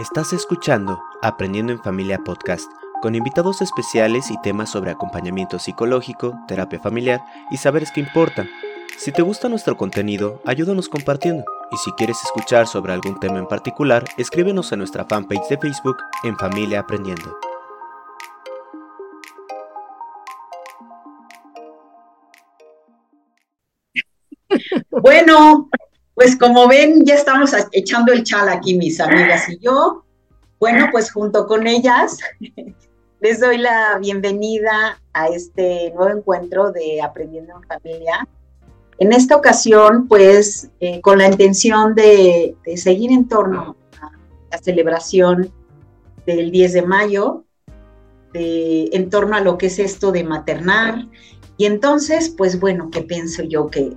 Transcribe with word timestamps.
Estás 0.00 0.32
escuchando 0.32 1.02
Aprendiendo 1.22 1.72
en 1.72 1.82
Familia 1.82 2.18
Podcast, 2.18 2.70
con 3.02 3.16
invitados 3.16 3.60
especiales 3.62 4.30
y 4.30 4.40
temas 4.42 4.70
sobre 4.70 4.92
acompañamiento 4.92 5.58
psicológico, 5.58 6.38
terapia 6.46 6.78
familiar 6.78 7.20
y 7.50 7.56
saberes 7.56 7.90
que 7.90 7.98
importan. 7.98 8.48
Si 8.96 9.10
te 9.10 9.22
gusta 9.22 9.48
nuestro 9.48 9.76
contenido, 9.76 10.40
ayúdanos 10.46 10.88
compartiendo. 10.88 11.44
Y 11.72 11.76
si 11.78 11.90
quieres 11.92 12.22
escuchar 12.22 12.68
sobre 12.68 12.92
algún 12.92 13.18
tema 13.18 13.40
en 13.40 13.48
particular, 13.48 14.04
escríbenos 14.16 14.72
a 14.72 14.76
nuestra 14.76 15.04
fanpage 15.04 15.48
de 15.48 15.58
Facebook 15.58 15.96
en 16.22 16.38
Familia 16.38 16.78
Aprendiendo. 16.78 17.36
Bueno, 24.90 25.68
pues 26.18 26.36
como 26.36 26.66
ven, 26.66 27.04
ya 27.04 27.14
estamos 27.14 27.52
echando 27.70 28.12
el 28.12 28.24
chal 28.24 28.48
aquí, 28.48 28.76
mis 28.76 28.98
amigas 28.98 29.48
y 29.48 29.58
yo. 29.58 30.02
Bueno, 30.58 30.88
pues 30.90 31.12
junto 31.12 31.46
con 31.46 31.68
ellas 31.68 32.18
les 33.20 33.38
doy 33.38 33.58
la 33.58 33.96
bienvenida 34.00 35.00
a 35.12 35.28
este 35.28 35.92
nuevo 35.94 36.18
encuentro 36.18 36.72
de 36.72 37.00
Aprendiendo 37.00 37.54
en 37.54 37.62
Familia. 37.68 38.28
En 38.98 39.12
esta 39.12 39.36
ocasión, 39.36 40.08
pues 40.08 40.68
eh, 40.80 41.00
con 41.02 41.18
la 41.18 41.28
intención 41.28 41.94
de, 41.94 42.56
seguir 42.74 43.12
en 43.12 43.28
torno 43.28 43.76
a 44.00 44.10
la 44.50 44.58
celebración 44.58 45.52
del 46.26 46.50
10 46.50 46.72
de 46.72 46.82
mayo, 46.82 47.44
en 48.34 49.08
torno 49.08 49.36
a 49.36 49.40
lo 49.40 49.56
que 49.56 49.66
es 49.66 49.78
esto 49.78 50.10
de 50.10 50.24
maternar. 50.24 51.06
Y 51.58 51.66
entonces, 51.66 52.28
pues 52.36 52.58
bueno, 52.58 52.90
¿qué 52.90 53.02
pienso 53.02 53.44
yo? 53.44 53.68
Que 53.68 53.96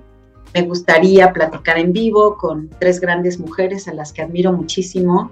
me 0.54 0.62
gustaría 0.62 1.32
platicar 1.32 1.78
en 1.78 1.92
vivo 1.92 2.36
con 2.36 2.68
tres 2.78 3.00
grandes 3.00 3.38
mujeres 3.38 3.88
a 3.88 3.94
las 3.94 4.12
que 4.12 4.22
admiro 4.22 4.52
muchísimo, 4.52 5.30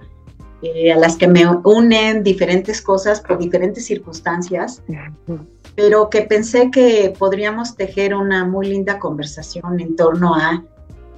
eh, 0.62 0.92
a 0.92 0.96
las 0.96 1.16
que 1.16 1.26
me 1.26 1.44
unen 1.64 2.22
diferentes 2.22 2.82
cosas 2.82 3.20
por 3.20 3.38
diferentes 3.38 3.86
circunstancias, 3.86 4.82
pero 5.74 6.10
que 6.10 6.22
pensé 6.22 6.70
que 6.70 7.14
podríamos 7.18 7.76
tejer 7.76 8.14
una 8.14 8.44
muy 8.44 8.68
linda 8.68 8.98
conversación 8.98 9.80
en 9.80 9.96
torno 9.96 10.34
a 10.34 10.64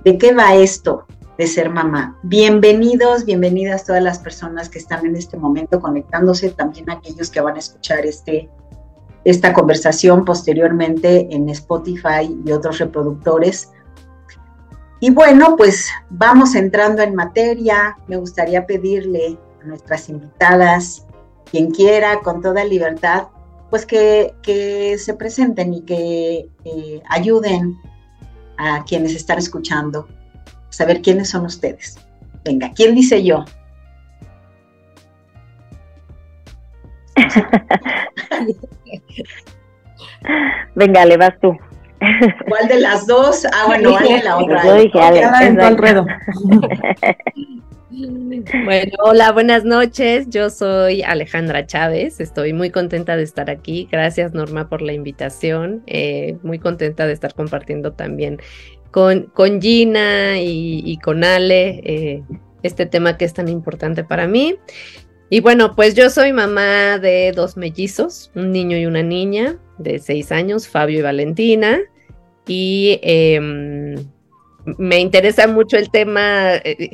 de 0.05 0.19
qué 0.19 0.33
va 0.33 0.55
esto 0.55 1.07
de 1.39 1.47
ser 1.47 1.71
mamá. 1.71 2.19
Bienvenidos, 2.23 3.25
bienvenidas 3.25 3.85
todas 3.85 4.03
las 4.03 4.19
personas 4.19 4.69
que 4.69 4.79
están 4.79 5.07
en 5.07 5.17
este 5.17 5.37
momento 5.37 5.81
conectándose, 5.81 6.51
también 6.51 6.91
aquellos 6.91 7.31
que 7.31 7.41
van 7.41 7.57
a 7.57 7.59
escuchar 7.59 8.05
este, 8.05 8.51
esta 9.25 9.53
conversación 9.53 10.25
posteriormente 10.25 11.29
en 11.31 11.49
Spotify 11.49 12.37
y 12.45 12.53
otros 12.53 12.79
reproductores. 12.79 13.71
Y 15.03 15.11
bueno, 15.11 15.57
pues 15.57 15.91
vamos 16.11 16.55
entrando 16.55 17.03
en 17.03 17.17
materia. 17.17 17.99
Me 18.07 18.17
gustaría 18.17 18.69
pedirle 18.69 19.37
a 19.61 19.65
nuestras 19.67 20.09
invitadas, 20.09 21.05
quien 21.51 21.73
quiera, 21.73 22.21
con 22.21 22.41
toda 22.41 22.65
libertad, 22.65 23.25
pues 23.69 23.85
que, 23.85 24.33
se 24.97 25.15
presenten 25.15 25.75
y 25.75 25.81
que 25.81 26.49
ayuden 27.09 27.77
a 28.59 28.85
quienes 28.85 29.17
están 29.17 29.39
escuchando 29.39 30.07
a 30.47 30.73
saber 30.73 31.03
quiénes 31.03 31.31
son 31.31 31.47
ustedes. 31.47 31.99
Venga, 32.45 32.71
¿quién 32.73 32.95
dice 32.95 33.25
yo? 33.25 33.45
Venga, 40.77 41.05
le 41.07 41.17
vas 41.17 41.33
tú. 41.41 41.59
¿Cuál 42.49 42.69
de 42.69 42.81
las 42.81 43.07
dos? 43.07 43.45
Ah, 43.53 43.65
bueno, 43.67 43.93
vale 43.93 44.23
la 44.23 44.39
otra. 44.39 44.65
Yo 44.65 44.77
dije. 44.77 44.99
Bueno, 48.65 48.93
hola, 49.05 49.33
buenas 49.33 49.65
noches. 49.65 50.27
Yo 50.31 50.49
soy 50.49 51.03
Alejandra 51.03 51.67
Chávez. 51.67 52.21
Estoy 52.21 52.55
muy 52.55 52.71
contenta 52.71 53.17
de 53.17 53.23
estar 53.23 53.51
aquí. 53.51 53.87
Gracias, 53.93 54.33
Norma, 54.33 54.71
por 54.71 54.81
la 54.81 54.95
invitación. 54.95 55.83
Eh, 55.87 56.39
muy 56.43 56.59
contenta 56.59 57.07
de 57.07 57.13
estar 57.13 57.35
compartiendo 57.35 57.93
también 57.93 58.41
con, 58.91 59.25
con 59.35 59.61
Gina 59.61 60.41
y, 60.41 60.99
con 61.05 61.23
Ale 61.23 61.83
eh, 61.85 62.23
este 62.63 62.87
tema 62.87 63.19
que 63.19 63.27
es 63.27 63.35
tan 63.35 63.49
importante 63.49 64.05
para 64.05 64.27
mí. 64.27 64.57
Y 65.29 65.41
bueno, 65.41 65.77
pues 65.77 65.95
yo 65.95 66.09
soy 66.09 66.33
mamá 66.33 66.99
de 66.99 67.33
dos 67.33 67.59
mellizos, 67.59 68.31
un 68.35 68.53
niño 68.53 68.79
y 68.79 68.87
una 68.87 69.03
niña 69.03 69.59
de 69.77 69.99
seis 69.99 70.33
años, 70.33 70.67
Fabio 70.67 71.01
y 71.01 71.03
Valentina 71.03 71.79
y 72.47 72.99
em, 73.03 73.95
me 74.79 75.01
interesa 75.01 75.47
mucho 75.47 75.77
el 75.77 75.91
tema, 75.91 76.57
eh, 76.57 76.91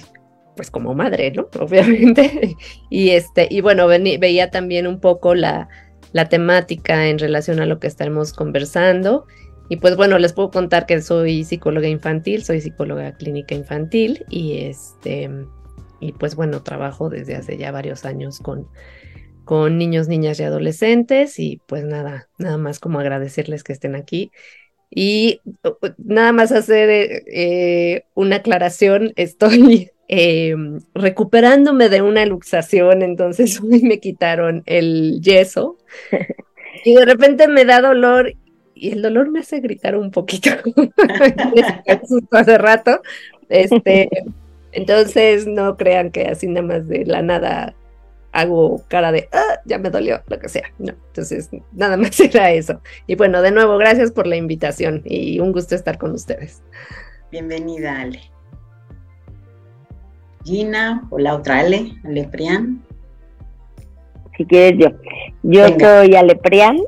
pues 0.57 0.71
como 0.71 0.95
madre, 0.95 1.31
¿no? 1.31 1.49
Obviamente. 1.61 2.57
Y 2.91 3.11
este, 3.11 3.49
y 3.51 3.61
bueno, 3.61 3.87
veía 3.87 4.51
también 4.51 4.87
un 4.87 5.01
poco 5.01 5.35
la, 5.35 5.69
la 6.13 6.29
temática 6.29 7.09
en 7.09 7.19
relación 7.19 7.61
a 7.61 7.67
lo 7.67 7.79
que 7.79 7.87
estaremos 7.87 8.33
conversando. 8.33 9.27
Y 9.71 9.77
pues 9.77 9.97
bueno, 9.97 10.19
les 10.19 10.33
puedo 10.33 10.51
contar 10.51 10.87
que 10.87 11.01
soy 11.03 11.45
psicóloga 11.45 11.89
infantil, 11.89 12.43
soy 12.43 12.61
psicóloga 12.61 13.13
clínica 13.13 13.55
infantil 13.55 14.25
y 14.31 14.59
este 14.61 15.31
y 16.01 16.13
pues 16.13 16.37
bueno, 16.37 16.63
trabajo 16.63 17.11
desde 17.11 17.35
hace 17.35 17.59
ya 17.59 17.71
varios 17.71 18.05
años 18.07 18.39
con 18.39 18.69
con 19.45 19.79
niños, 19.79 20.09
niñas 20.09 20.41
y 20.41 20.45
adolescentes 20.45 21.39
y 21.39 21.61
pues 21.67 21.85
nada, 21.85 22.29
nada 22.39 22.57
más 22.57 22.79
como 22.81 23.01
agradecerles 23.01 23.63
que 23.63 23.73
estén 23.73 23.95
aquí 23.95 24.31
y 24.91 25.41
nada 25.99 26.33
más 26.33 26.53
hacer 26.53 26.89
eh, 27.27 28.05
una 28.15 28.37
aclaración, 28.37 29.13
estoy 29.17 29.91
eh, 30.09 30.55
recuperándome 30.95 31.89
de 31.89 32.03
una 32.03 32.25
luxación, 32.27 33.03
entonces 33.03 33.61
hoy 33.63 33.83
me 33.83 34.01
quitaron 34.01 34.63
el 34.67 35.21
yeso 35.21 35.77
y 36.85 36.95
de 36.95 37.05
repente 37.05 37.49
me 37.49 37.65
da 37.65 37.81
dolor 37.81 38.35
y 38.75 38.93
el 38.93 39.03
dolor 39.03 39.31
me 39.31 39.41
hace 39.41 39.59
gritar 39.59 39.97
un 39.97 40.13
poquito 40.13 40.51
hace 42.31 42.59
rato. 42.59 43.03
Este, 43.49 44.09
entonces 44.71 45.49
no 45.49 45.77
crean 45.77 46.13
que 46.13 46.27
así 46.27 46.47
nada 46.47 46.63
más 46.67 46.89
de 46.89 47.05
la 47.05 47.21
nada 47.23 47.75
hago 48.33 48.83
cara 48.89 49.13
de, 49.13 49.29
ah, 49.33 49.61
ya 49.65 49.79
me 49.79 49.91
dolió, 49.91 50.23
lo 50.27 50.39
que 50.39 50.49
sea. 50.49 50.71
No, 50.79 50.93
entonces 51.09 51.51
nada 51.73 51.97
más 51.97 52.19
era 52.21 52.53
eso. 52.53 52.81
Y 53.07 53.15
bueno, 53.15 53.43
de 53.43 53.51
nuevo, 53.51 53.79
gracias 53.79 54.13
por 54.13 54.27
la 54.27 54.37
invitación 54.37 55.03
y 55.05 55.41
un 55.41 55.53
gusto 55.53 55.75
estar 55.75 55.99
con 55.99 56.13
ustedes. 56.13 56.63
Bienvenida, 57.31 58.01
Ale. 58.01 58.21
Gina 60.45 61.07
o 61.11 61.19
la 61.19 61.35
otra 61.35 61.61
Ale, 61.61 61.93
Ale 62.05 62.25
Prián. 62.25 62.83
Si 64.37 64.45
quieres 64.47 64.79
yo. 64.79 64.89
Yo 65.43 65.67
soy 65.79 66.15
Ale 66.15 66.37
Prián. 66.37 66.79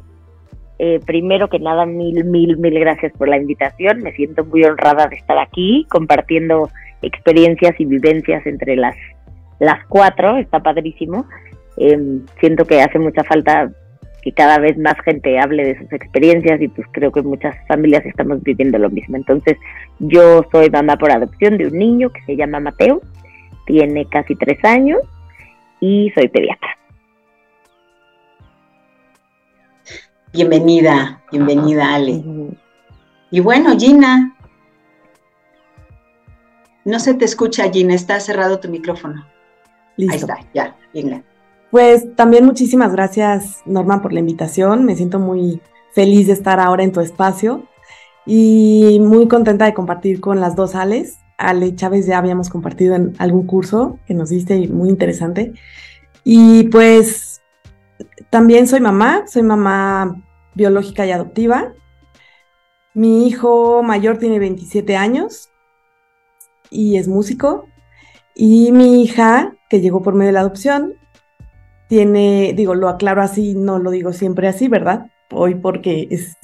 Eh, 0.78 0.98
primero 1.04 1.50
que 1.50 1.58
nada, 1.58 1.84
mil, 1.84 2.24
mil, 2.24 2.56
mil 2.56 2.80
gracias 2.80 3.12
por 3.18 3.28
la 3.28 3.36
invitación. 3.36 3.98
Me 3.98 4.12
siento 4.12 4.46
muy 4.46 4.64
honrada 4.64 5.08
de 5.08 5.16
estar 5.16 5.36
aquí 5.36 5.86
compartiendo 5.90 6.70
experiencias 7.02 7.78
y 7.78 7.84
vivencias 7.84 8.46
entre 8.46 8.76
las 8.76 8.96
las 9.60 9.86
cuatro, 9.86 10.38
está 10.38 10.60
padrísimo. 10.60 11.26
Em, 11.76 12.26
siento 12.40 12.64
que 12.64 12.82
hace 12.82 12.98
mucha 12.98 13.22
falta 13.22 13.70
que 14.22 14.32
cada 14.32 14.58
vez 14.58 14.76
más 14.76 14.96
gente 15.04 15.38
hable 15.38 15.64
de 15.64 15.78
sus 15.78 15.92
experiencias 15.92 16.60
y 16.60 16.68
pues 16.68 16.86
creo 16.92 17.12
que 17.12 17.22
muchas 17.22 17.54
familias 17.68 18.04
estamos 18.04 18.42
viviendo 18.42 18.78
lo 18.78 18.90
mismo. 18.90 19.16
Entonces 19.16 19.56
yo 19.98 20.44
soy 20.50 20.70
mamá 20.70 20.96
por 20.96 21.10
adopción 21.10 21.56
de 21.56 21.68
un 21.68 21.78
niño 21.78 22.10
que 22.10 22.22
se 22.24 22.36
llama 22.36 22.60
Mateo, 22.60 23.00
tiene 23.66 24.06
casi 24.06 24.34
tres 24.34 24.62
años 24.64 24.98
y 25.80 26.10
soy 26.14 26.28
pediatra. 26.28 26.76
Bienvenida, 30.32 31.22
bienvenida 31.32 31.94
Ale. 31.94 32.22
Y 33.30 33.40
bueno, 33.40 33.76
Gina, 33.78 34.36
no 36.84 36.98
se 37.00 37.14
te 37.14 37.24
escucha 37.24 37.70
Gina, 37.70 37.94
está 37.94 38.20
cerrado 38.20 38.60
tu 38.60 38.68
micrófono. 38.68 39.26
Ahí 40.08 40.16
está, 40.16 40.38
ya, 40.54 40.76
bien. 40.92 41.24
Pues 41.70 42.14
también 42.16 42.44
muchísimas 42.44 42.92
gracias, 42.92 43.62
Norma, 43.64 44.02
por 44.02 44.12
la 44.12 44.20
invitación. 44.20 44.84
Me 44.84 44.96
siento 44.96 45.18
muy 45.18 45.60
feliz 45.92 46.26
de 46.26 46.32
estar 46.32 46.58
ahora 46.58 46.82
en 46.82 46.92
tu 46.92 47.00
espacio 47.00 47.66
y 48.26 48.98
muy 49.00 49.28
contenta 49.28 49.64
de 49.64 49.74
compartir 49.74 50.20
con 50.20 50.40
las 50.40 50.56
dos 50.56 50.74
Ales. 50.74 51.18
Ale 51.38 51.74
Chávez 51.74 52.06
ya 52.06 52.18
habíamos 52.18 52.50
compartido 52.50 52.94
en 52.94 53.14
algún 53.18 53.46
curso 53.46 53.98
que 54.06 54.14
nos 54.14 54.30
diste 54.30 54.68
muy 54.68 54.88
interesante. 54.88 55.52
Y 56.24 56.64
pues 56.64 57.40
también 58.30 58.66
soy 58.66 58.80
mamá, 58.80 59.24
soy 59.26 59.42
mamá 59.42 60.22
biológica 60.54 61.06
y 61.06 61.12
adoptiva. 61.12 61.72
Mi 62.94 63.28
hijo 63.28 63.82
mayor 63.82 64.18
tiene 64.18 64.38
27 64.38 64.96
años 64.96 65.50
y 66.68 66.96
es 66.96 67.08
músico. 67.08 67.66
Y 68.34 68.72
mi 68.72 69.02
hija 69.02 69.54
que 69.70 69.80
llegó 69.80 70.02
por 70.02 70.14
medio 70.14 70.28
de 70.28 70.32
la 70.34 70.40
adopción. 70.40 70.94
Tiene, 71.88 72.52
digo, 72.54 72.74
lo 72.74 72.88
aclaro 72.88 73.22
así, 73.22 73.54
no 73.54 73.78
lo 73.78 73.90
digo 73.90 74.12
siempre 74.12 74.48
así, 74.48 74.68
¿verdad? 74.68 75.06
Hoy 75.32 75.54
porque 75.54 76.08
es, 76.10 76.36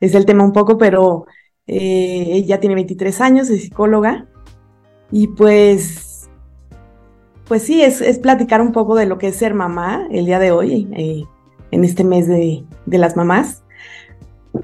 es 0.00 0.14
el 0.14 0.26
tema 0.26 0.42
un 0.42 0.52
poco, 0.52 0.78
pero 0.78 1.26
eh, 1.66 2.26
ella 2.32 2.58
tiene 2.58 2.74
23 2.74 3.20
años, 3.20 3.50
es 3.50 3.62
psicóloga 3.62 4.26
y 5.12 5.28
pues 5.28 6.28
pues 7.46 7.64
sí, 7.64 7.82
es, 7.82 8.00
es, 8.00 8.20
platicar 8.20 8.60
un 8.60 8.70
poco 8.70 8.94
de 8.94 9.06
lo 9.06 9.18
que 9.18 9.26
es 9.26 9.36
ser 9.36 9.54
mamá 9.54 10.06
el 10.12 10.24
día 10.24 10.38
de 10.38 10.52
hoy, 10.52 10.86
eh, 10.92 11.24
en 11.72 11.82
este 11.82 12.04
mes 12.04 12.28
de, 12.28 12.64
de 12.86 12.98
las 12.98 13.16
mamás. 13.16 13.64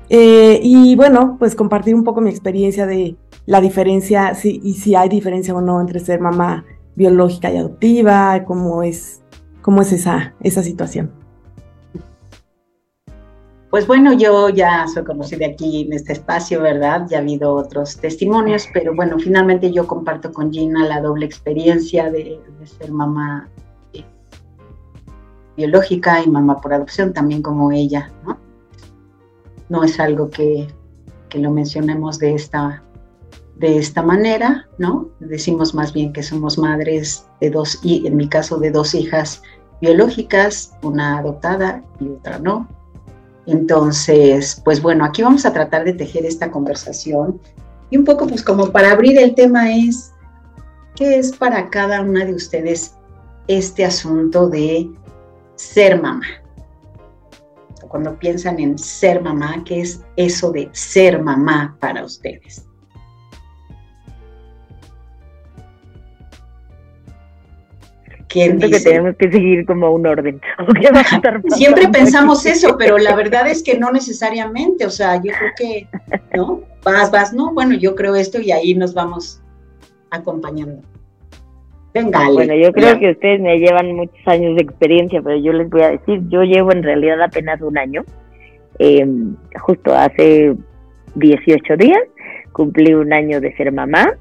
Eh, 0.08 0.60
y 0.62 0.94
bueno, 0.94 1.34
pues 1.36 1.56
compartir 1.56 1.96
un 1.96 2.04
poco 2.04 2.20
mi 2.20 2.30
experiencia 2.30 2.86
de 2.86 3.16
la 3.44 3.60
diferencia, 3.60 4.36
si, 4.36 4.60
y 4.62 4.74
si 4.74 4.94
hay 4.94 5.08
diferencia 5.08 5.52
o 5.52 5.60
no 5.60 5.80
entre 5.80 5.98
ser 5.98 6.20
mamá 6.20 6.64
biológica 6.96 7.52
y 7.52 7.58
adoptiva, 7.58 8.44
cómo 8.44 8.82
es, 8.82 9.22
cómo 9.62 9.82
es 9.82 9.92
esa, 9.92 10.34
esa 10.40 10.62
situación. 10.62 11.12
Pues 13.70 13.86
bueno, 13.86 14.14
yo 14.14 14.48
ya 14.48 14.86
soy 14.86 15.04
conocida 15.04 15.46
aquí 15.46 15.82
en 15.82 15.92
este 15.92 16.14
espacio, 16.14 16.62
¿verdad? 16.62 17.06
Ya 17.10 17.18
ha 17.18 17.20
habido 17.20 17.52
otros 17.54 17.98
testimonios, 17.98 18.68
pero 18.72 18.94
bueno, 18.94 19.18
finalmente 19.18 19.70
yo 19.70 19.86
comparto 19.86 20.32
con 20.32 20.50
Gina 20.50 20.86
la 20.86 21.02
doble 21.02 21.26
experiencia 21.26 22.10
de, 22.10 22.40
ser 22.64 22.90
mamá 22.90 23.50
eh, 23.92 24.04
biológica 25.56 26.22
y 26.22 26.30
mamá 26.30 26.60
por 26.60 26.72
adopción, 26.72 27.12
también 27.12 27.42
como 27.42 27.70
ella, 27.70 28.10
¿no? 28.24 28.38
No 29.68 29.84
es 29.84 30.00
algo 30.00 30.30
que, 30.30 30.68
que 31.28 31.38
lo 31.38 31.50
mencionemos 31.50 32.18
de 32.18 32.34
esta, 32.34 32.82
de 33.56 33.78
esta 33.78 34.02
manera, 34.02 34.68
¿no? 34.78 35.08
Decimos 35.20 35.74
más 35.74 35.92
bien 35.92 36.12
que 36.12 36.22
somos 36.22 36.58
madres 36.58 37.26
de 37.40 37.50
dos, 37.50 37.78
y 37.82 38.06
en 38.06 38.16
mi 38.16 38.28
caso 38.28 38.58
de 38.58 38.70
dos 38.70 38.94
hijas 38.94 39.42
biológicas, 39.80 40.72
una 40.82 41.18
adoptada 41.18 41.82
y 42.00 42.08
otra 42.08 42.38
no 42.38 42.68
entonces, 43.46 44.60
pues 44.64 44.82
bueno, 44.82 45.04
aquí 45.04 45.22
vamos 45.22 45.46
a 45.46 45.52
tratar 45.52 45.84
de 45.84 45.92
tejer 45.92 46.26
esta 46.26 46.50
conversación 46.50 47.40
y 47.90 47.96
un 47.96 48.04
poco 48.04 48.26
pues 48.26 48.42
como 48.42 48.72
para 48.72 48.90
abrir 48.90 49.18
el 49.18 49.34
tema 49.34 49.72
es, 49.72 50.12
¿qué 50.96 51.18
es 51.18 51.34
para 51.34 51.70
cada 51.70 52.02
una 52.02 52.24
de 52.24 52.34
ustedes 52.34 52.96
este 53.46 53.84
asunto 53.84 54.48
de 54.48 54.90
ser 55.54 56.02
mamá? 56.02 56.26
Cuando 57.88 58.18
piensan 58.18 58.58
en 58.58 58.76
ser 58.76 59.22
mamá, 59.22 59.62
¿qué 59.64 59.82
es 59.82 60.00
eso 60.16 60.50
de 60.50 60.68
ser 60.72 61.22
mamá 61.22 61.76
para 61.80 62.04
ustedes? 62.04 62.66
Siento 68.28 68.68
que 68.68 68.80
tenemos 68.80 69.16
que 69.16 69.30
seguir 69.30 69.64
como 69.66 69.90
un 69.90 70.06
orden. 70.06 70.40
Siempre 71.48 71.88
pensamos 71.88 72.44
eso, 72.44 72.76
pero 72.76 72.98
la 72.98 73.14
verdad 73.16 73.48
es 73.48 73.62
que 73.62 73.78
no 73.78 73.90
necesariamente, 73.92 74.84
o 74.84 74.90
sea, 74.90 75.16
yo 75.16 75.32
creo 75.38 75.52
que, 75.56 75.88
¿no? 76.34 76.62
Vas, 76.82 77.10
vas, 77.10 77.32
no, 77.32 77.52
bueno, 77.54 77.74
yo 77.74 77.94
creo 77.94 78.14
esto 78.14 78.40
y 78.40 78.52
ahí 78.52 78.74
nos 78.74 78.94
vamos 78.94 79.40
acompañando. 80.10 80.82
Venga, 81.94 82.28
Bueno, 82.30 82.54
yo 82.54 82.72
creo 82.72 82.98
que 82.98 83.12
ustedes 83.12 83.40
me 83.40 83.58
llevan 83.58 83.94
muchos 83.94 84.26
años 84.26 84.54
de 84.56 84.62
experiencia, 84.62 85.22
pero 85.22 85.38
yo 85.38 85.52
les 85.52 85.70
voy 85.70 85.82
a 85.82 85.90
decir, 85.92 86.20
yo 86.28 86.42
llevo 86.42 86.72
en 86.72 86.82
realidad 86.82 87.22
apenas 87.22 87.60
un 87.62 87.78
año, 87.78 88.04
em, 88.78 89.34
justo 89.62 89.94
hace 89.94 90.54
18 91.14 91.76
días, 91.78 92.02
cumplí 92.52 92.92
un 92.92 93.14
año 93.14 93.40
de 93.40 93.56
ser 93.56 93.72
mamá 93.72 94.12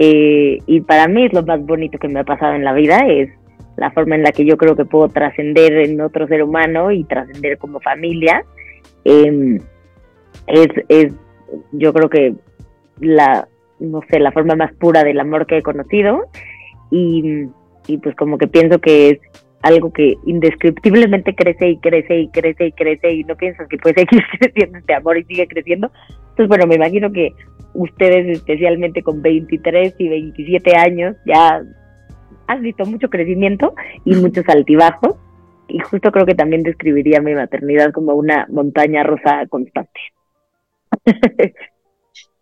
eh, 0.00 0.62
y 0.64 0.80
para 0.82 1.08
mí 1.08 1.24
es 1.24 1.32
lo 1.32 1.42
más 1.42 1.60
bonito 1.66 1.98
que 1.98 2.06
me 2.06 2.20
ha 2.20 2.24
pasado 2.24 2.54
en 2.54 2.62
la 2.62 2.72
vida, 2.72 2.98
es 3.08 3.30
la 3.76 3.90
forma 3.90 4.14
en 4.14 4.22
la 4.22 4.30
que 4.30 4.44
yo 4.44 4.56
creo 4.56 4.76
que 4.76 4.84
puedo 4.84 5.08
trascender 5.08 5.72
en 5.72 6.00
otro 6.00 6.28
ser 6.28 6.44
humano 6.44 6.92
y 6.92 7.02
trascender 7.02 7.58
como 7.58 7.80
familia. 7.80 8.44
Em, 9.04 9.58
es, 10.46 10.68
es, 10.88 11.12
yo 11.72 11.92
creo 11.92 12.08
que 12.08 12.32
la, 13.00 13.48
no 13.80 14.00
sé, 14.08 14.20
la 14.20 14.30
forma 14.30 14.54
más 14.54 14.72
pura 14.74 15.02
del 15.02 15.18
amor 15.18 15.46
que 15.46 15.58
he 15.58 15.62
conocido 15.62 16.26
y, 16.92 17.48
y 17.88 17.98
pues 17.98 18.14
como 18.14 18.38
que 18.38 18.46
pienso 18.46 18.78
que 18.80 19.10
es 19.10 19.18
algo 19.62 19.92
que 19.92 20.14
indescriptiblemente 20.26 21.34
crece 21.34 21.70
y 21.70 21.76
crece 21.78 22.20
y 22.20 22.28
crece 22.28 22.66
y 22.66 22.72
crece 22.72 23.12
y 23.14 23.24
no 23.24 23.34
piensas 23.34 23.66
que 23.66 23.78
puede 23.78 24.06
seguir 24.06 24.22
creciendo 24.38 24.78
este 24.78 24.94
amor 24.94 25.18
y 25.18 25.24
sigue 25.24 25.48
creciendo. 25.48 25.90
Entonces, 26.20 26.46
bueno, 26.46 26.68
me 26.68 26.76
imagino 26.76 27.10
que 27.10 27.32
ustedes 27.74 28.38
especialmente 28.38 29.02
con 29.02 29.22
23 29.22 29.94
y 29.98 30.08
27 30.08 30.76
años 30.76 31.16
ya 31.26 31.62
han 32.46 32.62
visto 32.62 32.84
mucho 32.86 33.08
crecimiento 33.08 33.74
y 34.04 34.14
muchos 34.14 34.44
altibajos 34.48 35.16
y 35.68 35.78
justo 35.80 36.10
creo 36.10 36.26
que 36.26 36.34
también 36.34 36.62
describiría 36.62 37.20
mi 37.20 37.34
maternidad 37.34 37.92
como 37.92 38.14
una 38.14 38.46
montaña 38.50 39.02
rusa 39.02 39.46
constante. 39.48 40.00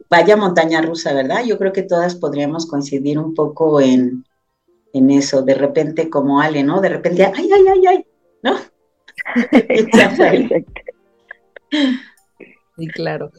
Vaya 0.08 0.37
montaña 0.37 0.81
rusa, 0.81 1.12
¿verdad? 1.12 1.44
Yo 1.44 1.58
creo 1.58 1.72
que 1.72 1.82
todas 1.82 2.14
podríamos 2.14 2.67
coincidir 2.67 3.19
un 3.19 3.34
poco 3.34 3.81
en, 3.81 4.25
en 4.93 5.11
eso, 5.11 5.43
de 5.43 5.55
repente 5.55 6.08
como 6.08 6.40
Ale, 6.40 6.62
¿no? 6.62 6.81
De 6.81 6.88
repente, 6.88 7.25
ay, 7.25 7.50
ay, 7.52 7.64
ay, 7.69 7.87
ay, 7.87 8.06
¿no? 8.44 8.55
Sí, 12.76 12.87
claro. 12.88 13.31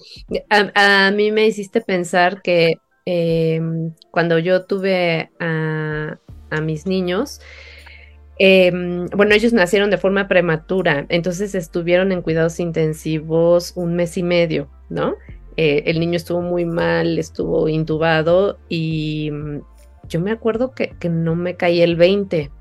A, 0.49 1.11
mí 1.11 1.31
me 1.31 1.45
hiciste 1.45 1.81
pensar 1.81 2.41
que 2.41 2.77
em, 3.05 3.93
cuando 4.11 4.39
yo 4.39 4.65
tuve 4.65 5.29
a, 5.39 6.17
mis 6.61 6.85
niños, 6.85 7.39
em, 8.39 9.05
bueno, 9.07 9.35
ellos 9.35 9.53
nacieron 9.53 9.89
de 9.89 9.97
forma 9.97 10.27
prematura, 10.27 11.05
entonces 11.09 11.53
estuvieron 11.55 12.11
en 12.11 12.21
cuidados 12.21 12.59
intensivos 12.59 13.73
un 13.75 13.95
mes 13.95 14.17
y 14.17 14.23
medio, 14.23 14.69
¿no? 14.89 15.15
Eh, 15.57 15.83
el 15.87 15.99
niño 15.99 16.17
estuvo 16.17 16.41
muy 16.41 16.65
mal, 16.65 17.17
estuvo 17.17 17.67
intubado 17.67 18.59
y 18.69 19.31
mm, 19.31 19.61
yo 20.07 20.21
me 20.21 20.31
acuerdo 20.31 20.73
que, 20.73 20.93
no 21.09 21.35
me 21.35 21.55
caí 21.55 21.81
el 21.81 21.95
20. 21.95 22.51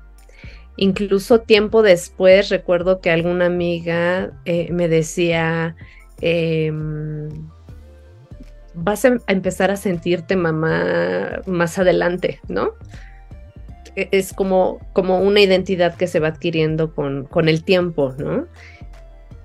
Incluso 0.77 1.39
tiempo 1.41 1.81
después 1.81 2.49
recuerdo 2.49 2.99
que 2.99 3.11
alguna 3.11 3.45
amiga 3.45 4.31
eh, 4.45 4.69
me 4.71 4.87
decía, 4.87 5.75
Em, 6.21 7.29
vas 8.73 9.05
a 9.05 9.17
empezar 9.27 9.71
a 9.71 9.75
sentirte 9.75 10.35
mamá 10.35 11.41
más 11.45 11.77
adelante, 11.77 12.39
¿no? 12.47 12.73
E, 13.95 14.09
es 14.11 14.33
como, 14.33 14.79
como 14.93 15.19
una 15.19 15.41
identidad 15.41 15.95
que 15.95 16.07
se 16.07 16.19
va 16.19 16.29
adquiriendo 16.29 16.93
con, 16.93 17.25
con 17.25 17.49
el 17.49 17.63
tiempo, 17.63 18.13
¿no? 18.17 18.47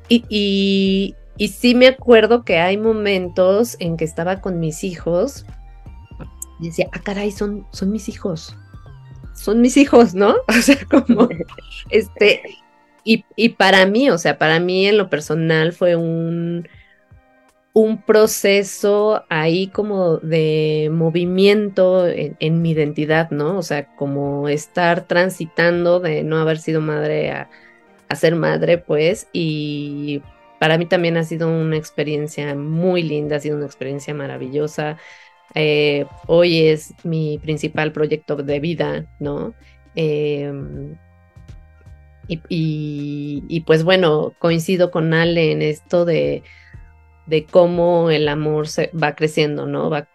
Y, 0.08 1.16
y, 1.38 1.48
sí 1.48 1.74
me 1.74 1.86
acuerdo 1.86 2.44
que 2.44 2.58
hay 2.58 2.76
momentos 2.76 3.76
en 3.80 3.96
que 3.96 4.04
estaba 4.04 4.42
con 4.42 4.60
mis 4.60 4.84
hijos 4.84 5.46
y 6.60 6.66
decía, 6.66 6.88
ah, 6.92 7.00
caray, 7.02 7.30
son, 7.30 7.66
son 7.72 7.90
mis 7.90 8.10
hijos. 8.10 8.54
Son 9.34 9.62
mis 9.62 9.78
hijos, 9.78 10.14
¿no? 10.14 10.34
O 10.48 10.60
sea, 10.60 10.76
como, 10.90 11.28
este, 11.88 12.42
y, 13.04 13.48
para 13.50 13.86
mí, 13.86 14.10
o 14.10 14.18
sea, 14.18 14.38
para 14.38 14.60
mí 14.60 14.86
en 14.86 14.98
lo 14.98 15.10
personal 15.10 15.72
fue 15.72 15.96
un, 15.96 16.68
un 17.72 18.02
proceso 18.02 19.24
ahí 19.28 19.68
como 19.68 20.18
de 20.18 20.90
movimiento 20.92 22.06
en, 22.06 22.62
mi 22.62 22.70
identidad, 22.72 23.30
¿no? 23.30 23.58
O 23.58 23.62
sea, 23.62 23.86
como 23.96 24.48
estar 24.48 25.06
transitando 25.06 26.00
de 26.00 26.22
no 26.22 26.38
haber 26.38 26.58
sido 26.58 26.80
madre 26.80 27.30
a, 27.30 27.48
ser 28.14 28.36
madre, 28.36 28.76
pues, 28.78 29.28
y 29.32 30.22
para 30.60 30.76
mí 30.76 30.86
también 30.86 31.16
ha 31.16 31.24
sido 31.24 31.48
una 31.48 31.78
experiencia 31.78 32.54
muy 32.54 33.02
linda, 33.02 33.36
ha 33.36 33.40
sido 33.40 33.56
una 33.56 33.66
experiencia 33.66 34.12
maravillosa. 34.14 34.98
Eh, 35.54 36.06
hoy 36.26 36.66
es 36.68 36.94
mi 37.04 37.38
principal 37.38 37.92
proyecto 37.92 38.36
de 38.36 38.60
vida, 38.60 39.06
¿no? 39.18 39.54
Em, 39.94 40.96
y, 42.48 43.60
pues 43.66 43.84
bueno, 43.84 44.34
coincido 44.38 44.90
con 44.90 45.14
Ale 45.14 45.52
en 45.52 45.62
esto 45.62 46.04
de, 46.04 46.42
de 47.26 47.44
cómo 47.44 48.10
el 48.10 48.28
amor 48.28 48.68
se 48.68 48.90
va 48.90 49.14
creciendo, 49.14 49.66
¿no? 49.66 49.90
Va, 49.90 50.08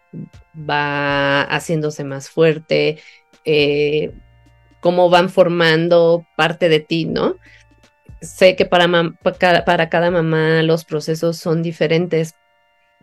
va 0.58 1.42
haciéndose 1.44 2.04
más 2.04 2.30
fuerte, 2.30 3.00
eh, 3.46 4.12
cómo 4.80 5.10
van 5.10 5.30
formando 5.30 6.26
parte 6.36 6.70
de 6.70 6.80
ti, 6.80 7.06
¿no? 7.06 7.36
Sé 8.22 8.56
que 8.56 8.66
para, 8.66 8.88
para 9.66 9.90
cada 9.90 10.12
mamá 10.12 10.64
los 10.64 10.86
procesos 10.86 11.38
son 11.38 11.62
diferentes 11.62 12.34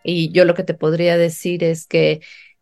y 0.04 0.30
yo 0.32 0.44
lo 0.44 0.54
que 0.54 0.64
te 0.64 0.74
podría 0.74 1.16
decir 1.16 1.64
es 1.64 1.86
que 1.86 2.20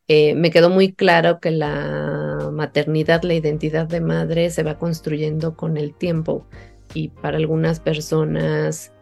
eh, 0.08 0.34
me 0.34 0.50
quedó 0.50 0.70
muy 0.70 0.92
claro 0.92 1.40
que 1.40 1.50
la 1.50 2.21
maternidad, 2.52 3.22
la 3.22 3.34
identidad 3.34 3.86
de 3.86 4.00
madre 4.00 4.50
se 4.50 4.62
va 4.62 4.78
construyendo 4.78 5.56
con 5.56 5.76
el 5.76 5.94
tiempo 5.94 6.46
y 6.94 7.08
para 7.08 7.36
algunas 7.36 7.80
personas 7.80 8.92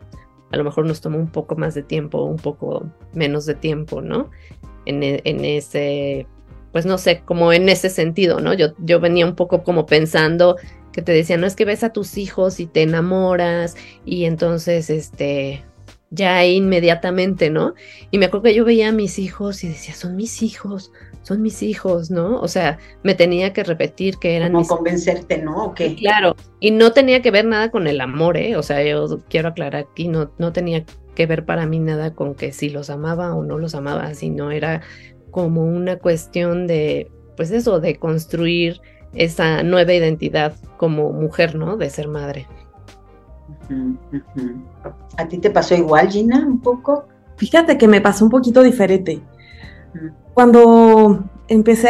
a 0.53 0.57
lo 0.57 0.65
mejor 0.65 0.87
nos 0.87 1.01
toma 1.01 1.17
un 1.17 1.31
poco 1.31 1.57
más 1.57 1.75
de 1.75 1.83
tiempo, 1.83 2.25
un 2.25 2.37
poco 2.37 2.91
menos 3.13 3.47
de 3.47 3.55
tiempo, 3.55 4.01
¿no? 4.01 4.31
En, 4.85 5.03
e, 5.03 5.23
ese, 5.57 6.27
pues 6.73 6.87
no 6.87 6.99
sé, 6.99 7.23
como 7.25 7.53
en 7.53 7.69
ese 7.69 7.89
sentido, 7.89 8.41
¿no? 8.41 8.53
Yo, 8.55 8.69
yo 8.79 8.99
venía 9.01 9.27
un 9.27 9.37
poco 9.37 9.63
como 9.63 9.87
pensando 9.87 10.57
que 10.93 11.03
te 11.03 11.13
decía, 11.13 11.37
no 11.37 11.47
es 11.47 11.55
que 11.55 11.65
ves 11.65 11.85
a 11.85 11.93
tus 11.93 12.19
hijos 12.19 12.59
y 12.59 12.67
te 12.67 12.83
enamoras 12.83 13.77
y 14.05 14.25
entonces, 14.25 14.91
este, 14.91 15.65
ya 16.11 16.45
inmediatamente, 16.45 17.51
¿no? 17.51 17.75
Y 18.11 18.19
me 18.19 18.27
acuerdo 18.27 18.45
que 18.45 18.55
yo 18.55 18.65
veía 18.65 18.89
a 18.89 18.93
mis 18.93 19.19
hijos 19.19 19.63
y 19.63 19.69
decía, 19.69 19.95
son 19.95 20.17
mis 20.17 20.43
hijos, 20.43 20.93
son 21.23 21.41
mis 21.41 21.63
hijos, 21.63 22.11
¿no? 22.11 22.41
O 22.41 22.49
sea, 22.49 22.79
me 23.05 23.15
tenía 23.15 23.53
que 23.53 23.63
repetir 23.63 24.19
que 24.19 24.37
eran... 24.37 24.53
No 24.53 24.65
convencerte, 24.65 25.39
¿no? 25.39 25.67
¿O 25.67 25.75
Claro, 25.75 26.35
y 26.59 26.73
no 26.73 26.93
tenía 26.93 27.23
que 27.23 27.31
ver 27.31 27.45
nada 27.45 27.71
con 27.71 27.87
el 27.87 28.01
amor, 28.01 28.37
¿eh? 28.37 28.57
O 28.57 28.63
sea, 28.63 28.83
yo 28.85 29.21
quiero 29.29 29.51
aclarar 29.51 29.85
aquí, 29.85 30.09
no, 30.09 30.33
no 30.39 30.53
tenía 30.53 30.85
que 31.15 31.27
ver 31.27 31.45
para 31.45 31.67
mí 31.67 31.79
nada 31.79 32.13
con 32.15 32.35
que 32.35 32.53
si 32.53 32.71
los 32.71 32.91
amaba 32.91 33.35
o 33.35 33.45
no 33.45 33.59
los 33.59 33.75
amaba, 33.77 34.15
sino 34.15 34.51
era 34.51 34.83
como 35.31 35.63
una 35.63 35.97
cuestión 35.97 36.67
de, 36.67 37.09
pues 37.37 37.53
eso, 37.53 37.79
de 37.79 37.97
construir 37.97 38.81
esa 39.15 39.63
nueva 39.63 39.93
identidad 39.93 40.55
como 40.77 41.13
mujer, 41.13 41.55
¿no? 41.55 41.77
De 41.77 41.89
ser 41.89 42.09
madre. 42.09 42.47
¿A 45.17 45.29
ti 45.29 45.39
te 45.39 45.51
pasó 45.51 45.75
igual, 45.75 46.09
Gina, 46.11 46.45
un 46.47 46.61
poco? 46.61 47.05
Fíjate 47.37 47.79
que 47.79 47.89
me 47.89 48.01
pasó 48.01 48.25
un 48.25 48.31
poquito 48.31 48.63
diferente. 48.63 49.23
Cuando 50.35 51.25
empecé 51.49 51.89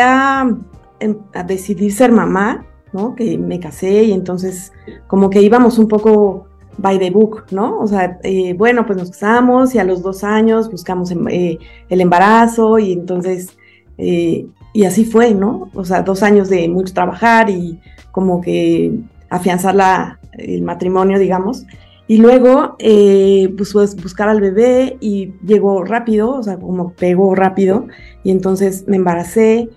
em, 1.00 1.17
a, 1.35 1.43
decidir 1.43 1.93
ser 1.93 2.12
mamá, 2.12 2.67
¿no? 2.93 3.14
Que 3.14 3.37
me 3.37 3.59
casé 3.61 4.05
y 4.05 4.12
entonces 4.12 4.73
como 5.07 5.29
que 5.29 5.43
íbamos 5.43 5.79
un 5.79 5.88
poco 5.88 6.47
by 6.79 6.99
the 6.99 7.11
book, 7.11 7.47
¿no? 7.50 7.79
O 7.81 7.87
sea, 7.87 8.19
eh, 8.23 8.55
bueno, 8.55 8.87
pues 8.87 8.99
nos 8.99 9.11
casamos 9.11 9.75
y 9.75 9.79
a 9.79 9.85
los 9.85 10.02
dos 10.02 10.25
años 10.25 10.71
buscamos 10.71 11.11
em, 11.11 11.26
eh, 11.29 11.59
el 11.88 12.00
embarazo 12.00 12.79
y 12.79 12.93
entonces, 12.93 13.57
eh, 13.99 14.47
y 14.73 14.85
así 14.85 15.05
fue, 15.05 15.35
¿no? 15.35 15.69
O 15.75 15.85
sea, 15.85 16.02
dos 16.02 16.23
años 16.23 16.49
de 16.49 16.69
mucho 16.69 16.95
trabajar 16.95 17.50
y 17.50 17.81
como 18.12 18.40
que 18.40 18.93
afianzar 19.29 19.75
la, 19.75 20.19
el 20.40 20.62
matrimonio, 20.62 21.18
digamos. 21.18 21.66
Y 22.11 22.16
luego, 22.16 22.75
eh, 22.80 23.54
pues, 23.56 23.73
buscar 24.02 24.28
al 24.28 24.40
bebé 24.40 24.97
y 25.00 25.35
llegó 25.44 25.85
rápido, 25.85 26.32
o 26.32 26.42
sea, 26.42 26.59
como 26.59 26.92
pegó 26.92 27.37
rápido. 27.37 27.87
Y 28.25 28.32
entonces 28.32 28.85
me 28.88 28.97
embaracé 28.97 29.68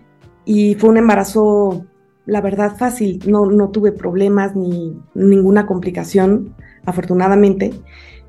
y 0.43 0.73
fue 0.75 0.89
un 0.89 0.97
embarazo, 0.97 1.85
la 2.25 2.41
verdad, 2.41 2.75
fácil. 2.75 3.21
No, 3.27 3.45
no 3.45 3.69
tuve 3.69 3.91
problemas 3.91 4.55
ni 4.55 4.97
ninguna 5.13 5.67
complicación, 5.67 6.55
afortunadamente. 6.85 7.71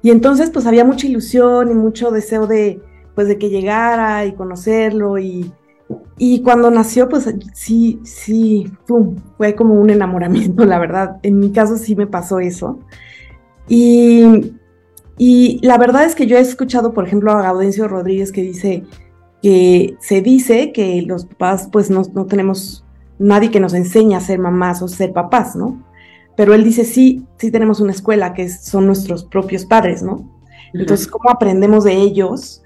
Y 0.03 0.11
entonces, 0.11 0.51
pues 0.51 0.67
había 0.67 0.85
mucha 0.85 1.07
ilusión 1.07 1.71
y 1.71 1.75
mucho 1.75 2.11
deseo 2.11 2.47
de, 2.47 2.83
pues, 3.15 3.27
de 3.27 3.39
que 3.39 3.49
llegara 3.49 4.27
y 4.27 4.35
conocerlo 4.35 5.19
y, 5.19 5.51
y 6.17 6.43
cuando 6.43 6.71
nació, 6.71 7.09
pues 7.09 7.33
sí, 7.53 8.01
sí, 8.05 8.73
fue 9.37 9.55
como 9.55 9.75
un 9.75 9.91
enamoramiento, 9.91 10.65
la 10.67 10.79
verdad. 10.79 11.19
En 11.23 11.39
mi 11.39 11.51
caso 11.51 11.77
sí 11.77 11.97
me 11.97 12.07
pasó 12.07 12.41
eso. 12.41 12.79
Y, 13.69 14.55
y 15.19 15.61
la 15.67 15.79
verdad 15.79 16.05
es 16.05 16.15
que 16.15 16.27
yo 16.27 16.37
he 16.37 16.41
escuchado, 16.41 16.93
por 16.93 17.07
ejemplo, 17.07 17.33
a 17.33 17.43
Gaudencio 17.43 17.89
Rodríguez 17.89 18.33
que 18.33 18.43
dice 18.43 18.85
que 19.43 19.97
se 20.01 20.23
dice 20.23 20.73
que 20.73 21.03
los 21.03 21.27
papás, 21.27 21.69
pues 21.71 21.91
no, 21.91 22.03
no 22.15 22.25
tenemos 22.25 22.85
nadie 23.19 23.51
que 23.51 23.61
nos 23.61 23.75
enseñe 23.75 24.15
a 24.15 24.21
ser 24.21 24.39
mamás 24.39 24.81
o 24.81 24.89
ser 24.89 25.13
papás, 25.13 25.55
¿no? 25.55 25.85
Pero 26.37 26.55
él 26.55 26.65
dice, 26.65 26.85
sí, 26.85 27.27
sí 27.37 27.51
tenemos 27.51 27.81
una 27.81 27.93
escuela 27.93 28.33
que 28.33 28.49
son 28.49 28.87
nuestros 28.87 29.25
propios 29.25 29.67
padres, 29.67 30.03
¿no? 30.03 30.31
Entonces, 30.73 31.07
¿cómo 31.07 31.31
aprendemos 31.31 31.85
de 31.85 31.93
ellos? 31.93 32.63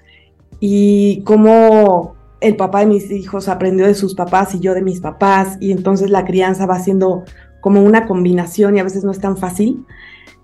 Y 0.59 1.21
cómo 1.25 2.15
el 2.41 2.55
papá 2.55 2.81
de 2.81 2.85
mis 2.85 3.11
hijos 3.11 3.49
aprendió 3.49 3.85
de 3.85 3.93
sus 3.93 4.15
papás 4.15 4.55
y 4.55 4.59
yo 4.59 4.73
de 4.73 4.81
mis 4.81 5.01
papás, 5.01 5.57
y 5.59 5.71
entonces 5.71 6.09
la 6.09 6.25
crianza 6.25 6.65
va 6.65 6.79
siendo 6.79 7.23
como 7.61 7.81
una 7.83 8.07
combinación 8.07 8.75
y 8.75 8.79
a 8.79 8.83
veces 8.83 9.03
no 9.03 9.11
es 9.11 9.19
tan 9.19 9.37
fácil, 9.37 9.85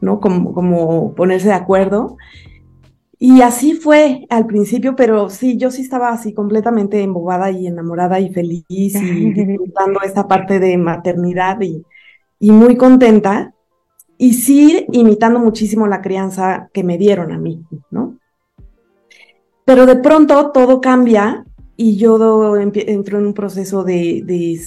¿no? 0.01 0.19
Como, 0.19 0.53
como 0.53 1.15
ponerse 1.15 1.47
de 1.47 1.53
acuerdo. 1.53 2.17
Y 3.17 3.41
así 3.41 3.73
fue 3.73 4.25
al 4.29 4.45
principio, 4.45 4.95
pero 4.95 5.29
sí, 5.29 5.57
yo 5.57 5.71
sí 5.71 5.81
estaba 5.81 6.09
así 6.09 6.33
completamente 6.33 7.01
embobada 7.01 7.49
y 7.49 7.65
enamorada 7.67 8.19
y 8.19 8.33
feliz 8.33 8.65
y 8.69 8.89
disfrutando 9.33 10.01
esa 10.01 10.27
parte 10.27 10.59
de 10.59 10.77
maternidad 10.77 11.61
y, 11.61 11.85
y 12.39 12.51
muy 12.51 12.75
contenta. 12.75 13.53
Y 14.17 14.33
sí, 14.33 14.85
imitando 14.91 15.39
muchísimo 15.39 15.87
la 15.87 16.01
crianza 16.01 16.69
que 16.73 16.83
me 16.83 16.97
dieron 16.97 17.31
a 17.31 17.37
mí, 17.37 17.63
¿no? 17.89 18.17
Pero 19.65 19.85
de 19.85 19.95
pronto 19.95 20.51
todo 20.51 20.79
cambia 20.79 21.45
y 21.77 21.97
yo 21.97 22.55
entro 22.57 23.19
en 23.19 23.25
un 23.25 23.33
proceso 23.33 23.83
de, 23.83 24.63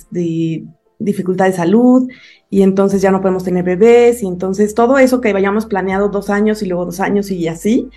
dificultad 1.00 1.46
de 1.46 1.52
salud 1.52 2.08
y 2.50 2.62
entonces 2.62 3.00
ya 3.00 3.12
no 3.12 3.20
podemos 3.20 3.44
tener 3.44 3.64
bebés 3.64 4.22
y 4.22 4.26
entonces 4.26 4.74
todo 4.74 4.98
eso 4.98 5.20
que 5.20 5.28
hayamos 5.28 5.66
planeado 5.66 6.08
dos 6.08 6.28
años 6.28 6.62
y 6.62 6.66
luego 6.66 6.86
dos 6.86 6.98
años 6.98 7.30
y 7.30 7.46
así, 7.46 7.88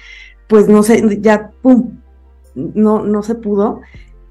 pues 0.48 0.68
no 0.68 0.84
sé, 0.84 1.20
ya, 1.20 1.52
pum, 1.62 1.98
no, 2.54 3.04
no 3.04 3.24
se 3.24 3.36
pudo 3.36 3.82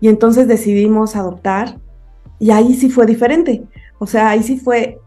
y 0.00 0.08
entonces 0.08 0.46
decidimos 0.46 1.16
adoptar 1.16 1.80
y 2.38 2.52
ahí 2.52 2.74
sí 2.74 2.90
fue 2.90 3.06
diferente, 3.06 3.64
o 3.98 4.06
sea, 4.06 4.30
ahí 4.30 4.42
sí 4.42 4.56
fue 4.56 5.00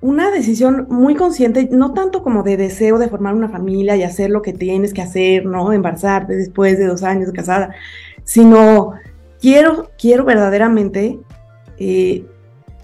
una 0.00 0.32
decisión 0.32 0.88
muy 0.90 1.14
consciente, 1.14 1.68
no 1.70 1.94
tanto 1.94 2.24
como 2.24 2.42
de 2.42 2.56
deseo 2.56 2.98
de 2.98 3.08
formar 3.08 3.34
una 3.34 3.48
familia 3.48 3.94
y 3.94 4.02
hacer 4.02 4.30
lo 4.30 4.42
que 4.42 4.52
tienes 4.52 4.92
que 4.92 5.00
hacer, 5.00 5.46
¿no? 5.46 5.72
Embarazarte 5.72 6.34
después 6.34 6.76
de 6.76 6.86
dos 6.86 7.04
años 7.04 7.28
de 7.28 7.32
casada, 7.32 7.72
sino 8.24 8.94
quiero, 9.42 9.90
quiero 9.98 10.24
verdaderamente 10.24 11.18
eh, 11.76 12.24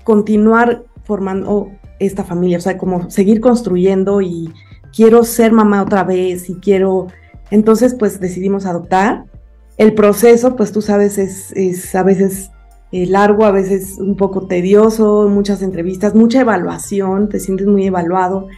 continuar 0.04 0.84
formando 1.04 1.70
esta 2.00 2.24
familia, 2.24 2.58
o 2.58 2.60
sea, 2.60 2.76
como 2.76 3.10
seguir 3.10 3.40
construyendo 3.40 4.20
y 4.20 4.52
quiero 4.94 5.24
ser 5.24 5.52
mamá 5.52 5.82
otra 5.82 6.04
vez 6.04 6.50
y 6.50 6.56
quiero, 6.56 7.06
entonces 7.50 7.94
pues 7.94 8.20
decidimos 8.20 8.66
adoptar. 8.66 9.24
El 9.78 9.94
proceso, 9.94 10.56
pues 10.56 10.72
tú 10.72 10.82
sabes, 10.82 11.18
es, 11.18 11.94
a 11.94 12.02
veces 12.02 12.50
eh, 12.90 13.06
largo, 13.06 13.44
a 13.44 13.52
veces 13.52 13.96
un 13.98 14.16
poco 14.16 14.46
tedioso, 14.46 15.28
muchas 15.28 15.62
entrevistas, 15.62 16.16
mucha 16.16 16.40
evaluación, 16.40 17.28
te 17.28 17.38
sientes 17.38 17.68
muy 17.68 17.86
evaluado. 17.86 18.48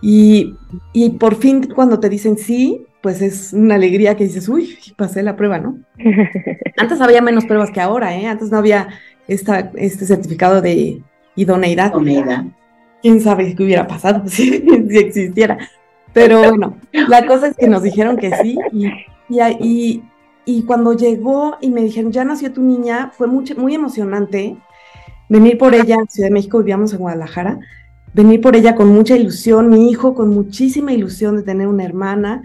Y, 0.00 0.54
y 0.92 1.10
por 1.10 1.34
fin 1.34 1.68
cuando 1.74 2.00
te 2.00 2.08
dicen 2.08 2.38
sí, 2.38 2.86
pues 3.04 3.20
es 3.20 3.52
una 3.52 3.74
alegría 3.74 4.16
que 4.16 4.24
dices, 4.24 4.48
uy, 4.48 4.78
pasé 4.96 5.22
la 5.22 5.36
prueba, 5.36 5.58
¿no? 5.58 5.76
Antes 6.78 7.02
había 7.02 7.20
menos 7.20 7.44
pruebas 7.44 7.70
que 7.70 7.82
ahora, 7.82 8.16
¿eh? 8.16 8.26
Antes 8.26 8.50
no 8.50 8.56
había 8.56 8.88
esta, 9.28 9.70
este 9.74 10.06
certificado 10.06 10.62
de 10.62 11.02
idoneidad. 11.36 11.90
Idoneidad. 11.90 12.44
¿Quién 13.02 13.20
sabe 13.20 13.54
qué 13.54 13.62
hubiera 13.62 13.86
pasado 13.86 14.22
si, 14.26 14.64
existiera? 14.90 15.58
Pero 16.14 16.48
bueno, 16.48 16.78
la 16.92 17.26
cosa 17.26 17.48
es 17.48 17.56
que 17.58 17.68
nos 17.68 17.82
dijeron 17.82 18.16
que 18.16 18.34
sí 18.36 18.56
y, 18.72 18.88
y, 19.28 20.02
y, 20.46 20.62
cuando 20.62 20.94
llegó 20.94 21.58
y 21.60 21.68
me 21.68 21.82
dijeron, 21.82 22.10
ya 22.10 22.24
nació 22.24 22.54
tu 22.54 22.62
niña, 22.62 23.12
fue 23.14 23.26
muy, 23.26 23.44
muy 23.58 23.74
emocionante 23.74 24.56
venir 25.28 25.58
por 25.58 25.74
ella 25.74 25.96
en 25.96 26.08
Ciudad 26.08 26.28
de 26.30 26.34
México, 26.34 26.56
vivíamos 26.56 26.94
en 26.94 27.00
Guadalajara, 27.00 27.58
venir 28.14 28.40
por 28.40 28.56
ella 28.56 28.74
con 28.74 28.88
mucha 28.88 29.14
ilusión, 29.14 29.68
mi 29.68 29.90
hijo 29.90 30.14
con 30.14 30.30
muchísima 30.30 30.94
ilusión 30.94 31.36
de 31.36 31.42
tener 31.42 31.66
una 31.66 31.84
hermana, 31.84 32.42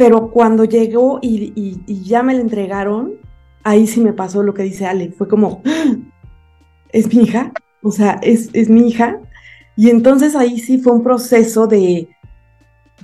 pero 0.00 0.30
cuando 0.30 0.64
llegó 0.64 1.18
y, 1.20 1.82
ya 2.04 2.22
me 2.22 2.32
la 2.32 2.40
entregaron, 2.40 3.18
ahí 3.62 3.86
sí 3.86 4.00
me 4.00 4.14
pasó 4.14 4.42
lo 4.42 4.54
que 4.54 4.62
dice 4.62 4.86
Ale, 4.86 5.12
fue 5.12 5.28
como, 5.28 5.62
es 6.88 7.14
mi 7.14 7.24
hija, 7.24 7.52
o 7.82 7.92
sea, 7.92 8.18
es, 8.22 8.48
es 8.54 8.70
mi 8.70 8.88
hija. 8.88 9.20
Y 9.76 9.90
entonces 9.90 10.34
ahí 10.36 10.58
sí 10.58 10.78
fue 10.78 10.94
un 10.94 11.02
proceso 11.02 11.66
de, 11.66 12.08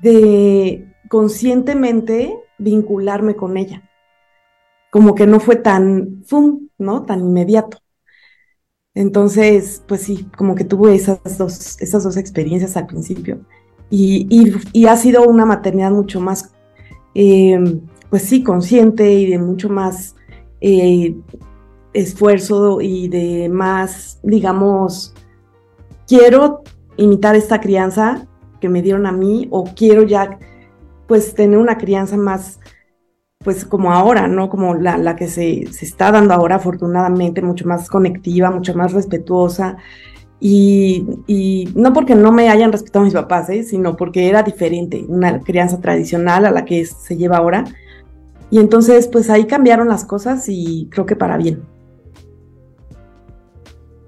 de 0.00 0.90
conscientemente 1.10 2.34
vincularme 2.56 3.36
con 3.36 3.58
ella. 3.58 3.82
Como 4.90 5.14
que 5.14 5.26
no 5.26 5.38
fue 5.38 5.56
tan, 5.56 6.22
¡fum! 6.24 6.68
¿no? 6.78 7.04
Tan 7.04 7.20
inmediato. 7.20 7.76
Entonces, 8.94 9.84
pues 9.86 10.00
sí, 10.00 10.30
como 10.34 10.54
que 10.54 10.64
tuve 10.64 10.94
esas 10.94 11.36
dos, 11.36 11.78
esas 11.78 12.04
dos 12.04 12.16
experiencias 12.16 12.74
al 12.78 12.86
principio. 12.86 13.44
Y, 13.90 14.26
y, 14.72 14.86
ha 14.86 14.96
sido 14.96 15.24
una 15.24 15.44
maternidad 15.44 15.90
mucho 15.90 16.20
más 16.20 16.55
Em, 17.18 17.80
pues 18.10 18.24
sí, 18.24 18.42
consciente 18.42 19.10
y 19.10 19.30
de 19.30 19.38
mucho 19.38 19.70
más 19.70 20.16
eh, 20.60 21.16
esfuerzo 21.94 22.82
y 22.82 23.08
de 23.08 23.48
más, 23.48 24.20
digamos, 24.22 25.14
quiero 26.06 26.62
imitar 26.98 27.34
esta 27.34 27.58
crianza 27.58 28.26
que 28.60 28.68
me 28.68 28.82
dieron 28.82 29.06
a 29.06 29.12
mí 29.12 29.48
o 29.50 29.64
quiero 29.64 30.02
ya, 30.02 30.38
pues, 31.08 31.34
tener 31.34 31.56
una 31.58 31.78
crianza 31.78 32.18
más, 32.18 32.60
pues, 33.38 33.64
como 33.64 33.94
ahora, 33.94 34.28
¿no? 34.28 34.50
Como 34.50 34.74
la, 34.74 35.16
que 35.16 35.28
se, 35.28 35.72
se, 35.72 35.86
está 35.86 36.12
dando 36.12 36.34
ahora, 36.34 36.56
afortunadamente, 36.56 37.40
mucho 37.40 37.66
más 37.66 37.88
conectiva, 37.88 38.50
mucho 38.50 38.74
más 38.74 38.92
respetuosa, 38.92 39.78
y, 40.38 41.68
no 41.74 41.92
porque 41.92 42.14
no 42.14 42.30
me 42.30 42.48
hayan 42.50 42.72
respetado 42.72 43.04
mis 43.04 43.14
papás, 43.14 43.48
¿eh? 43.50 43.62
sino 43.62 43.96
porque 43.96 44.28
era 44.28 44.42
diferente, 44.42 45.04
una 45.08 45.40
crianza 45.40 45.80
tradicional 45.80 46.44
a 46.46 46.50
la 46.50 46.64
que 46.64 46.84
se 46.84 47.16
lleva 47.16 47.38
ahora. 47.38 47.64
Y 48.50 48.58
entonces, 48.58 49.08
pues 49.08 49.30
ahí 49.30 49.46
cambiaron 49.46 49.88
las 49.88 50.04
cosas 50.04 50.44
y 50.48 50.88
creo 50.90 51.06
que 51.06 51.16
para 51.16 51.36
bien. 51.36 51.62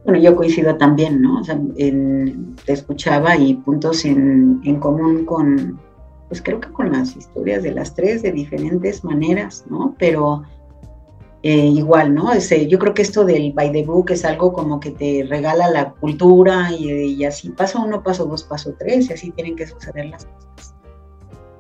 Bueno, 0.04 0.20
yo 0.20 0.36
coincido 0.36 0.76
también, 0.76 1.20
¿no? 1.20 1.40
O 1.40 1.44
sea, 1.44 1.58
te 1.76 2.72
escuchaba 2.72 3.36
y 3.36 3.54
puntos 3.54 4.04
en, 4.04 4.60
común 4.80 5.24
con, 5.24 5.78
pues 6.28 6.40
creo 6.40 6.60
que 6.60 6.70
con 6.70 6.92
las 6.92 7.16
historias 7.16 7.62
de 7.62 7.72
las 7.72 7.94
tres 7.94 8.22
de 8.22 8.32
diferentes 8.32 9.04
maneras, 9.04 9.64
¿no? 9.68 9.94
Pero 9.98 10.44
eh, 11.42 11.66
igual, 11.66 12.14
¿no? 12.14 12.32
Ese, 12.32 12.66
yo 12.66 12.80
creo 12.80 12.94
que 12.94 13.02
esto 13.02 13.24
del 13.24 13.52
by 13.52 13.70
the 13.70 13.84
book 13.84 14.10
es 14.10 14.24
algo 14.24 14.52
como 14.52 14.80
que 14.80 14.90
te 14.90 15.24
regala 15.28 15.70
la 15.70 15.92
cultura 15.92 16.72
y, 16.72 17.24
así, 17.24 17.50
paso 17.50 17.80
uno, 17.80 18.02
paso 18.02 18.24
dos, 18.26 18.42
paso 18.42 18.74
tres, 18.76 19.08
y 19.08 19.12
así 19.12 19.30
tienen 19.30 19.54
que 19.54 19.66
suceder 19.66 20.06
las 20.06 20.26
cosas. 20.26 20.74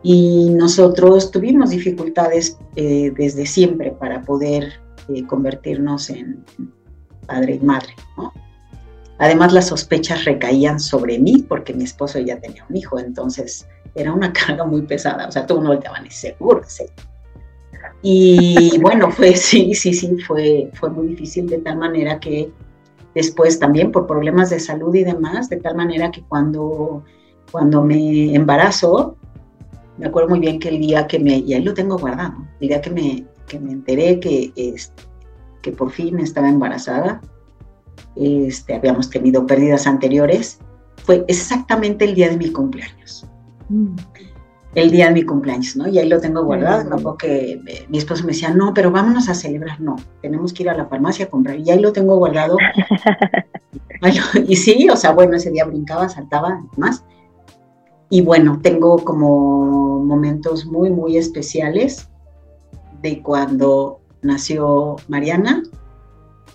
Y 0.02 0.50
nosotros 0.50 1.30
tuvimos 1.30 1.70
dificultades 1.70 2.58
eh, 2.74 3.12
desde 3.16 3.46
siempre 3.46 3.92
para 3.92 4.22
poder 4.22 4.80
eh, 5.08 5.24
convertirnos 5.26 6.10
en 6.10 6.44
padre 7.26 7.54
y 7.54 7.64
madre, 7.64 7.94
¿no? 8.16 8.32
Además, 9.18 9.52
las 9.52 9.68
sospechas 9.68 10.24
recaían 10.24 10.80
sobre 10.80 11.18
mí 11.18 11.44
porque 11.48 11.74
mi 11.74 11.84
esposo 11.84 12.18
ya 12.20 12.40
tenía 12.40 12.64
un 12.68 12.76
hijo, 12.76 12.98
entonces 12.98 13.66
era 13.94 14.12
una 14.12 14.32
carga 14.46 14.64
muy 14.64 14.82
pesada, 14.82 15.28
o 15.28 15.32
sea, 15.32 15.46
todo 15.46 15.58
uno 15.58 15.68
volteaban 15.68 16.04
y 16.06 16.10
seguro, 16.10 16.62
seguro 16.66 16.94
y 18.02 18.78
bueno, 18.80 19.10
fue, 19.12 19.34
sí, 19.36 19.74
sí, 19.74 19.92
sí, 19.92 20.16
fue, 20.26 20.70
fue 20.74 20.90
muy 20.90 21.08
difícil 21.08 21.46
de 21.46 21.58
tal 21.58 21.78
manera 21.78 22.18
que 22.20 22.50
después 23.14 23.58
también 23.58 23.90
por 23.90 24.06
problemas 24.06 24.50
de 24.50 24.60
salud 24.60 24.94
y 24.94 25.04
demás, 25.04 25.48
de 25.48 25.56
tal 25.56 25.76
manera 25.76 26.10
que 26.10 26.22
cuando, 26.22 27.04
cuando 27.50 27.82
me 27.82 28.34
embarazo, 28.34 29.16
me 29.96 30.06
acuerdo 30.06 30.30
muy 30.30 30.40
bien 30.40 30.60
que 30.60 30.68
el 30.68 30.78
día 30.78 31.06
que 31.06 31.18
me, 31.18 31.38
y 31.38 31.54
ahí 31.54 31.62
lo 31.62 31.74
tengo 31.74 31.98
guardado, 31.98 32.34
el 32.60 32.68
día 32.68 32.80
que 32.80 32.90
me, 32.90 33.26
que 33.48 33.58
me 33.58 33.72
enteré 33.72 34.20
que, 34.20 34.52
este, 34.54 35.02
que 35.62 35.72
por 35.72 35.90
fin 35.90 36.20
estaba 36.20 36.48
embarazada, 36.48 37.20
este, 38.14 38.74
habíamos 38.74 39.10
tenido 39.10 39.46
pérdidas 39.46 39.86
anteriores, 39.86 40.60
fue 41.04 41.24
exactamente 41.26 42.04
el 42.04 42.14
día 42.14 42.28
de 42.28 42.36
mi 42.36 42.52
cumpleaños. 42.52 43.26
Mm 43.68 43.96
el 44.74 44.90
día 44.90 45.06
de 45.06 45.12
mi 45.12 45.22
cumpleaños, 45.22 45.76
¿no? 45.76 45.88
Y 45.88 45.98
ahí 45.98 46.08
lo 46.08 46.20
tengo 46.20 46.44
guardado, 46.44 46.84
¿no? 46.84 46.96
Porque 46.96 47.60
mi 47.88 47.98
esposo 47.98 48.24
me 48.24 48.32
decía, 48.32 48.50
no, 48.50 48.74
pero 48.74 48.90
vámonos 48.90 49.28
a 49.28 49.34
celebrar, 49.34 49.80
no, 49.80 49.96
tenemos 50.20 50.52
que 50.52 50.64
ir 50.64 50.70
a 50.70 50.76
la 50.76 50.86
farmacia 50.86 51.24
a 51.24 51.30
comprar, 51.30 51.58
y 51.58 51.70
ahí 51.70 51.80
lo 51.80 51.92
tengo 51.92 52.16
guardado. 52.16 52.56
y 54.46 54.56
sí, 54.56 54.88
o 54.90 54.96
sea, 54.96 55.12
bueno, 55.12 55.36
ese 55.36 55.50
día 55.50 55.64
brincaba, 55.64 56.08
saltaba, 56.08 56.62
más. 56.76 57.04
Y 58.10 58.22
bueno, 58.22 58.60
tengo 58.62 59.04
como 59.04 60.02
momentos 60.04 60.64
muy, 60.66 60.90
muy 60.90 61.16
especiales 61.16 62.08
de 63.02 63.22
cuando 63.22 64.00
nació 64.22 64.96
Mariana 65.08 65.62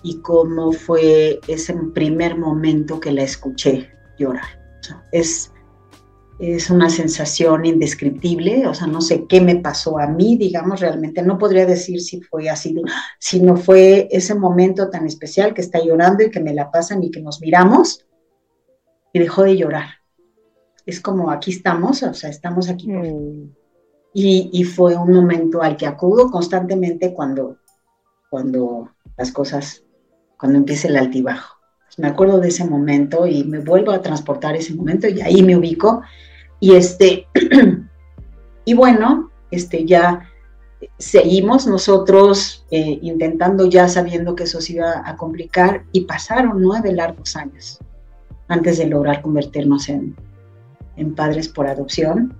y 0.02 0.18
cómo 0.20 0.72
fue 0.72 1.40
ese 1.48 1.74
primer 1.94 2.38
momento 2.38 3.00
que 3.00 3.12
la 3.12 3.24
escuché 3.24 3.90
llorar. 4.18 4.60
O 4.80 4.84
sea, 4.84 5.04
es 5.12 5.53
es 6.40 6.70
una 6.70 6.90
sensación 6.90 7.66
indescriptible, 7.66 8.68
o 8.68 8.74
sea, 8.74 8.88
no 8.88 9.02
sé 9.02 9.26
qué 9.28 9.40
me 9.40 9.58
pasó 9.58 10.00
a 10.00 10.08
mí, 10.08 10.36
digamos, 10.38 10.80
realmente 10.80 11.22
no 11.22 11.38
podría 11.38 11.66
decir 11.66 12.02
si 12.02 12.22
fue 12.22 12.50
así, 12.50 12.76
sino 13.20 13.56
fue 13.56 14.08
ese 14.12 14.36
momento 14.36 14.90
tan 14.90 15.06
especial 15.06 15.54
que 15.54 15.62
está 15.62 15.80
llorando 15.84 16.24
y 16.24 16.32
que 16.32 16.40
me 16.40 16.54
la 16.54 16.72
pasan 16.72 17.04
y 17.04 17.12
que 17.12 17.22
nos 17.22 17.40
miramos 17.40 18.06
y 19.14 19.20
dejó 19.20 19.44
de 19.44 19.58
llorar. 19.58 19.90
Es 20.86 21.00
como 21.00 21.32
aquí 21.32 21.52
estamos, 21.52 22.04
o 22.04 22.14
sea, 22.14 22.30
estamos 22.30 22.70
aquí. 22.70 22.90
Mm. 22.90 23.56
Y, 24.16 24.50
y, 24.54 24.64
fue 24.64 24.96
un 24.96 25.12
momento 25.12 25.64
al 25.64 25.76
que 25.76 25.88
acudo 25.88 26.30
constantemente 26.30 27.14
cuando, 27.14 27.58
cuando 28.30 28.92
las 29.18 29.32
cosas, 29.32 29.84
cuando 30.38 30.60
empieza 30.60 30.88
el 30.88 30.98
altibajo. 30.98 31.63
Me 31.98 32.08
acuerdo 32.08 32.40
de 32.40 32.48
ese 32.48 32.66
momento 32.66 33.28
y 33.28 33.44
me 33.44 33.60
vuelvo 33.60 33.92
a 33.92 34.02
transportar 34.02 34.56
ese 34.56 34.74
momento 34.74 35.08
y 35.08 35.22
ahí 35.22 35.44
me 35.44 35.56
ubico 35.56 36.02
y 36.60 36.76
este, 36.76 37.28
y 38.66 38.74
bueno, 38.74 39.32
este 39.52 39.86
ya 39.86 40.30
seguimos 40.98 41.68
nosotros 41.68 42.66
eh, 42.72 43.00
intentando 43.02 43.66
ya 43.66 43.88
sabiendo 43.88 44.36
que 44.36 44.44
eso 44.44 44.62
se 44.62 44.74
iba 44.74 45.04
a 45.06 45.16
complicar 45.16 45.84
y 45.92 46.02
pasaron 46.02 46.62
nueve 46.62 46.92
largos 46.92 47.36
años 47.36 47.80
antes 48.48 48.78
de 48.78 48.88
lograr 48.88 49.22
convertirnos 49.22 49.90
en, 49.90 50.16
padres 51.16 51.48
por 51.48 51.68
adopción. 51.68 52.36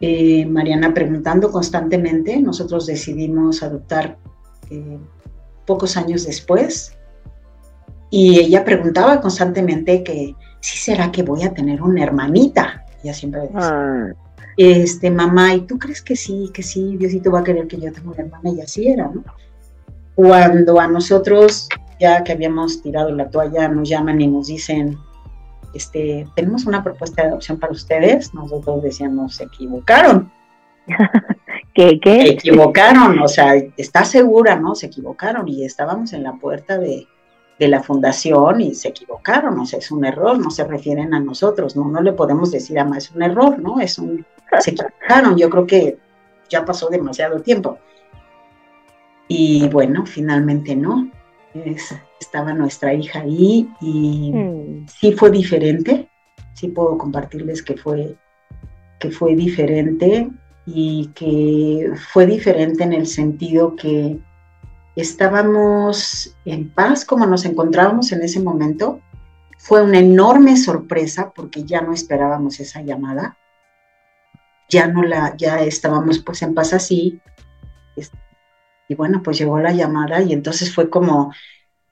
Eh, 0.00 0.46
Mariana 0.46 0.94
preguntando 0.94 1.50
constantemente, 1.50 2.38
nosotros 2.40 2.86
decidimos 2.86 3.62
adoptar 3.62 4.18
eh, 4.70 4.98
pocos 5.66 5.96
años 5.96 6.24
después 6.26 6.97
y 8.10 8.38
ella 8.38 8.64
preguntaba 8.64 9.20
constantemente 9.20 10.02
que 10.02 10.34
si 10.60 10.78
será 10.78 11.12
que 11.12 11.22
voy 11.22 11.42
a 11.42 11.52
tener 11.52 11.82
una 11.82 12.02
hermanita. 12.02 12.84
Ella 13.02 13.14
siempre 13.14 13.42
decía, 13.42 13.60
ah. 13.60 14.12
este, 14.56 15.10
mamá, 15.10 15.54
¿y 15.54 15.60
tú 15.62 15.78
crees 15.78 16.02
que 16.02 16.16
sí, 16.16 16.50
que 16.52 16.62
sí, 16.62 16.96
Diosito 16.96 17.30
va 17.30 17.40
a 17.40 17.44
querer 17.44 17.66
que 17.66 17.78
yo 17.78 17.92
tenga 17.92 18.10
una 18.10 18.22
hermana? 18.22 18.50
Y 18.50 18.60
así 18.60 18.88
era, 18.88 19.08
¿no? 19.08 19.24
Cuando 20.14 20.80
a 20.80 20.88
nosotros, 20.88 21.68
ya 22.00 22.24
que 22.24 22.32
habíamos 22.32 22.82
tirado 22.82 23.12
la 23.12 23.30
toalla, 23.30 23.68
nos 23.68 23.88
llaman 23.88 24.20
y 24.20 24.26
nos 24.26 24.48
dicen, 24.48 24.98
este, 25.74 26.26
tenemos 26.34 26.66
una 26.66 26.82
propuesta 26.82 27.22
de 27.22 27.28
adopción 27.28 27.60
para 27.60 27.72
ustedes, 27.72 28.34
nosotros 28.34 28.82
decíamos, 28.82 29.36
se 29.36 29.44
equivocaron. 29.44 30.32
¿Qué, 31.74 32.00
qué? 32.00 32.22
Se 32.22 32.28
equivocaron, 32.30 33.20
o 33.20 33.28
sea, 33.28 33.54
está 33.76 34.04
segura, 34.04 34.56
¿no? 34.56 34.74
Se 34.74 34.86
equivocaron 34.86 35.46
y 35.46 35.64
estábamos 35.64 36.12
en 36.14 36.24
la 36.24 36.32
puerta 36.32 36.78
de, 36.78 37.06
de 37.58 37.68
la 37.68 37.82
fundación 37.82 38.60
y 38.60 38.74
se 38.74 38.88
equivocaron, 38.88 39.58
o 39.58 39.66
sea, 39.66 39.78
es 39.78 39.90
un 39.90 40.04
error, 40.04 40.38
no 40.38 40.50
se 40.50 40.64
refieren 40.64 41.12
a 41.12 41.20
nosotros, 41.20 41.74
no, 41.76 41.88
no 41.88 42.00
le 42.00 42.12
podemos 42.12 42.52
decir 42.52 42.78
a 42.78 42.84
más, 42.84 43.04
es 43.04 43.10
un 43.12 43.22
error, 43.22 43.58
¿no? 43.58 43.80
Es 43.80 43.98
un, 43.98 44.24
se 44.60 44.70
equivocaron, 44.70 45.36
yo 45.36 45.50
creo 45.50 45.66
que 45.66 45.98
ya 46.48 46.64
pasó 46.64 46.88
demasiado 46.88 47.40
tiempo. 47.40 47.78
Y 49.26 49.68
bueno, 49.68 50.06
finalmente 50.06 50.74
no, 50.74 51.10
estaba 52.20 52.52
nuestra 52.54 52.94
hija 52.94 53.20
ahí 53.20 53.68
y 53.80 54.32
mm. 54.32 54.86
sí 54.88 55.12
fue 55.12 55.30
diferente, 55.30 56.08
sí 56.54 56.68
puedo 56.68 56.96
compartirles 56.96 57.62
que 57.62 57.76
fue, 57.76 58.16
que 58.98 59.10
fue 59.10 59.34
diferente 59.34 60.30
y 60.64 61.08
que 61.14 61.90
fue 62.12 62.26
diferente 62.26 62.84
en 62.84 62.92
el 62.92 63.06
sentido 63.06 63.76
que 63.76 64.18
estábamos 65.00 66.36
en 66.44 66.70
paz 66.70 67.04
como 67.04 67.26
nos 67.26 67.44
encontrábamos 67.44 68.12
en 68.12 68.22
ese 68.22 68.40
momento. 68.40 69.00
Fue 69.58 69.82
una 69.82 69.98
enorme 69.98 70.56
sorpresa 70.56 71.32
porque 71.34 71.64
ya 71.64 71.80
no 71.80 71.92
esperábamos 71.92 72.60
esa 72.60 72.82
llamada. 72.82 73.36
Ya 74.68 74.86
no 74.86 75.02
la, 75.02 75.36
ya 75.36 75.60
estábamos 75.60 76.18
pues 76.20 76.42
en 76.42 76.54
paz 76.54 76.72
así. 76.72 77.20
Y 78.88 78.94
bueno, 78.94 79.22
pues 79.22 79.38
llegó 79.38 79.58
la 79.58 79.72
llamada 79.72 80.22
y 80.22 80.32
entonces 80.32 80.74
fue 80.74 80.88
como, 80.88 81.32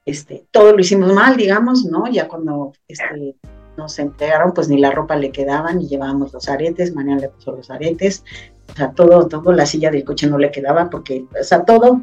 este, 0.05 0.47
todo 0.51 0.71
lo 0.73 0.79
hicimos 0.79 1.13
mal, 1.13 1.37
digamos, 1.37 1.85
¿no? 1.85 2.07
Ya 2.07 2.27
cuando 2.27 2.73
este, 2.87 3.35
nos 3.77 3.99
entregaron, 3.99 4.53
pues 4.53 4.67
ni 4.67 4.79
la 4.79 4.91
ropa 4.91 5.15
le 5.15 5.31
quedaban 5.31 5.79
y 5.79 5.87
llevábamos 5.87 6.33
los 6.33 6.49
aretes, 6.49 6.95
Manuel 6.95 7.21
le 7.21 7.29
puso 7.29 7.51
los 7.51 7.69
aretes, 7.69 8.23
o 8.71 8.75
sea, 8.75 8.91
todo, 8.91 9.27
todo, 9.27 9.51
la 9.53 9.67
silla 9.67 9.91
del 9.91 10.03
coche 10.03 10.27
no 10.27 10.39
le 10.39 10.49
quedaba 10.49 10.89
porque, 10.89 11.25
o 11.39 11.43
sea, 11.43 11.63
todo 11.63 12.01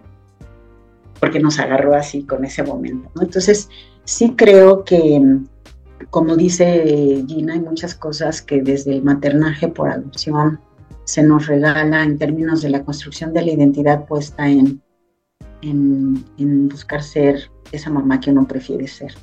porque 1.24 1.40
nos 1.40 1.58
agarró 1.58 1.94
así 1.94 2.24
con 2.24 2.44
ese 2.44 2.62
momento. 2.62 3.10
Entonces, 3.18 3.70
sí 4.04 4.34
creo 4.36 4.84
que, 4.84 5.38
como 6.10 6.36
dice 6.36 7.24
Gina, 7.26 7.54
hay 7.54 7.60
muchas 7.60 7.94
cosas 7.94 8.42
que 8.42 8.60
desde 8.60 8.92
el 8.92 9.02
maternaje 9.02 9.68
por 9.68 9.88
adopción 9.88 10.60
se 11.04 11.22
nos 11.22 11.46
regala 11.46 12.02
en 12.02 12.18
términos 12.18 12.60
de 12.60 12.68
la 12.68 12.84
construcción 12.84 13.32
de 13.32 13.40
la 13.40 13.52
identidad 13.52 14.04
puesta 14.04 14.46
en, 14.46 14.82
en, 15.62 16.68
buscar 16.68 17.02
ser 17.02 17.50
esa 17.72 17.88
mamá 17.88 18.20
que 18.20 18.30
uno 18.30 18.46
prefiere 18.46 18.86
ser. 18.86 19.14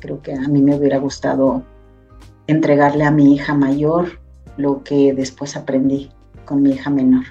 Creo 0.00 0.20
que 0.22 0.34
a 0.34 0.48
mí 0.48 0.60
me 0.60 0.74
hubiera 0.74 0.98
gustado 0.98 1.62
entregarle 2.48 3.04
a 3.04 3.12
mi 3.12 3.36
hija 3.36 3.54
mayor 3.54 4.18
lo 4.56 4.82
que 4.82 5.14
después 5.14 5.56
aprendí 5.56 6.10
con 6.44 6.60
mi 6.60 6.72
hija 6.72 6.90
menor. 6.90 7.26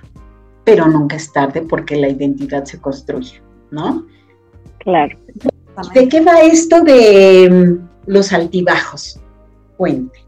Pero 0.63 0.88
nunca 0.88 1.17
es 1.17 1.33
tarde 1.33 1.63
porque 1.63 1.97
la 1.97 2.07
identidad 2.07 2.63
se 2.63 2.79
construye. 2.79 3.41
¿No? 3.71 4.05
Claro. 4.79 5.17
¿De 5.93 6.10
qué 6.10 6.21
va 6.21 6.41
esto 6.41 6.82
de 6.82 7.49
mm, 7.49 8.12
los 8.12 8.34
altibajos? 8.34 9.19
Cuente. 9.77 10.25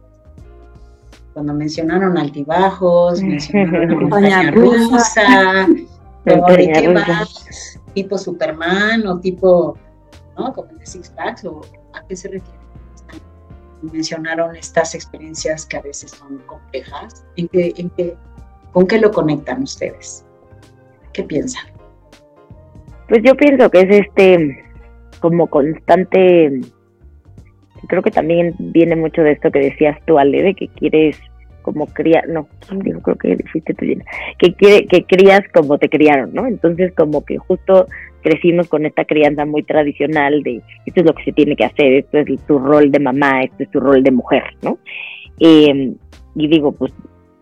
Cuando 1.34 1.54
mencionaron 1.54 2.18
altibajos, 2.18 3.22
mencionaron 3.24 4.10
montaña 4.10 4.52
rusa, 4.52 5.68
¿de 6.26 6.72
qué 6.74 6.88
va? 6.94 7.28
¿Tipo 7.94 8.18
Superman 8.18 9.06
o 9.08 9.20
tipo, 9.20 9.78
¿no? 10.38 10.54
Como 10.54 10.72
de 10.74 10.86
Six 10.86 11.10
Packs 11.10 11.46
o 11.46 11.62
a 11.94 12.06
qué 12.08 12.16
se 12.16 12.30
refiere? 12.30 12.62
Mencionaron 13.82 14.56
estas 14.56 14.94
experiencias 14.94 15.66
que 15.66 15.78
a 15.78 15.82
veces 15.82 16.12
son 16.12 16.38
complejas. 16.46 17.26
¿En 17.36 17.48
qué, 17.50 18.16
¿Con 18.72 18.86
qué 18.88 19.00
lo 19.00 19.12
conectan 19.12 19.64
ustedes? 19.64 20.24
¿Qué 21.14 21.24
piensan? 21.24 21.71
Pues 23.12 23.24
yo 23.24 23.36
pienso 23.36 23.70
que 23.70 23.82
es 23.82 23.90
este 24.08 24.64
como 25.20 25.48
constante, 25.48 26.62
creo 27.90 28.02
que 28.02 28.10
también 28.10 28.56
viene 28.58 28.96
mucho 28.96 29.22
de 29.22 29.34
esto 29.34 29.52
que 29.52 29.60
decías 29.60 29.98
tú, 30.06 30.18
Ale, 30.18 30.42
de 30.42 30.54
que 30.54 30.70
quieres 30.70 31.20
como 31.62 31.88
cría, 31.88 32.24
no, 32.30 32.48
digo, 32.72 33.02
creo 33.02 33.18
que 33.18 33.44
fuiste 33.52 33.74
tú, 33.74 33.86
que, 34.40 34.54
que 34.88 35.04
crías 35.04 35.42
como 35.54 35.78
te 35.78 35.90
criaron, 35.90 36.34
¿no? 36.34 36.48
Entonces 36.48 36.94
como 36.96 37.26
que 37.26 37.38
justo 37.38 37.86
crecimos 38.22 38.70
con 38.70 38.86
esta 38.86 39.04
crianza 39.04 39.46
muy 39.46 39.64
tradicional 39.64 40.42
de 40.44 40.62
esto 40.86 41.02
es 41.02 41.06
lo 41.06 41.14
que 41.14 41.26
se 41.26 41.34
tiene 41.34 41.58
que 41.58 41.66
hacer, 41.66 41.92
esto 41.92 42.18
es 42.18 42.40
tu 42.48 42.60
rol 42.60 42.92
de 42.92 43.00
mamá, 43.00 43.42
esto 43.44 43.64
es 43.64 43.72
tu 43.72 43.82
rol 43.82 44.04
de 44.04 44.12
mujer, 44.12 44.44
¿no? 44.62 44.78
Eh, 45.38 45.96
y 46.36 46.48
digo, 46.48 46.72
pues 46.72 46.94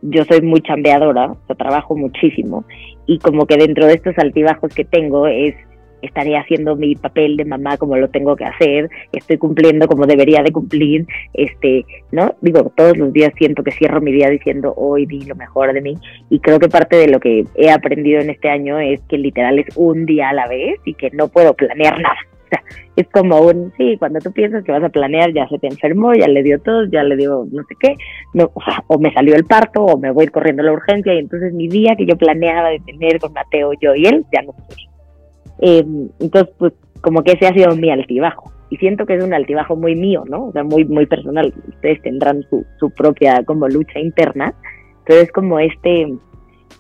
yo 0.01 0.23
soy 0.25 0.41
muy 0.41 0.61
chambeadora, 0.61 1.35
trabajo 1.57 1.95
muchísimo 1.95 2.63
y 3.05 3.19
como 3.19 3.45
que 3.45 3.57
dentro 3.57 3.85
de 3.85 3.93
estos 3.93 4.17
altibajos 4.17 4.73
que 4.73 4.85
tengo 4.85 5.27
es 5.27 5.55
estaré 6.01 6.37
haciendo 6.37 6.75
mi 6.75 6.95
papel 6.95 7.35
de 7.37 7.45
mamá 7.45 7.77
como 7.77 7.97
lo 7.97 8.07
tengo 8.09 8.35
que 8.35 8.45
hacer, 8.45 8.89
estoy 9.11 9.37
cumpliendo 9.37 9.87
como 9.87 10.05
debería 10.05 10.41
de 10.43 10.51
cumplir, 10.51 11.05
este, 11.33 11.85
¿no? 12.11 12.35
Digo, 12.41 12.71
todos 12.75 12.97
los 12.97 13.11
días 13.11 13.33
siento 13.37 13.63
que 13.63 13.71
cierro 13.71 13.99
mi 13.99 14.11
día 14.11 14.29
diciendo 14.29 14.73
hoy 14.77 15.05
di 15.05 15.25
lo 15.25 15.35
mejor 15.35 15.73
de 15.73 15.81
mí 15.81 15.97
y 16.29 16.39
creo 16.39 16.59
que 16.59 16.69
parte 16.69 16.95
de 16.95 17.07
lo 17.07 17.19
que 17.19 17.45
he 17.55 17.69
aprendido 17.69 18.21
en 18.21 18.29
este 18.29 18.49
año 18.49 18.79
es 18.79 19.01
que 19.09 19.17
literal 19.17 19.59
es 19.59 19.75
un 19.75 20.05
día 20.05 20.29
a 20.29 20.33
la 20.33 20.47
vez 20.47 20.79
y 20.85 20.93
que 20.93 21.09
no 21.11 21.27
puedo 21.27 21.53
planear 21.53 21.99
nada. 21.99 22.17
Sea, 22.49 22.63
es 22.95 23.07
como 23.09 23.39
un, 23.41 23.71
sí, 23.77 23.95
cuando 23.97 24.19
tú 24.19 24.31
piensas 24.31 24.63
que 24.63 24.71
vas 24.71 24.83
a 24.83 24.89
planear, 24.89 25.33
ya 25.33 25.47
se 25.47 25.59
te 25.59 25.67
enfermó, 25.67 26.13
ya 26.13 26.27
le 26.27 26.43
dio 26.43 26.59
todo, 26.59 26.85
ya 26.85 27.03
le 27.03 27.15
dio 27.15 27.47
no 27.51 27.63
sé 27.63 27.75
qué, 27.79 27.95
no, 28.33 28.51
o, 28.87 28.99
me 28.99 29.13
salió 29.13 29.35
el 29.35 29.45
parto, 29.45 29.83
o 29.83 29.97
me 29.97 30.11
voy 30.11 30.27
corriendo 30.27 30.63
a 30.63 30.65
la 30.65 30.73
urgencia, 30.73 31.13
y 31.13 31.19
entonces 31.19 31.53
mi 31.53 31.67
día 31.67 31.95
que 31.95 32.05
yo 32.05 32.17
planeaba 32.17 32.69
de 32.69 32.79
tener 32.79 33.19
con 33.19 33.33
Mateo, 33.33 33.71
yo 33.81 33.95
y 33.95 34.05
él, 34.05 34.25
ya 34.33 34.41
no 34.41 34.53
fue. 34.53 34.75
Eh, 35.61 35.85
entonces, 36.19 36.53
pues 36.57 36.73
como 37.01 37.23
que 37.23 37.33
ese 37.33 37.47
ha 37.47 37.53
sido 37.53 37.75
mi 37.75 37.91
altibajo. 37.91 38.51
Y 38.69 38.77
siento 38.77 39.05
que 39.05 39.15
es 39.15 39.23
un 39.23 39.33
altibajo 39.33 39.75
muy 39.75 39.95
mío, 39.95 40.23
¿no? 40.27 40.47
O 40.47 40.51
sea, 40.51 40.63
muy, 40.63 40.85
muy 40.85 41.05
personal. 41.05 41.53
Ustedes 41.67 42.01
tendrán 42.01 42.43
su, 42.49 42.65
su 42.79 42.91
propia 42.91 43.43
como 43.43 43.67
lucha 43.67 43.99
interna, 43.99 44.53
pero 45.05 45.21
es 45.21 45.31
como 45.31 45.59
este 45.59 46.13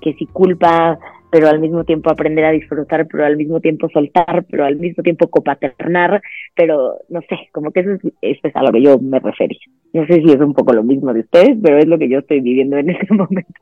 que 0.01 0.13
si 0.13 0.25
culpa, 0.27 0.99
pero 1.31 1.47
al 1.47 1.59
mismo 1.59 1.83
tiempo 1.83 2.09
aprender 2.09 2.45
a 2.45 2.51
disfrutar, 2.51 3.07
pero 3.07 3.25
al 3.25 3.37
mismo 3.37 3.59
tiempo 3.59 3.89
soltar, 3.89 4.45
pero 4.49 4.65
al 4.65 4.77
mismo 4.77 5.03
tiempo 5.03 5.27
copaternar, 5.29 6.21
pero 6.55 6.99
no 7.09 7.21
sé, 7.21 7.49
como 7.51 7.71
que 7.71 7.81
eso 7.81 7.91
es, 8.21 8.37
es 8.43 8.55
a 8.55 8.63
lo 8.63 8.71
que 8.71 8.81
yo 8.81 8.99
me 8.99 9.19
refería. 9.19 9.59
No 9.93 10.05
sé 10.07 10.15
si 10.15 10.31
es 10.31 10.39
un 10.39 10.53
poco 10.53 10.73
lo 10.73 10.83
mismo 10.83 11.13
de 11.13 11.21
ustedes, 11.21 11.57
pero 11.61 11.77
es 11.77 11.87
lo 11.87 11.97
que 11.97 12.09
yo 12.09 12.19
estoy 12.19 12.41
viviendo 12.41 12.77
en 12.77 12.89
este 12.89 13.13
momento. 13.13 13.53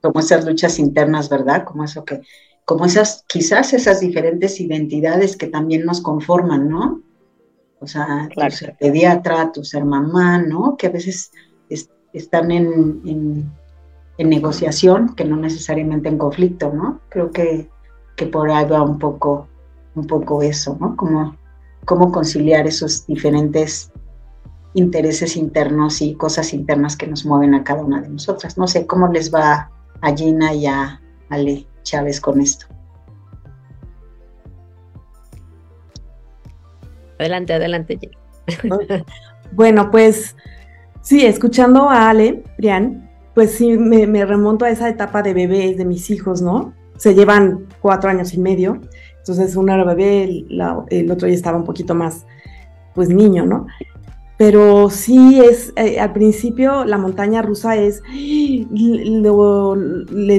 Como 0.00 0.20
esas 0.20 0.46
luchas 0.46 0.78
internas, 0.78 1.28
¿verdad? 1.28 1.64
Como 1.64 1.84
eso 1.84 2.04
que 2.04 2.20
como 2.66 2.84
esas, 2.84 3.24
quizás 3.28 3.72
esas 3.72 4.00
diferentes 4.00 4.60
identidades 4.60 5.36
que 5.36 5.46
también 5.46 5.86
nos 5.86 6.00
conforman, 6.00 6.68
¿no? 6.68 7.00
O 7.78 7.86
sea, 7.86 8.28
tu 8.34 8.50
ser 8.50 8.76
pediatra, 8.76 9.52
tu 9.52 9.62
ser 9.62 9.84
mamá, 9.84 10.42
¿no? 10.42 10.76
Que 10.76 10.88
a 10.88 10.90
veces 10.90 11.30
están 12.12 12.50
en, 12.50 13.52
negociación, 14.24 15.14
que 15.14 15.24
no 15.24 15.36
necesariamente 15.36 16.08
en 16.08 16.18
conflicto, 16.18 16.72
¿no? 16.72 17.00
Creo 17.08 17.30
que, 17.30 17.68
que 18.16 18.26
por 18.26 18.50
ahí 18.50 18.66
va 18.66 18.82
un 18.82 18.98
poco, 18.98 19.48
un 19.94 20.06
poco 20.06 20.42
eso, 20.42 20.76
¿no? 20.80 20.96
Como, 20.96 21.36
cómo 21.84 22.10
conciliar 22.10 22.66
esos 22.66 23.06
diferentes 23.06 23.90
intereses 24.74 25.36
internos 25.36 26.02
y 26.02 26.14
cosas 26.14 26.52
internas 26.52 26.96
que 26.96 27.06
nos 27.06 27.24
mueven 27.24 27.54
a 27.54 27.64
cada 27.64 27.82
una 27.82 28.00
de 28.00 28.08
nosotras. 28.08 28.58
No 28.58 28.66
sé 28.66 28.86
cómo 28.86 29.08
les 29.08 29.32
va 29.32 29.70
a 30.00 30.14
Gina 30.14 30.52
y 30.54 30.66
a 30.66 31.00
Ale. 31.30 31.66
Chávez 31.86 32.20
con 32.20 32.40
esto. 32.40 32.66
Adelante, 37.18 37.54
adelante. 37.54 38.10
bueno, 39.52 39.90
pues 39.90 40.36
sí, 41.00 41.24
escuchando 41.24 41.88
a 41.88 42.10
Ale, 42.10 42.42
Brian, 42.58 43.05
pues 43.36 43.50
sí, 43.50 43.76
me, 43.76 44.24
remonto 44.24 44.64
a 44.64 44.70
esa 44.70 44.88
etapa 44.88 45.22
de 45.22 45.34
bebés 45.34 45.76
de 45.76 45.84
mis 45.84 46.08
hijos, 46.08 46.40
¿no? 46.40 46.72
Se 46.96 47.14
llevan 47.14 47.66
cuatro 47.82 48.08
años 48.08 48.32
y 48.32 48.40
medio, 48.40 48.80
entonces 49.18 49.54
uno 49.56 49.74
era 49.74 49.84
bebé, 49.84 50.46
el, 50.88 51.10
otro 51.10 51.28
ya 51.28 51.34
estaba 51.34 51.58
un 51.58 51.64
poquito 51.64 51.94
más, 51.94 52.24
pues 52.94 53.10
niño, 53.10 53.44
¿no? 53.44 53.66
pero 54.38 54.88
sí 54.88 55.38
es, 55.38 55.74
eh, 55.76 56.00
al 56.00 56.14
principio 56.14 56.86
la 56.86 56.96
montaña 56.96 57.42
rusa 57.42 57.76
es, 57.76 58.02
le 58.10 58.64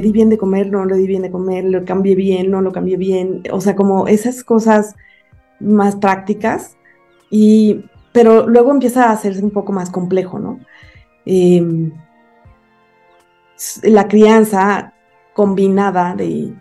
di 0.00 0.12
bien 0.12 0.28
de 0.28 0.38
comer, 0.38 0.68
no 0.68 0.84
le 0.84 0.96
di 0.96 1.06
bien 1.06 1.22
de 1.22 1.30
comer, 1.30 1.66
lo 1.66 1.84
cambié 1.84 2.16
bien, 2.16 2.50
no 2.50 2.62
lo 2.62 2.72
cambié 2.72 2.96
bien, 2.96 3.44
o 3.52 3.60
sea, 3.60 3.76
como 3.76 4.08
esas 4.08 4.42
cosas 4.42 4.96
más 5.60 5.94
prácticas, 5.94 6.76
y, 7.30 7.84
pero 8.12 8.48
luego 8.48 8.72
empieza 8.72 9.04
a 9.04 9.12
hacerse 9.12 9.44
un 9.44 9.50
poco 9.50 9.72
más 9.72 9.88
complejo, 9.88 10.40
¿no? 10.40 10.58
Em, 11.24 11.92
la 13.82 14.08
crianza 14.08 14.92
combinada 15.34 16.14
de, 16.14 16.52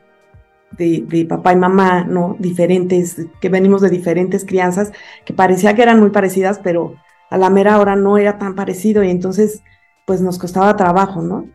de, 0.71 1.25
papá 1.27 1.53
y 1.53 1.55
mamá, 1.55 2.03
¿no? 2.03 2.35
Diferentes, 2.39 3.25
que 3.41 3.49
venimos 3.49 3.81
de 3.81 3.89
diferentes 3.89 4.45
crianzas, 4.45 4.91
que 5.25 5.33
parecía 5.33 5.75
que 5.75 5.83
eran 5.83 5.99
muy 5.99 6.09
parecidas, 6.11 6.59
pero 6.63 6.95
a 7.29 7.37
la 7.37 7.49
mera 7.49 7.79
hora 7.79 7.95
no 7.95 8.17
era 8.17 8.37
tan 8.37 8.55
parecido 8.55 9.03
y 9.03 9.09
entonces 9.09 9.61
pues 10.05 10.21
nos 10.21 10.39
costaba 10.39 10.77
trabajo, 10.77 11.21
¿no? 11.21 11.47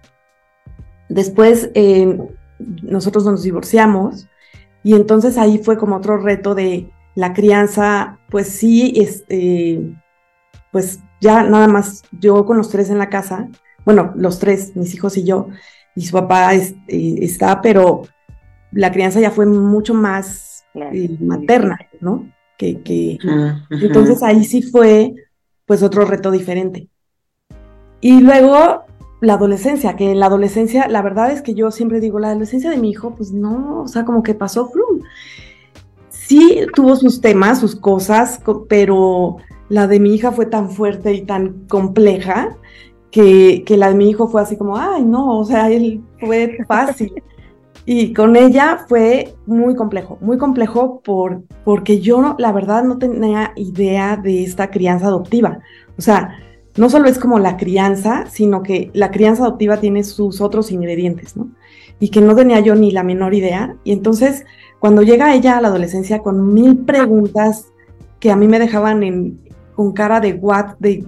Después 1.09 1.71
nosotros 2.83 3.25
nos 3.25 3.43
divorciamos 3.43 4.29
y 4.83 4.95
entonces 4.95 5.39
ahí 5.39 5.59
fue 5.59 5.79
como 5.79 5.97
otro 5.97 6.19
reto 6.19 6.55
de 6.55 6.91
la 7.15 7.33
crianza, 7.33 8.19
pues 8.31 8.49
sí, 8.49 8.95
este, 8.97 9.95
pues 10.71 11.01
ya 11.21 11.43
nada 11.43 11.69
más 11.69 12.03
yo 12.19 12.45
con 12.45 12.57
los 12.57 12.71
tres 12.71 12.91
en 12.91 12.99
la 12.99 13.09
casa, 13.09 13.49
bueno, 13.85 14.13
los 14.17 14.39
tres, 14.39 14.77
mis 14.77 14.95
hijos 14.95 15.17
y 15.17 15.25
yo, 15.25 15.49
y 15.95 16.03
su 16.03 16.13
papá 16.13 16.55
eh, 16.55 16.75
está, 16.89 17.61
pero 17.61 18.03
la 18.73 18.93
crianza 18.93 19.21
ya 19.21 19.31
fue 19.31 19.47
mucho 19.47 19.95
más 19.95 20.65
eh, 20.75 21.17
materna, 21.21 21.79
¿no? 22.01 22.31
Que, 22.57 22.81
que 22.81 23.19
entonces 23.71 24.23
ahí 24.23 24.45
sí 24.45 24.63
fue 24.63 25.13
pues 25.67 25.83
otro 25.83 26.05
reto 26.05 26.31
diferente. 26.31 26.89
Y 28.01 28.21
luego 28.21 28.85
la 29.21 29.35
adolescencia, 29.35 29.95
que 29.97 30.11
en 30.11 30.21
la 30.21 30.27
adolescencia, 30.27 30.89
la 30.89 31.03
verdad 31.03 31.31
es 31.31 31.43
que 31.43 31.55
yo 31.55 31.71
siempre 31.71 32.01
digo, 32.01 32.19
la 32.19 32.31
adolescencia 32.31 32.71
de 32.71 32.77
mi 32.77 32.91
hijo, 32.91 33.15
pues 33.15 33.33
no, 33.33 33.83
o 33.83 33.89
sea, 33.89 34.05
como 34.05 34.23
que 34.23 34.35
pasó, 34.35 34.71
sí 36.09 36.61
tuvo 36.75 36.97
sus 36.97 37.21
temas, 37.21 37.61
sus 37.61 37.77
cosas, 37.77 38.41
pero 38.69 39.37
la 39.69 39.87
de 39.87 40.01
mi 40.01 40.15
hija 40.15 40.33
fue 40.33 40.47
tan 40.47 40.71
fuerte 40.71 41.13
y 41.15 41.23
tan 41.23 41.67
compleja 41.69 42.57
que, 43.13 43.63
que 43.65 43.77
la 43.77 43.91
de 43.91 43.95
mi 43.95 44.11
hijo 44.11 44.27
fue 44.27 44.43
así 44.43 44.57
como, 44.57 44.77
ay, 44.77 45.05
no, 45.05 45.39
o 45.39 45.45
sea, 45.45 45.71
él 45.71 46.03
fue 46.19 46.59
fácil. 46.67 47.13
Y 47.85 48.15
con 48.15 48.37
ella 48.37 48.85
fue 48.89 49.35
muy 49.47 49.77
complejo, 49.77 50.17
muy 50.21 50.39
complejo 50.39 51.01
por, 51.01 51.43
porque 51.65 52.01
yo 52.01 52.37
la 52.39 52.53
verdad 52.53 52.85
no 52.85 52.99
tenía 52.99 53.53
idea 53.55 54.17
de 54.17 54.43
esta 54.43 54.71
crianza 54.71 55.07
adoptiva. 55.07 55.61
O 55.99 56.01
sea, 56.01 56.39
no 56.77 56.89
solo 56.89 57.09
es 57.09 57.19
como 57.19 57.39
la 57.39 57.57
crianza, 57.57 58.25
sino 58.31 58.63
que 58.63 58.91
la 58.95 59.11
crianza 59.11 59.43
adoptiva 59.43 59.79
tiene 59.79 60.05
sus 60.05 60.41
otros 60.41 60.73
ingredientes, 60.73 61.37
¿no? 61.37 61.51
Y 62.01 62.09
que 62.09 62.23
no 62.23 62.35
tenía 62.35 62.61
yo 62.61 62.75
ni 62.77 62.93
la 62.93 63.03
menor 63.03 63.35
idea. 63.35 63.77
Y 63.85 63.93
entonces, 63.93 64.47
cuando 64.79 65.03
llega 65.03 65.35
ella 65.35 65.59
a 65.59 65.61
la 65.61 65.69
adolescencia 65.69 66.21
con 66.21 66.55
mil 66.55 66.79
preguntas 66.79 67.67
que 68.21 68.31
a 68.31 68.37
mí 68.37 68.49
me 68.49 68.59
dejaban 68.59 69.03
en, 69.03 69.39
con 69.75 69.93
cara 69.93 70.21
de 70.21 70.35
what, 70.35 70.77
de 70.79 71.05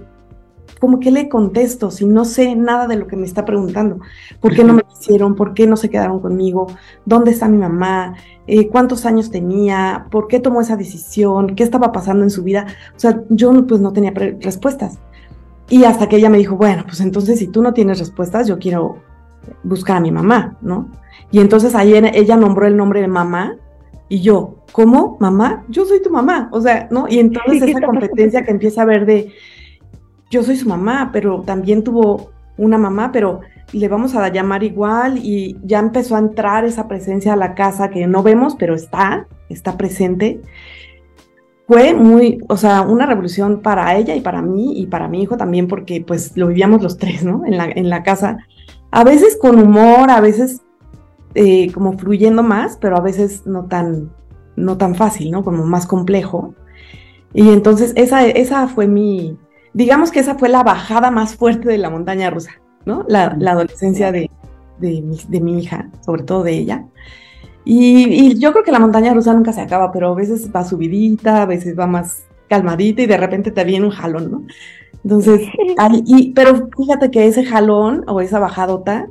como 0.85 0.99
que 0.99 1.09
le 1.09 1.29
contesto 1.29 1.89
si 1.89 2.05
no 2.05 2.25
sé 2.25 2.55
nada 2.55 2.85
de 2.85 2.95
lo 2.95 3.07
que 3.07 3.15
me 3.15 3.25
está 3.25 3.43
preguntando? 3.43 4.01
¿Por 4.39 4.53
qué 4.53 4.63
no 4.63 4.73
me 4.73 4.83
hicieron? 4.93 5.33
¿Por 5.33 5.55
qué 5.55 5.65
no 5.65 5.77
se 5.77 5.89
quedaron 5.89 6.19
conmigo? 6.19 6.67
¿Dónde 7.05 7.31
está 7.31 7.47
mi 7.47 7.57
mamá? 7.57 8.13
Eh, 8.45 8.67
¿Cuántos 8.67 9.07
años 9.07 9.31
tenía? 9.31 10.05
¿Por 10.11 10.27
qué 10.27 10.39
tomó 10.39 10.61
esa 10.61 10.77
decisión? 10.77 11.55
¿Qué 11.55 11.63
estaba 11.63 11.91
pasando 11.91 12.23
en 12.23 12.29
su 12.29 12.43
vida? 12.43 12.67
O 12.95 12.99
sea, 12.99 13.23
yo 13.29 13.65
pues 13.65 13.81
no 13.81 13.93
tenía 13.93 14.11
respuestas. 14.11 14.99
Y 15.69 15.85
hasta 15.85 16.07
que 16.07 16.17
ella 16.17 16.29
me 16.29 16.37
dijo, 16.37 16.55
bueno, 16.55 16.83
pues 16.85 17.01
entonces 17.01 17.39
si 17.39 17.47
tú 17.47 17.63
no 17.63 17.73
tienes 17.73 17.97
respuestas, 17.97 18.47
yo 18.47 18.59
quiero 18.59 18.97
buscar 19.63 19.97
a 19.97 20.01
mi 20.01 20.11
mamá, 20.11 20.55
¿no? 20.61 20.91
Y 21.31 21.39
entonces 21.39 21.73
ahí 21.73 21.95
ella 21.95 22.37
nombró 22.37 22.67
el 22.67 22.77
nombre 22.77 23.01
de 23.01 23.07
mamá 23.07 23.55
y 24.07 24.21
yo, 24.21 24.57
¿cómo? 24.71 25.17
¿Mamá? 25.19 25.65
Yo 25.67 25.83
soy 25.83 26.03
tu 26.03 26.11
mamá, 26.11 26.47
o 26.51 26.61
sea, 26.61 26.87
¿no? 26.91 27.07
Y 27.09 27.17
entonces 27.17 27.63
esa 27.63 27.81
competencia 27.81 28.45
que 28.45 28.51
empieza 28.51 28.83
a 28.83 28.85
ver 28.85 29.07
de, 29.07 29.33
yo 30.35 30.43
soy 30.43 30.57
su 30.57 30.67
mamá, 30.67 31.11
pero 31.13 31.41
también 31.41 31.83
tuvo 31.83 32.31
una 32.57 32.77
mamá, 32.77 33.11
pero 33.11 33.39
le 33.71 33.87
vamos 33.87 34.15
a 34.15 34.27
llamar 34.29 34.63
igual 34.63 35.17
y 35.17 35.57
ya 35.63 35.79
empezó 35.79 36.15
a 36.15 36.19
entrar 36.19 36.65
esa 36.65 36.87
presencia 36.87 37.33
a 37.33 37.37
la 37.37 37.55
casa 37.55 37.89
que 37.89 38.05
no 38.05 38.21
vemos, 38.21 38.55
pero 38.55 38.75
está, 38.75 39.27
está 39.49 39.77
presente. 39.77 40.41
Fue 41.67 41.93
muy, 41.93 42.39
o 42.49 42.57
sea, 42.57 42.81
una 42.81 43.05
revolución 43.05 43.61
para 43.61 43.95
ella 43.95 44.13
y 44.13 44.21
para 44.21 44.41
mí 44.41 44.79
y 44.79 44.87
para 44.87 45.07
mi 45.07 45.21
hijo 45.21 45.37
también, 45.37 45.67
porque 45.67 46.03
pues 46.05 46.35
lo 46.35 46.47
vivíamos 46.47 46.83
los 46.83 46.97
tres, 46.97 47.23
¿no? 47.23 47.45
En 47.45 47.57
la, 47.57 47.65
en 47.65 47.89
la 47.89 48.03
casa. 48.03 48.37
A 48.91 49.03
veces 49.03 49.37
con 49.41 49.57
humor, 49.57 50.09
a 50.11 50.19
veces 50.19 50.61
eh, 51.33 51.71
como 51.71 51.97
fluyendo 51.97 52.43
más, 52.43 52.77
pero 52.77 52.97
a 52.97 53.01
veces 53.01 53.45
no 53.45 53.65
tan, 53.65 54.11
no 54.57 54.77
tan 54.77 54.95
fácil, 54.95 55.31
¿no? 55.31 55.43
Como 55.43 55.65
más 55.65 55.87
complejo. 55.87 56.53
Y 57.33 57.49
entonces 57.49 57.93
esa, 57.95 58.25
esa 58.25 58.67
fue 58.67 58.87
mi, 58.87 59.37
digamos 59.75 60.09
que 60.09 60.21
esa 60.21 60.35
fue 60.35 60.49
la 60.49 60.63
bajada 60.63 61.11
más 61.11 61.35
fuerte 61.35 61.67
de 61.67 61.77
la 61.77 61.89
montaña 61.89 62.29
rusa. 62.29 62.51
¿no? 62.85 63.05
La, 63.07 63.25
adolescencia 63.25 64.11
de, 64.11 64.29
mi, 64.79 65.59
hija, 65.59 65.89
sobre 66.01 66.23
todo 66.23 66.43
de 66.43 66.53
ella. 66.53 66.85
Y, 67.65 68.37
yo 68.39 68.51
creo 68.51 68.63
que 68.63 68.71
la 68.71 68.79
montaña 68.79 69.13
rusa 69.13 69.33
nunca 69.33 69.51
se 69.51 69.61
acaba, 69.61 69.91
pero 69.91 70.11
a 70.11 70.15
veces 70.15 70.49
va 70.55 70.63
subidita, 70.63 71.41
a 71.41 71.45
veces 71.45 71.77
va 71.77 71.87
más 71.87 72.23
calmadita 72.47 73.01
y 73.01 73.07
de 73.07 73.17
repente 73.17 73.51
te 73.51 73.63
viene 73.63 73.85
un 73.85 73.91
jalón, 73.91 74.31
¿no? 74.31 74.43
Entonces, 75.03 75.41
pero 76.33 76.69
fíjate 76.75 77.11
que 77.11 77.27
ese 77.27 77.45
jalón 77.45 78.03
o 78.07 78.21
esa 78.21 78.39
bajadota, 78.39 79.07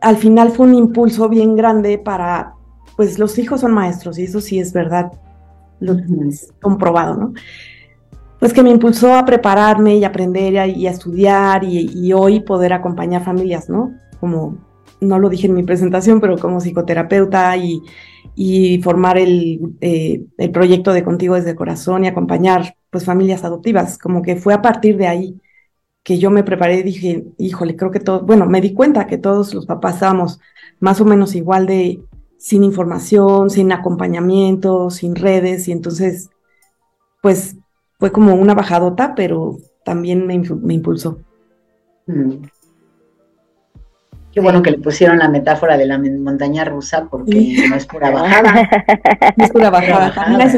al 0.00 0.16
final 0.16 0.50
fue 0.50 0.66
un 0.66 0.74
impulso 0.74 1.28
bien 1.28 1.54
grande 1.54 1.98
para, 1.98 2.54
pues 2.96 3.18
los 3.18 3.38
hijos 3.38 3.60
son 3.60 3.72
maestros 3.72 4.18
y 4.18 4.24
eso 4.24 4.40
sí 4.40 4.58
es 4.58 4.72
verdad, 4.72 5.12
lo 5.80 5.94
es 6.28 6.52
comprobado, 6.60 7.16
¿no? 7.16 7.34
Pues 8.44 8.52
que 8.52 8.62
me 8.62 8.68
impulsó 8.68 9.14
a 9.14 9.24
prepararme 9.24 9.96
y 9.96 10.04
aprender 10.04 10.68
y 10.68 10.86
a 10.86 10.90
estudiar 10.90 11.64
y, 11.64 12.12
hoy 12.12 12.40
poder 12.40 12.74
acompañar 12.74 13.24
familias, 13.24 13.70
¿no? 13.70 13.94
Como, 14.20 14.58
no 15.00 15.18
lo 15.18 15.30
dije 15.30 15.46
en 15.46 15.54
mi 15.54 15.62
presentación, 15.62 16.20
pero 16.20 16.36
como 16.36 16.60
psicoterapeuta 16.60 17.56
y, 17.56 18.82
formar 18.82 19.16
el, 19.16 19.74
eh, 19.80 20.26
el 20.36 20.50
proyecto 20.50 20.92
de 20.92 21.02
Contigo 21.02 21.36
desde 21.36 21.52
el 21.52 21.56
Corazón 21.56 22.04
y 22.04 22.08
acompañar 22.08 22.76
pues 22.90 23.06
familias 23.06 23.44
adoptivas, 23.44 23.96
como 23.96 24.20
que 24.20 24.36
fue 24.36 24.52
a 24.52 24.60
partir 24.60 24.98
de 24.98 25.06
ahí 25.06 25.40
que 26.02 26.18
yo 26.18 26.30
me 26.30 26.44
preparé 26.44 26.80
y 26.80 26.82
dije, 26.82 27.24
híjole, 27.38 27.76
creo 27.76 27.90
que 27.90 28.00
todo, 28.00 28.26
bueno, 28.26 28.44
me 28.44 28.60
di 28.60 28.74
cuenta 28.74 29.06
que 29.06 29.16
todos 29.16 29.54
los 29.54 29.64
papás 29.64 29.94
estábamos 29.94 30.38
más 30.80 31.00
o 31.00 31.06
menos 31.06 31.34
igual 31.34 31.64
de 31.64 32.02
sin 32.36 32.62
información, 32.62 33.48
sin 33.48 33.72
acompañamiento, 33.72 34.90
sin 34.90 35.16
redes, 35.16 35.66
y 35.66 35.72
entonces, 35.72 36.28
pues 37.22 37.56
fue 38.04 38.12
como 38.12 38.34
una 38.34 38.52
bajadota, 38.52 39.14
pero 39.14 39.56
también 39.82 40.26
me, 40.26 40.34
impulsó. 40.34 41.20
Mm. 42.06 42.32
Qué 44.30 44.40
bueno 44.42 44.60
que 44.60 44.72
le 44.72 44.78
pusieron 44.78 45.18
la 45.20 45.30
metáfora 45.30 45.78
de 45.78 45.86
la 45.86 45.96
montaña 45.98 46.66
rusa, 46.66 47.06
porque 47.10 47.56
no 47.66 47.76
es 47.76 47.86
pura 47.86 48.10
bajada. 48.12 48.68
no 49.38 49.44
es 49.46 49.50
pura 49.50 49.70
bajada, 49.70 50.12
también 50.12 50.42
es 50.42 50.54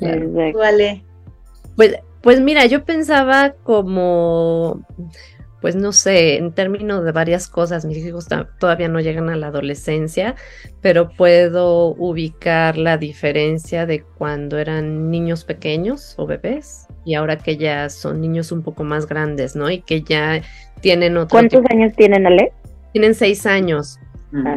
Vale. 0.56 1.04
Pues, 1.76 1.98
pues 2.20 2.40
mira, 2.40 2.66
yo 2.66 2.84
pensaba 2.84 3.54
como 3.62 4.80
pues 5.66 5.74
no 5.74 5.90
sé, 5.90 6.36
en 6.36 6.52
términos 6.52 7.04
de 7.04 7.10
varias 7.10 7.48
cosas, 7.48 7.84
mis 7.84 7.96
hijos 7.98 8.28
todavía 8.60 8.86
no 8.86 9.00
llegan 9.00 9.30
a 9.30 9.36
la 9.36 9.48
adolescencia, 9.48 10.36
pero 10.80 11.08
puedo 11.08 11.88
ubicar 11.88 12.78
la 12.78 12.98
diferencia 12.98 13.84
de 13.84 14.04
cuando 14.04 14.58
eran 14.58 15.10
niños 15.10 15.42
pequeños 15.42 16.14
o 16.18 16.26
bebés 16.28 16.86
y 17.04 17.14
ahora 17.14 17.36
que 17.38 17.56
ya 17.56 17.88
son 17.88 18.20
niños 18.20 18.52
un 18.52 18.62
poco 18.62 18.84
más 18.84 19.08
grandes, 19.08 19.56
¿no? 19.56 19.68
Y 19.68 19.80
que 19.80 20.02
ya 20.02 20.40
tienen 20.82 21.16
otro. 21.16 21.30
¿Cuántos 21.30 21.64
años 21.68 21.92
tienen, 21.96 22.28
Ale? 22.28 22.52
Tienen 22.92 23.16
seis 23.16 23.44
años. 23.44 23.98
Ah, 24.34 24.54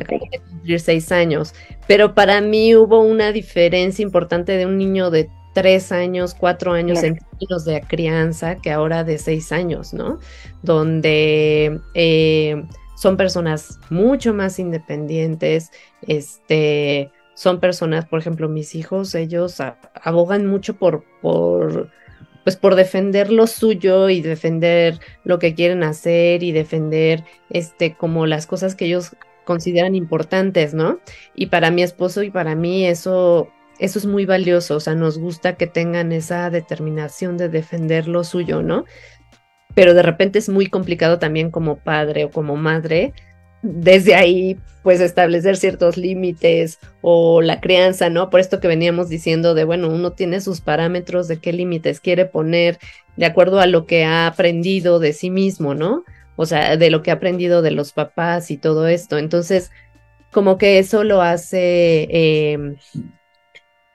cumplir 0.48 0.80
seis 0.80 1.12
años. 1.12 1.56
Pero 1.88 2.13
para 2.13 2.39
mí 2.39 2.76
hubo 2.76 3.02
una 3.02 3.32
diferencia 3.32 4.04
importante 4.04 4.58
de 4.58 4.67
un 4.67 4.78
niño 4.78 5.10
de 5.10 5.28
tres 5.54 5.92
años, 5.92 6.36
cuatro 6.36 6.74
años 6.74 7.04
en 7.04 7.18
términos 7.18 7.66
de 7.66 7.82
crianza 7.82 8.56
que 8.56 8.72
ahora 8.72 9.04
de 9.04 9.18
seis 9.18 9.52
años, 9.52 9.94
¿no? 9.94 10.20
Donde 10.62 11.80
eh, 11.94 12.64
son 12.96 13.18
personas 13.18 13.80
mucho 13.90 14.34
más 14.34 14.60
independientes, 14.60 15.72
este, 16.02 17.12
son 17.34 17.60
personas, 17.60 18.06
por 18.06 18.20
ejemplo, 18.20 18.50
mis 18.50 18.76
hijos, 18.76 19.16
ellos 19.16 19.58
abogan 20.04 20.46
mucho 20.46 20.76
por, 20.76 21.06
por, 21.22 21.90
pues 22.44 22.58
por 22.58 22.76
defender 22.76 23.32
lo 23.32 23.48
suyo 23.48 24.10
y 24.10 24.22
defender 24.22 25.00
lo 25.24 25.40
que 25.40 25.56
quieren 25.56 25.84
hacer 25.84 26.44
y 26.44 26.52
defender, 26.52 27.24
este, 27.50 27.96
como 27.96 28.26
las 28.26 28.46
cosas 28.46 28.76
que 28.76 28.86
ellos 28.86 29.16
consideran 29.46 29.96
importantes, 29.96 30.74
¿no? 30.74 31.00
Y 31.34 31.48
para 31.48 31.72
mi 31.72 31.82
esposo 31.82 32.22
y 32.24 32.30
para 32.30 32.56
mí 32.56 32.86
eso 32.86 33.50
eso 33.80 34.00
es 34.00 34.06
muy 34.06 34.26
valioso, 34.26 34.76
o 34.76 34.80
sea, 34.80 34.96
nos 34.96 35.18
gusta 35.18 35.56
que 35.56 35.68
tengan 35.68 36.12
esa 36.12 36.50
determinación 36.50 37.38
de 37.38 37.50
defender 37.50 38.08
lo 38.08 38.24
suyo, 38.24 38.62
¿no? 38.62 38.86
Pero 39.74 39.94
de 39.94 40.04
repente 40.04 40.39
es 40.39 40.50
muy 40.50 40.68
complicado 40.68 41.20
también 41.20 41.52
como 41.52 41.78
padre 41.78 42.26
o 42.26 42.32
como 42.32 42.56
madre, 42.56 43.13
desde 43.62 44.15
ahí, 44.15 44.58
pues 44.84 45.02
establecer 45.02 45.58
ciertos 45.58 45.98
límites 45.98 46.80
o 47.02 47.42
la 47.42 47.60
crianza, 47.60 48.10
¿no? 48.10 48.30
Por 48.30 48.39
esto 48.39 48.60
que 48.60 48.68
veníamos 48.68 49.10
diciendo 49.10 49.54
de, 49.54 49.65
bueno, 49.65 49.89
uno 49.89 50.12
tiene 50.13 50.42
sus 50.42 50.62
parámetros 50.62 51.28
de 51.28 51.39
qué 51.39 51.52
límites 51.52 52.00
quiere 52.00 52.26
poner 52.26 52.80
de 53.18 53.26
acuerdo 53.26 53.60
a 53.60 53.68
lo 53.68 53.86
que 53.86 54.06
ha 54.06 54.28
aprendido 54.28 55.00
de 55.00 55.13
sí 55.13 55.30
mismo, 55.30 55.76
¿no? 55.76 56.04
O 56.38 56.46
sea, 56.46 56.78
de 56.78 56.89
lo 56.89 57.04
que 57.04 57.12
ha 57.12 57.15
aprendido 57.15 57.62
de 57.62 57.72
los 57.72 57.92
papás 57.92 58.50
y 58.50 58.58
todo 58.58 58.88
esto. 58.88 59.18
Entonces, 59.18 59.72
como 60.32 60.58
que 60.58 60.80
eso 60.80 61.04
lo 61.04 61.22
hace... 61.22 62.08
Eh, 62.10 62.76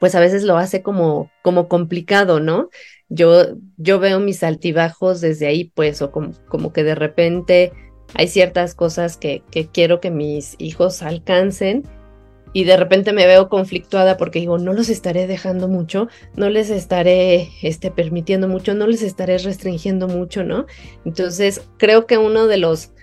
pues 0.00 0.14
a 0.14 0.20
veces 0.20 0.42
lo 0.44 0.56
hace 0.56 0.82
como, 0.82 1.30
como 1.42 1.68
complicado, 1.68 2.40
¿no? 2.40 2.68
Yo, 3.08 3.56
yo 3.76 3.98
veo 3.98 4.20
mis 4.20 4.42
altibajos 4.42 5.20
desde 5.20 5.46
ahí, 5.46 5.72
pues, 5.74 6.02
o 6.02 6.10
como, 6.10 6.32
como 6.48 6.72
que 6.72 6.84
de 6.84 6.94
repente 6.94 7.72
hay 8.14 8.28
ciertas 8.28 8.74
cosas 8.74 9.16
que, 9.16 9.42
que, 9.50 9.66
quiero 9.66 10.00
que 10.00 10.10
mis 10.10 10.56
hijos 10.58 11.02
alcancen 11.02 11.84
y 12.52 12.64
de 12.64 12.76
repente 12.76 13.12
me 13.12 13.26
veo 13.26 13.48
conflictuada 13.48 14.16
porque 14.16 14.38
digo, 14.38 14.58
no 14.58 14.72
los 14.72 14.88
estaré 14.88 15.26
dejando 15.26 15.68
mucho, 15.68 16.08
no 16.36 16.48
les 16.48 16.70
estaré 16.70 17.48
este, 17.62 17.90
permitiendo 17.90 18.46
mucho, 18.46 18.74
no 18.74 18.86
les 18.86 19.02
estaré 19.02 19.38
restringiendo 19.38 20.06
mucho, 20.06 20.44
¿no? 20.44 20.66
Entonces, 21.04 21.62
creo 21.78 22.06
que 22.06 22.16
uno 22.16 22.46
de 22.46 22.58
los 22.58 22.93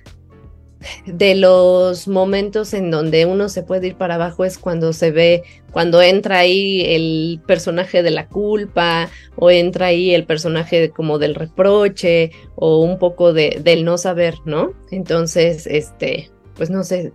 de 1.06 1.36
los 1.36 2.08
momentos 2.08 2.74
en 2.74 2.92
donde 2.92 3.26
uno 3.26 3.50
se 3.50 3.64
puede 3.64 3.88
ir 3.88 3.96
para 3.96 4.16
abajo 4.16 4.46
es 4.46 4.58
cuando 4.58 4.94
se 4.94 5.12
ve, 5.12 5.44
cuando 5.72 6.02
entra 6.02 6.40
ahí 6.40 6.82
el 6.86 7.42
personaje 7.46 8.04
de 8.04 8.12
la 8.12 8.28
culpa 8.28 9.10
o 9.36 9.52
entra 9.52 9.88
ahí 9.88 10.14
el 10.14 10.26
personaje 10.26 10.90
como 10.90 11.20
del 11.20 11.36
reproche 11.36 12.32
o 12.56 12.82
un 12.82 12.98
poco 12.98 13.34
de, 13.34 13.60
del 13.64 13.86
no 13.86 13.98
saber, 13.98 14.36
¿no? 14.46 14.74
Entonces, 14.92 15.68
este, 15.68 16.32
pues 16.56 16.70
no 16.70 16.84
sé, 16.84 17.14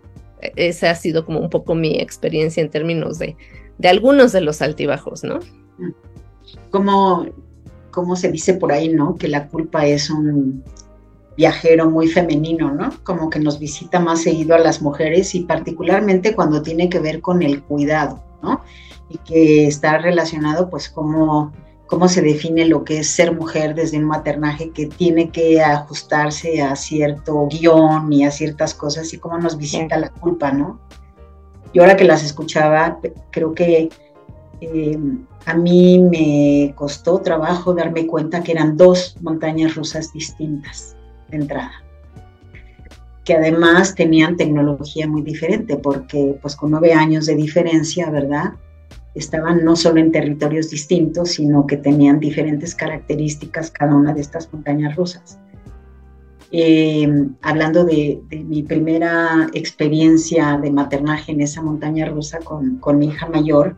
esa 0.57 0.91
ha 0.91 0.95
sido 0.95 1.25
como 1.25 1.41
un 1.41 1.51
poco 1.51 1.75
mi 1.75 1.99
experiencia 2.01 2.63
en 2.63 2.71
términos 2.71 3.19
de, 3.19 3.37
de 3.79 3.89
algunos 3.89 4.33
de 4.33 4.41
los 4.41 4.63
altibajos, 4.63 5.25
¿no? 5.25 5.41
Como, 6.71 7.27
como 7.91 8.17
se 8.17 8.31
dice 8.31 8.55
por 8.55 8.73
ahí, 8.73 8.89
¿no? 8.89 9.17
Que 9.17 9.29
la 9.29 9.49
culpa 9.49 9.87
es 9.87 10.11
un 10.11 10.63
viajero 11.37 11.91
muy 11.91 12.09
femenino, 12.09 12.73
¿no? 12.73 12.93
Como 13.05 13.29
que 13.29 13.39
nos 13.39 13.59
visita 13.59 14.01
más 14.01 14.23
seguido 14.23 14.55
a 14.55 14.59
las 14.59 14.81
mujeres 14.81 15.35
y 15.35 15.41
particularmente 15.41 16.35
cuando 16.35 16.63
tiene 16.63 16.89
que 16.89 16.99
ver 16.99 17.21
con 17.21 17.43
el 17.43 17.63
cuidado, 17.63 18.23
¿no? 18.43 18.63
Y 19.09 19.19
que 19.19 19.67
está 19.67 19.99
relacionado 19.99 20.71
pues 20.71 20.89
como 20.89 21.53
cómo 21.87 22.09
se 22.09 22.23
define 22.23 22.65
lo 22.65 22.85
que 22.85 22.99
es 22.99 23.11
ser 23.11 23.33
mujer 23.33 23.75
desde 23.75 23.99
un 23.99 24.05
maternaje 24.05 24.71
que 24.71 24.87
tiene 24.87 25.31
que 25.31 25.63
ajustarse 25.63 26.61
a 26.61 26.75
cierto 26.75 27.47
guion 27.49 28.13
y 28.13 28.25
a 28.25 28.31
ciertas 28.31 28.75
cosas 28.75 29.13
y 29.13 29.19
cómo 29.19 29.39
nos 29.39 29.57
visita 29.57 29.97
la 29.97 30.11
culpa, 30.11 30.51
¿no? 30.51 30.81
Y 31.73 31.79
ahora 31.79 31.97
que 31.97 32.05
las 32.05 32.25
escuchaba, 32.25 32.99
creo 33.31 33.55
que 33.55 33.91
eh, 34.63 34.99
a 35.45 35.55
mí 35.55 35.99
me 36.01 36.75
costó 36.75 37.19
trabajo 37.19 37.75
darme 37.75 38.07
cuenta 38.07 38.43
que 38.43 38.53
eran 38.53 38.77
dos 38.77 39.17
montañas 39.21 39.77
rusas 39.77 40.13
distintas 40.13 40.97
de 41.31 41.37
entrada 41.37 41.87
que 43.27 43.35
además 43.35 43.97
tenían 43.97 44.37
tecnología 44.37 45.09
muy 45.09 45.21
diferente, 45.21 45.77
porque 45.77 46.39
pues 46.41 46.55
con 46.55 46.71
nueve 46.71 46.93
años 46.93 47.27
de 47.27 47.35
diferencia, 47.35 48.09
¿verdad? 48.09 48.53
Estaban 49.17 49.65
no 49.65 49.75
solo 49.75 50.01
en 50.01 50.13
territorios 50.13 50.71
distintos, 50.71 51.31
sino 51.31 51.67
que 51.67 51.77
tenían 51.77 52.21
diferentes 52.21 52.73
características 52.77 53.73
cada 53.73 53.97
una 53.97 54.15
de 54.15 54.21
estas 54.21 54.53
montañas 54.53 54.95
rusas. 54.95 55.41
Em, 56.53 57.35
hablando 57.43 57.85
de, 57.85 58.23
mi 58.47 58.63
primera 58.63 59.49
experiencia 59.53 60.57
de 60.63 60.71
maternaje 60.71 61.33
en 61.33 61.41
esa 61.41 61.61
montaña 61.63 62.07
rusa 62.07 62.39
con, 62.39 62.77
con 62.79 62.99
mi 62.99 63.07
hija 63.07 63.27
mayor, 63.27 63.77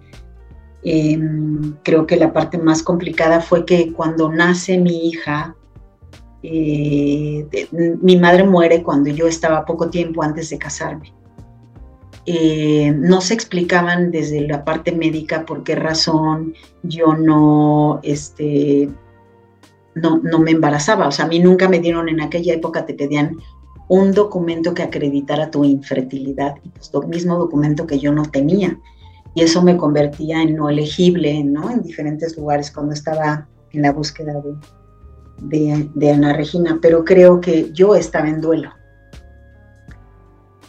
em, 0.83 1.75
creo 1.83 2.07
que 2.07 2.17
la 2.17 2.35
parte 2.35 2.59
más 2.59 2.83
complicada 2.83 3.41
fue 3.41 3.65
que 3.65 3.95
cuando 3.95 4.31
nace 4.31 4.77
mi 4.77 5.09
hija, 5.09 5.57
eh, 6.43 7.47
mi 8.01 8.17
madre 8.17 8.45
muere 8.45 8.83
cuando 8.83 9.11
yo 9.11 9.27
estaba 9.27 9.65
poco 9.65 9.91
tiempo 9.91 10.23
antes 10.23 10.51
de 10.51 10.59
casarme. 10.59 11.13
Eh, 12.27 12.93
no 12.93 13.21
se 13.21 13.35
explicaban 13.35 14.11
desde 14.11 14.47
la 14.47 14.65
parte 14.65 14.93
médica 14.93 15.47
por 15.47 15.65
qué 15.65 15.75
razón 15.75 16.53
yo 16.83 17.15
no, 17.15 18.01
este, 18.03 18.91
no, 19.95 20.19
no 20.19 20.39
me 20.39 20.51
embarazaba. 20.51 21.09
O 21.09 21.11
sea, 21.11 21.25
a 21.25 21.29
mí 21.29 21.39
nunca 21.39 21.69
me 21.69 21.81
dieron 21.81 22.09
en 22.09 22.21
aquella 22.21 22.55
época, 22.55 22.85
te 22.85 22.95
pedían 22.95 23.37
un 23.89 24.13
documento 24.13 24.75
que 24.75 24.83
acreditara 24.83 25.51
tu 25.51 25.65
infertilidad, 25.65 26.57
pues 26.75 27.09
mismo 27.09 27.39
documento 27.39 27.87
que 27.87 27.99
yo 27.99 28.13
no 28.13 28.25
tenía. 28.25 28.79
Y 29.35 29.43
eso 29.43 29.63
me 29.63 29.77
convertía 29.77 30.43
en 30.43 30.57
no 30.57 30.69
elegible, 30.69 31.43
¿no? 31.45 31.71
En 31.71 31.83
diferentes 31.83 32.37
lugares 32.37 32.71
cuando 32.71 32.93
estaba 32.93 33.49
en 33.73 33.83
la 33.83 33.93
búsqueda 33.93 34.35
de, 34.35 34.55
de, 35.41 36.11
Ana 36.11 36.33
Regina, 36.33 36.79
pero 36.81 37.05
creo 37.05 37.41
que 37.41 37.73
yo 37.73 37.95
estaba 37.95 38.29
en 38.29 38.41
duelo. 38.41 38.73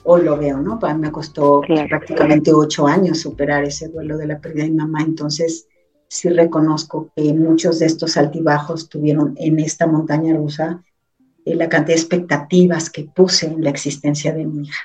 Hoy 0.04 0.24
lo 0.24 0.38
veo, 0.38 0.58
¿no? 0.58 0.80
Me 0.98 1.12
costó 1.12 1.62
prácticamente 1.62 2.54
ocho 2.54 2.88
años 2.88 3.20
superar 3.20 3.64
ese 3.64 3.90
duelo 3.90 4.18
de 4.18 4.28
la 4.28 4.40
pérdida 4.40 4.64
de 4.64 4.72
mi 4.72 4.78
mamá, 4.78 5.02
entonces 5.02 5.68
sí 6.08 6.30
reconozco 6.30 7.12
que 7.16 7.34
muchos 7.34 7.80
de 7.80 7.86
estos 7.86 8.18
altibajos 8.18 8.90
tuvieron 8.90 9.36
en 9.38 9.60
esta 9.60 9.86
montaña 9.86 10.36
rusa 10.36 10.84
eh, 11.46 11.54
la 11.54 11.70
cantidad 11.70 11.96
de 11.96 12.02
expectativas 12.02 12.90
que 12.90 13.04
puse 13.04 13.48
en 13.48 13.64
la 13.64 13.70
existencia 13.70 14.34
de 14.34 14.46
mi 14.46 14.64
hija. 14.64 14.82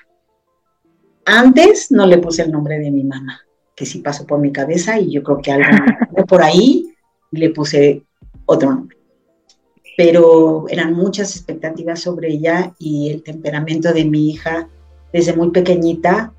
Antes 1.25 1.91
no 1.91 2.07
le 2.07 2.19
puse 2.19 2.43
el 2.43 2.53
nombre 2.53 2.79
de 2.79 2.91
mi 2.91 3.05
mamá, 3.05 3.41
que 3.75 3.87
sí 3.87 4.01
pasó 4.01 4.27
por 4.27 4.39
mi 4.41 4.53
cabeza 4.53 4.99
y 4.99 5.11
yo 5.11 5.23
creo 5.23 5.39
que 5.39 5.53
algo 5.53 5.67
por 6.29 6.43
ahí 6.43 6.95
le 7.31 7.49
puse 7.49 8.05
otro 8.45 8.75
nombre 8.75 9.04
pero 9.97 10.67
eran 10.69 10.95
muchas 10.95 11.37
expectativas 11.37 12.01
sobre 12.01 12.33
ella 12.33 12.75
y 12.79 13.11
el 13.11 13.23
temperamento 13.23 13.93
de 13.93 14.05
mi 14.05 14.31
hija 14.31 14.69
desde 15.13 15.35
muy 15.35 15.51
pequeñita 15.51 16.33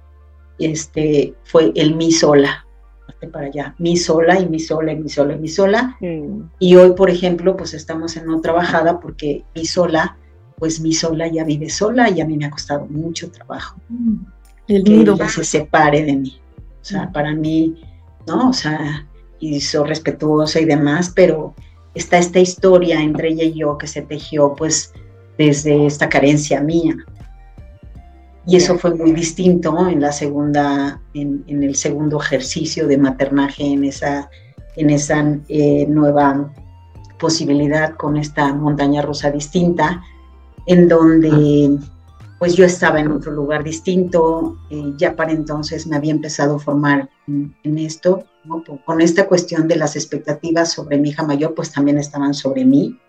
este, 0.59 1.33
fue 1.43 1.71
el 1.75 1.95
mi 1.95 2.11
sola, 2.11 2.65
para 3.31 3.47
allá, 3.47 3.75
mi 3.79 3.97
sola 3.97 4.39
y 4.39 4.47
mi 4.47 4.59
sola 4.59 4.93
y 4.93 4.97
mi 4.97 5.09
sola 5.09 5.33
y 5.33 5.39
mi 5.39 5.47
sola. 5.47 5.97
Mm. 5.99 6.41
Y 6.59 6.75
hoy, 6.75 6.93
por 6.93 7.09
ejemplo, 7.09 7.55
pues 7.57 7.73
estamos 7.73 8.15
en 8.17 8.29
otra 8.29 8.53
bajada 8.53 8.99
porque 8.99 9.43
mi 9.55 9.65
sola, 9.65 10.17
pues 10.57 10.79
mi 10.79 10.93
sola 10.93 11.27
ya 11.27 11.43
vive 11.43 11.69
sola 11.69 12.09
y 12.09 12.21
a 12.21 12.25
mí 12.25 12.37
me 12.37 12.45
ha 12.45 12.51
costado 12.51 12.85
mucho 12.85 13.31
trabajo 13.31 13.79
mm. 13.89 14.15
el 14.67 14.83
que 14.83 15.01
ella 15.01 15.29
se 15.29 15.43
separe 15.43 16.03
de 16.03 16.15
mí. 16.15 16.39
O 16.81 16.85
sea, 16.85 17.07
mm. 17.07 17.13
para 17.13 17.33
mí, 17.33 17.81
¿no? 18.27 18.49
O 18.49 18.53
sea, 18.53 19.07
hizo 19.39 19.83
respetuosa 19.83 20.59
y 20.59 20.65
demás, 20.65 21.11
pero 21.15 21.55
está 21.95 22.17
esta 22.17 22.39
historia 22.39 23.01
entre 23.01 23.29
ella 23.29 23.43
y 23.43 23.60
yo 23.60 23.77
que 23.77 23.88
se 23.88 24.01
tejió 24.01 24.53
pues 24.55 24.93
desde 25.38 25.86
esta 25.86 26.10
carencia 26.10 26.62
mía. 26.62 26.95
Y 28.47 28.58
eso 28.58 28.77
fue 28.77 28.93
muy 28.93 29.12
distinto 29.12 29.88
en 29.88 30.01
la 30.01 30.12
segunda, 30.12 31.01
en, 31.15 31.43
el 31.47 31.75
segundo 31.75 32.21
ejercicio 32.21 32.88
de 32.88 32.97
maternaje, 32.97 33.65
en 33.65 33.84
esa, 33.86 34.29
en 34.75 34.91
esa 34.91 35.39
eh, 35.49 35.88
nueva 35.88 36.53
posibilidad 37.17 37.95
con 37.95 38.17
esta 38.17 38.53
montaña 38.53 39.01
rosa 39.01 39.31
distinta, 39.31 40.03
en 40.67 40.88
donde 40.88 41.79
pues 42.39 42.55
yo 42.55 42.65
estaba 42.65 42.99
en 42.99 43.12
otro 43.12 43.31
lugar 43.31 43.63
distinto, 43.63 44.58
eh, 44.69 44.93
ya 44.97 45.15
para 45.15 45.31
entonces 45.31 45.88
me 45.88 45.95
había 45.95 46.12
empezado 46.12 46.58
a 46.58 46.60
formar 46.60 47.10
en, 47.27 47.77
esto, 47.79 48.25
con 48.86 49.01
esta 49.01 49.27
cuestión 49.27 49.67
de 49.67 49.75
las 49.75 49.95
expectativas 49.95 50.71
sobre 50.71 50.97
mi 50.97 51.10
hija 51.10 51.23
mayor, 51.23 51.53
pues 51.53 51.71
también 51.71 51.97
estaban 51.97 52.34
sobre 52.34 52.65
mí, 52.65 52.99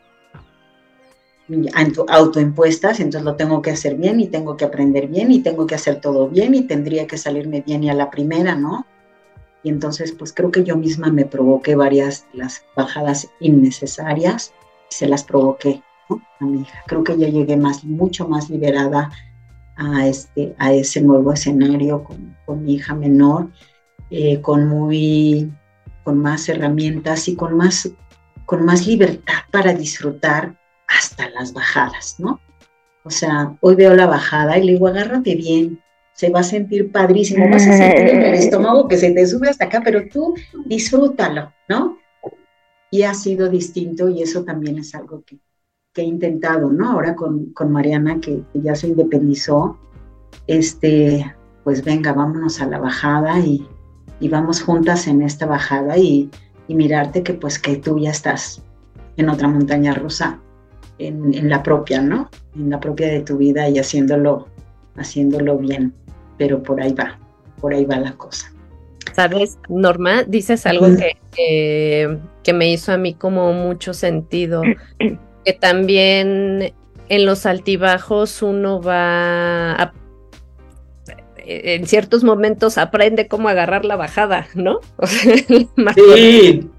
autoimpuestas, 2.09 3.01
entonces 3.01 3.25
lo 3.25 3.37
tengo 3.37 3.63
que 3.63 3.71
hacer 3.71 3.97
bien 3.97 4.21
y 4.21 4.27
tengo 4.27 4.57
que 4.57 4.65
aprender 4.65 5.07
bien 5.07 5.31
y 5.31 5.41
tengo 5.41 5.67
que 5.67 5.77
hacer 5.77 6.01
todo 6.01 6.29
bien 6.29 6.55
y 6.55 6.63
tendría 6.63 7.07
que 7.07 7.19
salirme 7.19 7.61
bien 7.61 7.85
y 7.85 7.91
a 7.91 7.95
la 7.95 8.11
primera, 8.11 8.57
¿no? 8.57 8.87
Y 9.63 9.69
entonces 9.69 10.13
pues 10.13 10.33
creo 10.33 10.51
que 10.51 10.65
yo 10.65 10.77
misma 10.77 11.11
me 11.11 11.25
provoqué 11.25 11.77
varias 11.77 12.27
las 12.33 12.65
bajadas 12.77 13.29
innecesarias, 13.41 14.53
se 14.89 15.07
las 15.07 15.25
provoqué 15.25 15.83
a 16.41 16.45
mi 16.45 16.63
hija. 16.63 16.83
Creo 16.87 17.05
que 17.05 17.17
ya 17.17 17.29
llegué 17.29 17.57
más, 17.57 17.85
mucho 17.85 18.29
más 18.29 18.51
liberada 18.51 19.11
a, 19.77 20.07
este, 20.07 20.55
a 20.59 20.73
ese 20.73 21.01
nuevo 21.01 21.33
escenario 21.33 22.05
con, 22.05 22.65
mi 22.65 22.75
hija 22.75 22.95
menor, 22.95 23.51
eh, 24.11 24.41
con, 24.41 24.69
muy, 24.69 25.53
con 26.05 26.19
más 26.19 26.49
herramientas 26.49 27.29
y 27.29 27.37
con 27.37 27.57
más, 27.57 27.91
con 28.45 28.65
más 28.65 28.87
libertad 28.87 29.43
para 29.51 29.73
disfrutar 29.73 30.57
hasta 30.89 31.29
las 31.31 31.53
bajadas, 31.53 32.17
¿no? 32.19 32.41
O 33.05 33.11
sea, 33.11 33.57
hoy 33.61 33.77
veo 33.77 33.95
la 33.95 34.07
bajada 34.07 34.59
y 34.59 34.65
le 34.65 34.73
digo, 34.73 34.89
agárrate 34.89 35.37
bien, 35.37 35.81
se 36.13 36.31
va 36.31 36.41
a 36.41 36.45
sentir 36.45 36.91
padrísimo, 36.91 37.49
vas 37.51 37.67
a 37.67 37.77
sentir 37.77 38.09
en 38.09 38.23
el 38.23 38.35
estómago 38.43 38.89
que 38.89 38.97
se 38.97 39.13
te 39.13 39.27
sube 39.27 39.49
hasta 39.49 39.67
acá, 39.67 39.83
pero 39.85 40.09
tú 40.11 40.35
disfrútalo, 40.65 41.53
¿no? 41.69 41.99
Y 42.91 43.03
ha 43.03 43.15
sido 43.15 43.49
distinto 43.49 44.09
y 44.09 44.23
eso 44.23 44.45
también 44.45 44.79
es 44.79 44.95
algo 44.95 45.23
que, 45.25 45.39
que 45.93 46.03
he 46.03 46.05
intentado, 46.05 46.73
¿no? 46.73 46.91
Ahora 46.93 47.15
con, 47.15 47.53
con 47.53 47.71
Mariana, 47.71 48.19
que, 48.21 48.43
ya 48.55 48.75
se 48.75 48.89
independizó, 48.89 49.79
este, 50.47 51.35
pues 51.65 51.85
venga, 51.85 52.13
vámonos 52.13 52.61
a 52.61 52.67
la 52.67 52.79
bajada 52.79 53.39
y, 53.41 53.67
y 54.21 54.29
vamos 54.29 54.63
juntas 54.63 55.07
en 55.07 55.23
esta 55.23 55.47
bajada 55.47 55.97
y, 55.97 56.31
y, 56.69 56.75
mirarte 56.75 57.23
que 57.23 57.35
pues 57.35 57.59
que 57.59 57.77
tú 57.77 57.99
ya 57.99 58.11
estás 58.11 58.63
en 59.17 59.29
otra 59.29 59.49
montaña 59.49 59.95
rusa, 59.95 60.39
en, 60.99 61.35
en, 61.35 61.49
la 61.49 61.63
propia, 61.63 62.01
¿no? 62.01 62.31
En 62.55 62.71
la 62.71 62.81
propia 62.81 63.09
de 63.09 63.21
tu 63.21 63.37
vida 63.37 63.69
y 63.69 63.79
haciéndolo, 63.79 64.49
haciéndolo 64.97 65.59
bien, 65.59 65.93
pero 66.39 66.63
por 66.63 66.81
ahí 66.81 66.93
va, 66.93 67.19
por 67.61 67.75
ahí 67.75 67.85
va 67.85 67.99
la 67.99 68.13
cosa. 68.13 68.53
Sabes, 69.15 69.59
Norma, 69.69 70.25
dices 70.25 70.67
algo 70.67 70.87
que, 71.35 72.19
que 72.43 72.53
me 72.53 72.71
hizo 72.71 72.93
a 72.93 72.99
mí 72.99 73.15
como 73.15 73.53
mucho 73.53 73.95
sentido 73.95 74.63
que 75.47 75.53
también 75.53 76.75
en 77.09 77.25
los 77.25 77.47
altibajos 77.47 78.43
uno 78.43 78.83
va 78.83 79.95
en 81.47 81.87
ciertos 81.87 82.25
momentos 82.25 82.79
aprende 82.79 83.29
cómo 83.29 83.49
agarrar 83.49 83.85
la 83.85 83.97
bajada, 83.97 84.49
¿no? 84.55 84.81
O 84.99 85.07
sea, 85.07 85.37
sí. 86.15 86.71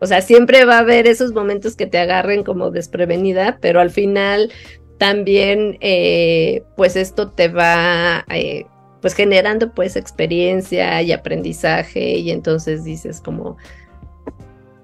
O 0.00 0.06
sea, 0.06 0.22
siempre 0.22 0.64
va 0.64 0.76
a 0.76 0.80
haber 0.80 1.06
esos 1.06 1.32
momentos 1.32 1.74
que 1.74 1.86
te 1.86 1.98
agarren 1.98 2.44
como 2.44 2.70
desprevenida, 2.70 3.58
pero 3.60 3.80
al 3.80 3.90
final 3.90 4.52
también, 4.98 5.76
eh, 5.80 6.62
pues 6.76 6.96
esto 6.96 7.30
te 7.30 7.48
va, 7.48 8.24
eh, 8.30 8.66
pues 9.00 9.14
generando 9.14 9.72
pues 9.72 9.96
experiencia 9.96 11.02
y 11.02 11.12
aprendizaje 11.12 12.16
y 12.18 12.30
entonces 12.30 12.84
dices 12.84 13.20
como, 13.20 13.56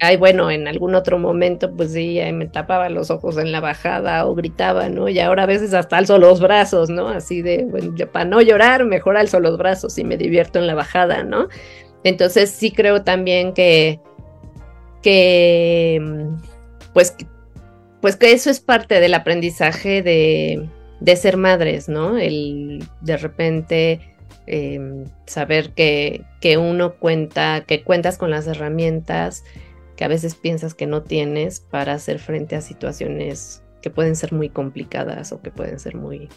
ay, 0.04 0.16
bueno, 0.16 0.50
en 0.50 0.68
algún 0.68 0.94
otro 0.94 1.18
momento, 1.18 1.72
pues 1.74 1.92
sí, 1.92 2.20
me 2.32 2.46
tapaba 2.46 2.88
los 2.88 3.10
ojos 3.10 3.38
en 3.38 3.52
la 3.52 3.60
bajada 3.60 4.26
o 4.26 4.34
gritaba, 4.34 4.88
¿no? 4.88 5.08
Y 5.08 5.18
ahora 5.18 5.44
a 5.44 5.46
veces 5.46 5.74
hasta 5.74 5.96
alzo 5.96 6.18
los 6.18 6.40
brazos, 6.40 6.90
¿no? 6.90 7.08
Así 7.08 7.42
de, 7.42 7.64
bueno, 7.64 7.94
para 8.12 8.24
no 8.24 8.40
llorar, 8.40 8.84
mejor 8.84 9.16
alzo 9.16 9.40
los 9.40 9.58
brazos 9.58 9.98
y 9.98 10.04
me 10.04 10.16
divierto 10.16 10.58
en 10.58 10.66
la 10.66 10.74
bajada, 10.74 11.24
¿no? 11.24 11.48
Entonces 12.04 12.50
sí 12.50 12.70
creo 12.70 13.02
también 13.02 13.54
que, 13.54 14.00
que, 15.02 16.00
pues, 16.92 17.16
pues 18.00 18.16
que 18.16 18.32
eso 18.32 18.50
es 18.50 18.60
parte 18.60 19.00
del 19.00 19.14
aprendizaje 19.14 20.02
de, 20.02 20.68
de 21.00 21.16
ser 21.16 21.36
madres, 21.36 21.88
¿no? 21.88 22.18
El 22.18 22.84
de 23.00 23.16
repente 23.16 24.00
em, 24.46 25.04
saber 25.26 25.70
que, 25.70 26.22
que 26.40 26.58
uno 26.58 26.94
cuenta, 26.94 27.64
que 27.66 27.82
cuentas 27.82 28.18
con 28.18 28.30
las 28.30 28.46
herramientas, 28.46 29.44
que 29.96 30.04
a 30.04 30.08
veces 30.08 30.34
piensas 30.34 30.74
que 30.74 30.86
no 30.86 31.02
tienes 31.02 31.60
para 31.60 31.94
hacer 31.94 32.18
frente 32.18 32.56
a 32.56 32.60
situaciones 32.60 33.62
que 33.82 33.90
pueden 33.90 34.16
ser 34.16 34.32
muy 34.32 34.48
complicadas 34.48 35.32
o 35.32 35.40
que 35.40 35.50
pueden 35.50 35.78
ser 35.78 35.96
muy, 35.96 36.28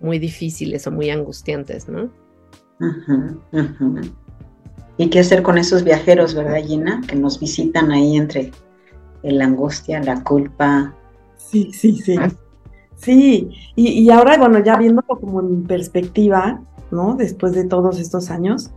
muy 0.00 0.18
difíciles 0.18 0.86
o 0.86 0.90
muy 0.90 1.10
angustiantes, 1.10 1.88
¿no? 1.88 2.10
¿Y 4.98 5.08
qué 5.08 5.20
hacer 5.20 5.42
con 5.42 5.58
esos 5.58 5.84
viajeros, 5.84 6.34
verdad, 6.34 6.64
Gina? 6.64 7.00
Que 7.06 7.16
nos 7.16 7.38
visitan 7.38 7.90
ahí 7.90 8.16
entre 8.16 8.50
la 9.22 9.44
angustia, 9.44 10.02
la 10.02 10.22
culpa. 10.22 10.94
Sí, 11.36 11.70
sí, 11.72 11.96
sí. 11.96 12.16
Sí, 12.96 13.50
y, 13.76 13.88
y 13.88 14.10
ahora, 14.10 14.38
bueno, 14.38 14.62
ya 14.64 14.76
viéndolo 14.76 15.18
como 15.20 15.40
en 15.40 15.64
perspectiva, 15.64 16.62
¿no? 16.90 17.14
Después 17.14 17.52
de 17.52 17.64
todos 17.64 18.00
estos 18.00 18.30
años, 18.30 18.70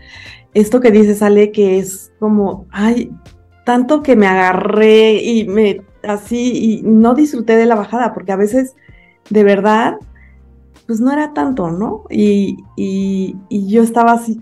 esto 0.53 0.81
que 0.81 0.91
dices, 0.91 1.21
Ale, 1.21 1.51
que 1.51 1.79
es 1.79 2.11
como, 2.19 2.67
ay, 2.69 3.11
tanto 3.69 4.01
que 4.01 4.15
me 4.15 4.25
agarré 4.25 5.21
y 5.21 5.47
me 5.47 5.83
así 6.01 6.53
y 6.57 6.81
no 6.81 7.13
disfruté 7.13 7.55
de 7.55 7.67
la 7.67 7.75
bajada, 7.75 8.15
porque 8.15 8.31
a 8.31 8.35
veces 8.35 8.75
de 9.29 9.43
verdad, 9.43 9.97
pues 10.87 10.99
no 10.99 11.11
era 11.11 11.35
tanto, 11.35 11.69
¿no? 11.69 12.05
Y, 12.09 12.57
yo 13.47 13.83
estaba 13.83 14.13
así, 14.13 14.41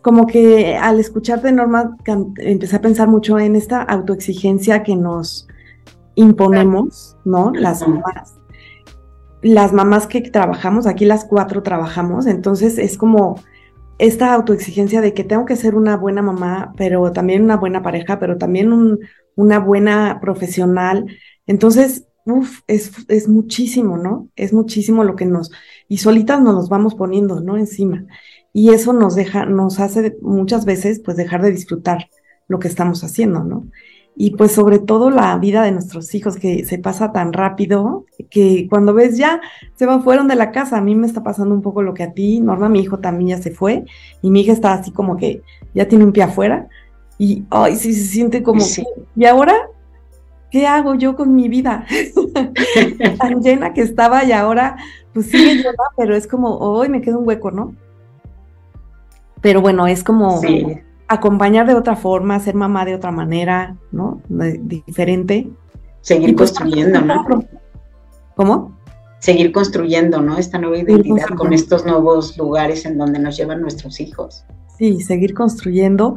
como 0.00 0.28
que 0.28 0.76
al 0.76 1.00
escucharte, 1.00 1.50
Norma, 1.50 1.96
empecé 2.36 2.76
a 2.76 2.80
pensar 2.80 3.08
mucho 3.08 3.36
en 3.40 3.56
esta 3.56 3.82
autoexigencia 3.82 4.84
que 4.84 4.94
nos 4.94 5.48
imponemos, 6.14 7.16
¿no? 7.24 7.50
Las 7.52 7.80
mamás. 7.80 8.36
Las 9.42 9.72
mamás 9.72 10.06
que 10.06 10.20
trabajamos, 10.20 10.86
aquí 10.86 11.04
las 11.04 11.24
cuatro 11.24 11.64
trabajamos, 11.64 12.26
entonces 12.26 12.78
es 12.78 12.96
como 12.96 13.40
esta 14.00 14.32
autoexigencia 14.32 15.02
de 15.02 15.12
que 15.12 15.24
tengo 15.24 15.44
que 15.44 15.56
ser 15.56 15.74
una 15.74 15.96
buena 15.96 16.22
mamá, 16.22 16.72
pero 16.76 17.12
también 17.12 17.44
una 17.44 17.58
buena 17.58 17.82
pareja, 17.82 18.18
pero 18.18 18.38
también 18.38 18.98
una 19.36 19.58
buena 19.58 20.20
profesional. 20.22 21.06
Entonces, 21.46 22.06
uff, 22.24 22.60
es, 22.66 22.92
es, 23.08 23.28
muchísimo, 23.28 23.98
¿no? 23.98 24.30
Es 24.36 24.54
muchísimo 24.54 25.04
lo 25.04 25.16
que 25.16 25.26
nos, 25.26 25.50
y 25.86 25.98
solitas 25.98 26.40
nos 26.40 26.54
los 26.54 26.68
vamos 26.70 26.94
poniendo, 26.94 27.40
¿no? 27.40 27.58
Encima. 27.58 28.06
Y 28.54 28.70
eso 28.70 28.94
nos 28.94 29.14
deja, 29.14 29.44
nos 29.44 29.80
hace 29.80 30.16
muchas 30.22 30.64
veces, 30.64 31.00
pues, 31.04 31.18
dejar 31.18 31.42
de 31.42 31.50
disfrutar 31.50 32.08
lo 32.48 32.58
que 32.58 32.68
estamos 32.68 33.04
haciendo, 33.04 33.44
¿no? 33.44 33.66
Y 34.22 34.32
pues 34.32 34.52
sobre 34.52 34.78
todo 34.78 35.08
la 35.08 35.34
vida 35.38 35.62
de 35.62 35.72
nuestros 35.72 36.14
hijos 36.14 36.36
que 36.36 36.66
se 36.66 36.76
pasa 36.76 37.10
tan 37.10 37.32
rápido 37.32 38.04
que 38.28 38.66
cuando 38.68 38.92
ves 38.92 39.16
ya 39.16 39.40
se 39.76 39.86
van 39.86 40.02
fueron 40.02 40.28
de 40.28 40.34
la 40.34 40.50
casa, 40.50 40.76
a 40.76 40.82
mí 40.82 40.94
me 40.94 41.06
está 41.06 41.22
pasando 41.22 41.54
un 41.54 41.62
poco 41.62 41.80
lo 41.80 41.94
que 41.94 42.02
a 42.02 42.12
ti, 42.12 42.38
Norma, 42.38 42.68
mi 42.68 42.80
hijo 42.80 42.98
también 42.98 43.38
ya 43.38 43.42
se 43.42 43.50
fue 43.50 43.86
y 44.20 44.28
mi 44.28 44.42
hija 44.42 44.52
está 44.52 44.74
así 44.74 44.90
como 44.90 45.16
que 45.16 45.40
ya 45.72 45.88
tiene 45.88 46.04
un 46.04 46.12
pie 46.12 46.24
afuera 46.24 46.68
y 47.16 47.44
ay, 47.48 47.76
sí 47.76 47.94
se 47.94 48.04
siente 48.04 48.42
como 48.42 48.62
y 49.16 49.24
ahora 49.24 49.54
¿qué 50.50 50.66
hago 50.66 50.94
yo 50.96 51.16
con 51.16 51.34
mi 51.34 51.48
vida? 51.48 51.86
tan 53.18 53.40
llena 53.40 53.72
que 53.72 53.80
estaba 53.80 54.22
y 54.24 54.32
ahora 54.32 54.76
pues 55.14 55.30
sigue 55.30 55.54
llena, 55.54 55.72
pero 55.96 56.14
es 56.14 56.26
como 56.26 56.58
hoy 56.58 56.90
me 56.90 57.00
queda 57.00 57.16
un 57.16 57.26
hueco, 57.26 57.52
¿no? 57.52 57.74
Pero 59.40 59.62
bueno, 59.62 59.86
es 59.86 60.04
como 60.04 60.42
acompañar 61.10 61.66
de 61.66 61.74
otra 61.74 61.96
forma, 61.96 62.38
ser 62.38 62.54
mamá 62.54 62.84
de 62.84 62.94
otra 62.94 63.10
manera, 63.10 63.76
¿no? 63.90 64.22
diferente. 64.28 65.50
Seguir 66.02 66.36
pues, 66.36 66.52
construyendo, 66.52 67.00
¿no? 67.00 67.26
¿Cómo? 68.36 68.78
Seguir 69.18 69.50
construyendo, 69.50 70.20
¿no? 70.20 70.38
Esta 70.38 70.58
nueva 70.58 70.78
identidad 70.78 71.26
con 71.36 71.52
estos 71.52 71.84
nuevos 71.84 72.38
lugares 72.38 72.86
en 72.86 72.96
donde 72.96 73.18
nos 73.18 73.36
llevan 73.36 73.60
nuestros 73.60 73.98
hijos. 73.98 74.44
Sí, 74.78 75.00
seguir 75.00 75.34
construyendo, 75.34 76.14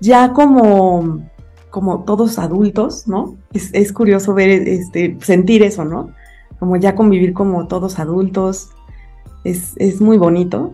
ya 0.00 0.32
como, 0.32 1.22
como 1.68 2.04
todos 2.04 2.38
adultos, 2.38 3.06
¿no? 3.06 3.36
Es, 3.52 3.92
curioso 3.92 4.32
ver, 4.32 4.48
este, 4.50 5.18
sentir 5.20 5.62
eso, 5.62 5.84
¿no? 5.84 6.08
Como 6.58 6.76
ya 6.76 6.94
convivir 6.94 7.34
como 7.34 7.68
todos 7.68 7.98
adultos, 7.98 8.70
es, 9.44 9.74
es 9.76 10.00
muy 10.00 10.16
bonito 10.16 10.72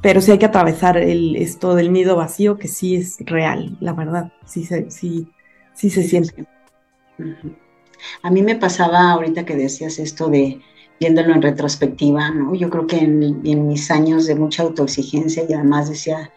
pero 0.00 0.20
sí 0.20 0.30
hay 0.30 0.38
que 0.38 0.46
atravesar 0.46 0.96
el, 0.96 1.36
esto 1.36 1.74
del 1.74 1.92
nido 1.92 2.16
vacío, 2.16 2.58
que 2.58 2.68
sí 2.68 2.96
es 2.96 3.18
real, 3.20 3.76
la 3.80 3.92
verdad, 3.92 4.32
sí 4.46 4.64
se, 4.64 4.90
sí, 4.90 5.28
sí 5.74 5.90
se 5.90 6.02
siente. 6.02 6.46
A 8.22 8.30
mí 8.30 8.42
me 8.42 8.56
pasaba 8.56 9.10
ahorita 9.10 9.44
que 9.44 9.56
decías 9.56 9.98
esto 9.98 10.28
de 10.28 10.60
viéndolo 10.98 11.34
en 11.34 11.42
retrospectiva, 11.42 12.30
¿no? 12.30 12.54
Yo 12.54 12.68
creo 12.70 12.86
que 12.86 12.98
en, 12.98 13.40
en, 13.44 13.68
mis 13.68 13.90
años 13.90 14.26
de 14.26 14.34
mucha 14.34 14.62
autoexigencia 14.62 15.44
y 15.48 15.52
además 15.52 15.88
decía, 15.88 16.30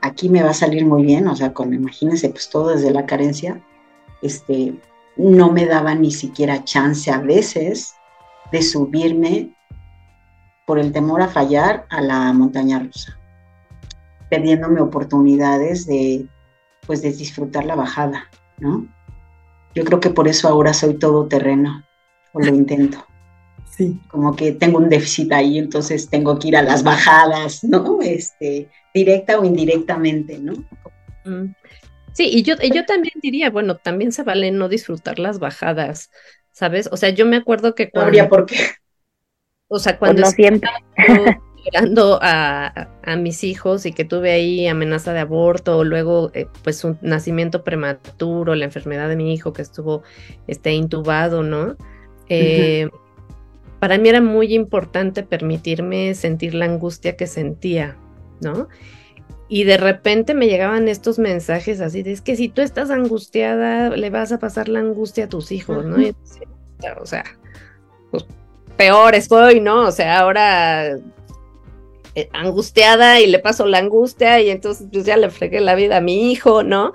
aquí 0.00 0.28
me 0.28 0.42
va 0.42 0.50
a 0.50 0.54
salir 0.54 0.86
muy 0.86 1.04
bien, 1.04 1.26
o 1.28 1.36
sea, 1.36 1.52
como 1.52 1.74
imagínense, 1.74 2.30
pues 2.30 2.48
todo 2.48 2.68
desde 2.68 2.90
la 2.90 3.06
carencia, 3.06 3.62
este, 4.22 4.74
no 5.16 5.52
me 5.52 5.66
daba 5.66 5.94
ni 5.94 6.10
siquiera 6.10 6.64
chance 6.64 7.10
a 7.10 7.18
veces 7.18 7.94
de 8.52 8.62
subirme 8.62 9.55
por 10.66 10.78
el 10.78 10.92
temor 10.92 11.22
a 11.22 11.28
fallar 11.28 11.86
a 11.88 12.02
la 12.02 12.32
montaña 12.32 12.78
rusa, 12.80 13.18
perdiéndome 14.28 14.80
oportunidades 14.80 15.86
de, 15.86 16.26
pues, 16.86 17.00
de 17.00 17.12
disfrutar 17.12 17.64
la 17.64 17.76
bajada, 17.76 18.28
¿no? 18.58 18.86
Yo 19.74 19.84
creo 19.84 20.00
que 20.00 20.10
por 20.10 20.28
eso 20.28 20.48
ahora 20.48 20.74
soy 20.74 20.98
todo 20.98 21.26
terreno, 21.26 21.84
o 22.32 22.40
lo 22.40 22.48
intento. 22.48 22.98
Sí. 23.76 24.00
Como 24.08 24.34
que 24.34 24.52
tengo 24.52 24.78
un 24.78 24.88
déficit 24.88 25.30
ahí, 25.32 25.58
entonces 25.58 26.08
tengo 26.08 26.38
que 26.38 26.48
ir 26.48 26.56
a 26.56 26.62
las 26.62 26.82
bajadas, 26.82 27.62
¿no? 27.62 27.98
Este, 28.00 28.70
directa 28.94 29.38
o 29.38 29.44
indirectamente, 29.44 30.38
¿no? 30.38 30.54
Mm. 31.26 31.54
Sí, 32.14 32.30
y 32.32 32.42
yo, 32.42 32.54
yo 32.56 32.86
también 32.86 33.12
diría, 33.20 33.50
bueno, 33.50 33.76
también 33.76 34.12
se 34.12 34.22
vale 34.22 34.50
no 34.50 34.70
disfrutar 34.70 35.18
las 35.18 35.38
bajadas, 35.38 36.10
¿sabes? 36.52 36.88
O 36.90 36.96
sea, 36.96 37.10
yo 37.10 37.26
me 37.26 37.36
acuerdo 37.36 37.74
que 37.74 37.90
cuando... 37.90 38.06
No 38.06 38.06
habría 38.06 38.28
por 38.30 38.46
qué. 38.46 38.56
O 39.68 39.78
sea, 39.78 39.98
cuando 39.98 40.22
no 40.22 40.30
siempre. 40.30 40.70
esperando 41.66 42.20
a, 42.22 42.88
mis 43.18 43.42
hijos 43.42 43.86
y 43.86 43.92
que 43.92 44.04
tuve 44.04 44.30
ahí 44.30 44.66
amenaza 44.68 45.12
de 45.12 45.20
aborto, 45.20 45.78
o 45.78 45.84
luego 45.84 46.30
eh, 46.34 46.46
pues 46.62 46.84
un 46.84 46.98
nacimiento 47.02 47.64
prematuro, 47.64 48.54
la 48.54 48.64
enfermedad 48.64 49.08
de 49.08 49.16
mi 49.16 49.32
hijo 49.34 49.52
que 49.52 49.62
estuvo 49.62 50.02
este, 50.46 50.72
intubado, 50.72 51.42
¿no? 51.42 51.76
Eh, 52.28 52.88
para 53.80 53.98
mí 53.98 54.08
era 54.08 54.20
muy 54.20 54.54
importante 54.54 55.22
permitirme 55.22 56.14
sentir 56.14 56.54
la 56.54 56.66
angustia 56.66 57.16
que 57.16 57.26
sentía, 57.26 57.96
¿no? 58.40 58.68
Y 59.48 59.64
de 59.64 59.76
repente 59.76 60.34
me 60.34 60.46
llegaban 60.46 60.88
estos 60.88 61.18
mensajes 61.18 61.80
así 61.80 62.02
de 62.02 62.12
es 62.12 62.20
que 62.20 62.36
si 62.36 62.48
tú 62.48 62.62
estás 62.62 62.90
angustiada, 62.90 63.90
le 63.90 64.10
vas 64.10 64.32
a 64.32 64.38
pasar 64.38 64.68
la 64.68 64.80
angustia 64.80 65.24
a 65.24 65.28
tus 65.28 65.52
hijos, 65.52 65.84
¿no? 65.84 65.96
o 67.00 67.06
sea, 67.06 67.24
pues 68.10 68.26
peor 68.76 69.14
estoy, 69.14 69.60
¿no? 69.60 69.82
O 69.82 69.92
sea, 69.92 70.20
ahora 70.20 70.98
eh, 72.14 72.28
angustiada 72.32 73.20
y 73.20 73.26
le 73.26 73.38
paso 73.38 73.66
la 73.66 73.78
angustia 73.78 74.40
y 74.40 74.50
entonces 74.50 74.88
pues 74.92 75.04
ya 75.04 75.16
le 75.16 75.30
fregué 75.30 75.60
la 75.60 75.74
vida 75.74 75.98
a 75.98 76.00
mi 76.00 76.30
hijo, 76.30 76.62
¿no? 76.62 76.92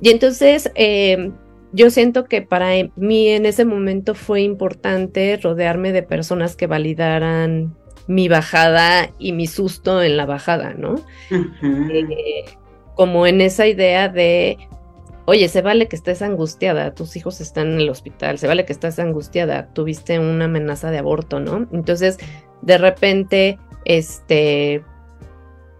Y 0.00 0.10
entonces 0.10 0.70
em, 0.74 1.32
yo 1.72 1.90
siento 1.90 2.24
que 2.24 2.42
para 2.42 2.70
mí 2.96 3.28
en 3.28 3.46
ese 3.46 3.64
momento 3.64 4.14
fue 4.14 4.42
importante 4.42 5.38
rodearme 5.42 5.92
de 5.92 6.02
personas 6.02 6.56
que 6.56 6.66
validaran 6.66 7.76
mi 8.08 8.28
bajada 8.28 9.10
y 9.18 9.32
mi 9.32 9.46
susto 9.46 10.02
en 10.02 10.16
la 10.16 10.26
bajada, 10.26 10.74
¿no? 10.74 10.96
Eh, 11.30 12.44
como 12.94 13.26
en 13.26 13.40
esa 13.40 13.66
idea 13.66 14.08
de 14.08 14.58
oye, 15.28 15.46
se 15.48 15.60
vale 15.60 15.88
que 15.88 15.96
estés 15.96 16.22
angustiada, 16.22 16.94
tus 16.94 17.14
hijos 17.14 17.42
están 17.42 17.74
en 17.74 17.80
el 17.80 17.90
hospital, 17.90 18.38
se 18.38 18.46
vale 18.46 18.64
que 18.64 18.72
estás 18.72 18.98
angustiada, 18.98 19.68
tuviste 19.74 20.18
una 20.18 20.46
amenaza 20.46 20.90
de 20.90 20.96
aborto, 20.96 21.38
¿no? 21.38 21.68
Entonces, 21.70 22.16
de 22.62 22.78
repente, 22.78 23.58
este, 23.84 24.82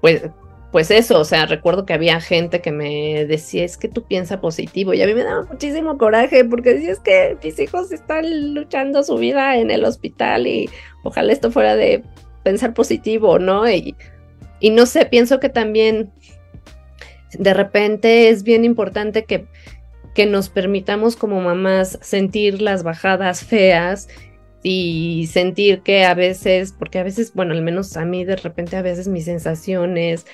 pues, 0.02 0.28
pues 0.70 0.90
eso, 0.90 1.18
o 1.18 1.24
sea, 1.24 1.46
recuerdo 1.46 1.86
que 1.86 1.94
había 1.94 2.20
gente 2.20 2.60
que 2.60 2.72
me 2.72 3.24
decía, 3.24 3.64
es 3.64 3.78
que 3.78 3.88
tú 3.88 4.02
piensas 4.02 4.38
positivo, 4.40 4.92
y 4.92 5.00
a 5.00 5.06
mí 5.06 5.14
me 5.14 5.24
daba 5.24 5.46
muchísimo 5.46 5.96
coraje, 5.96 6.44
porque 6.44 6.74
decía, 6.74 6.92
es 6.92 7.00
que 7.00 7.38
mis 7.42 7.58
hijos 7.58 7.90
están 7.90 8.52
luchando 8.52 9.02
su 9.02 9.16
vida 9.16 9.56
en 9.56 9.70
el 9.70 9.86
hospital 9.86 10.46
y 10.46 10.68
ojalá 11.04 11.32
esto 11.32 11.50
fuera 11.50 11.74
de 11.74 12.04
pensar 12.42 12.74
positivo, 12.74 13.38
¿no? 13.38 13.66
Y, 13.66 13.96
y 14.60 14.68
no 14.68 14.84
sé, 14.84 15.06
pienso 15.06 15.40
que 15.40 15.48
también 15.48 16.12
de 17.32 17.54
repente 17.54 18.28
es 18.28 18.42
bien 18.42 18.64
importante 18.64 19.24
que, 19.24 19.46
que 20.14 20.26
nos 20.26 20.48
permitamos 20.48 21.16
como 21.16 21.40
mamás 21.40 21.98
sentir 22.02 22.62
las 22.62 22.82
bajadas 22.82 23.44
feas 23.44 24.08
y 24.62 25.28
sentir 25.30 25.82
que 25.82 26.04
a 26.04 26.14
veces, 26.14 26.74
porque 26.76 26.98
a 26.98 27.04
veces, 27.04 27.32
bueno, 27.34 27.52
al 27.52 27.62
menos 27.62 27.96
a 27.96 28.04
mí 28.04 28.24
de 28.24 28.36
repente 28.36 28.76
a 28.76 28.82
veces 28.82 29.08
mis 29.08 29.24
sensaciones, 29.24 30.26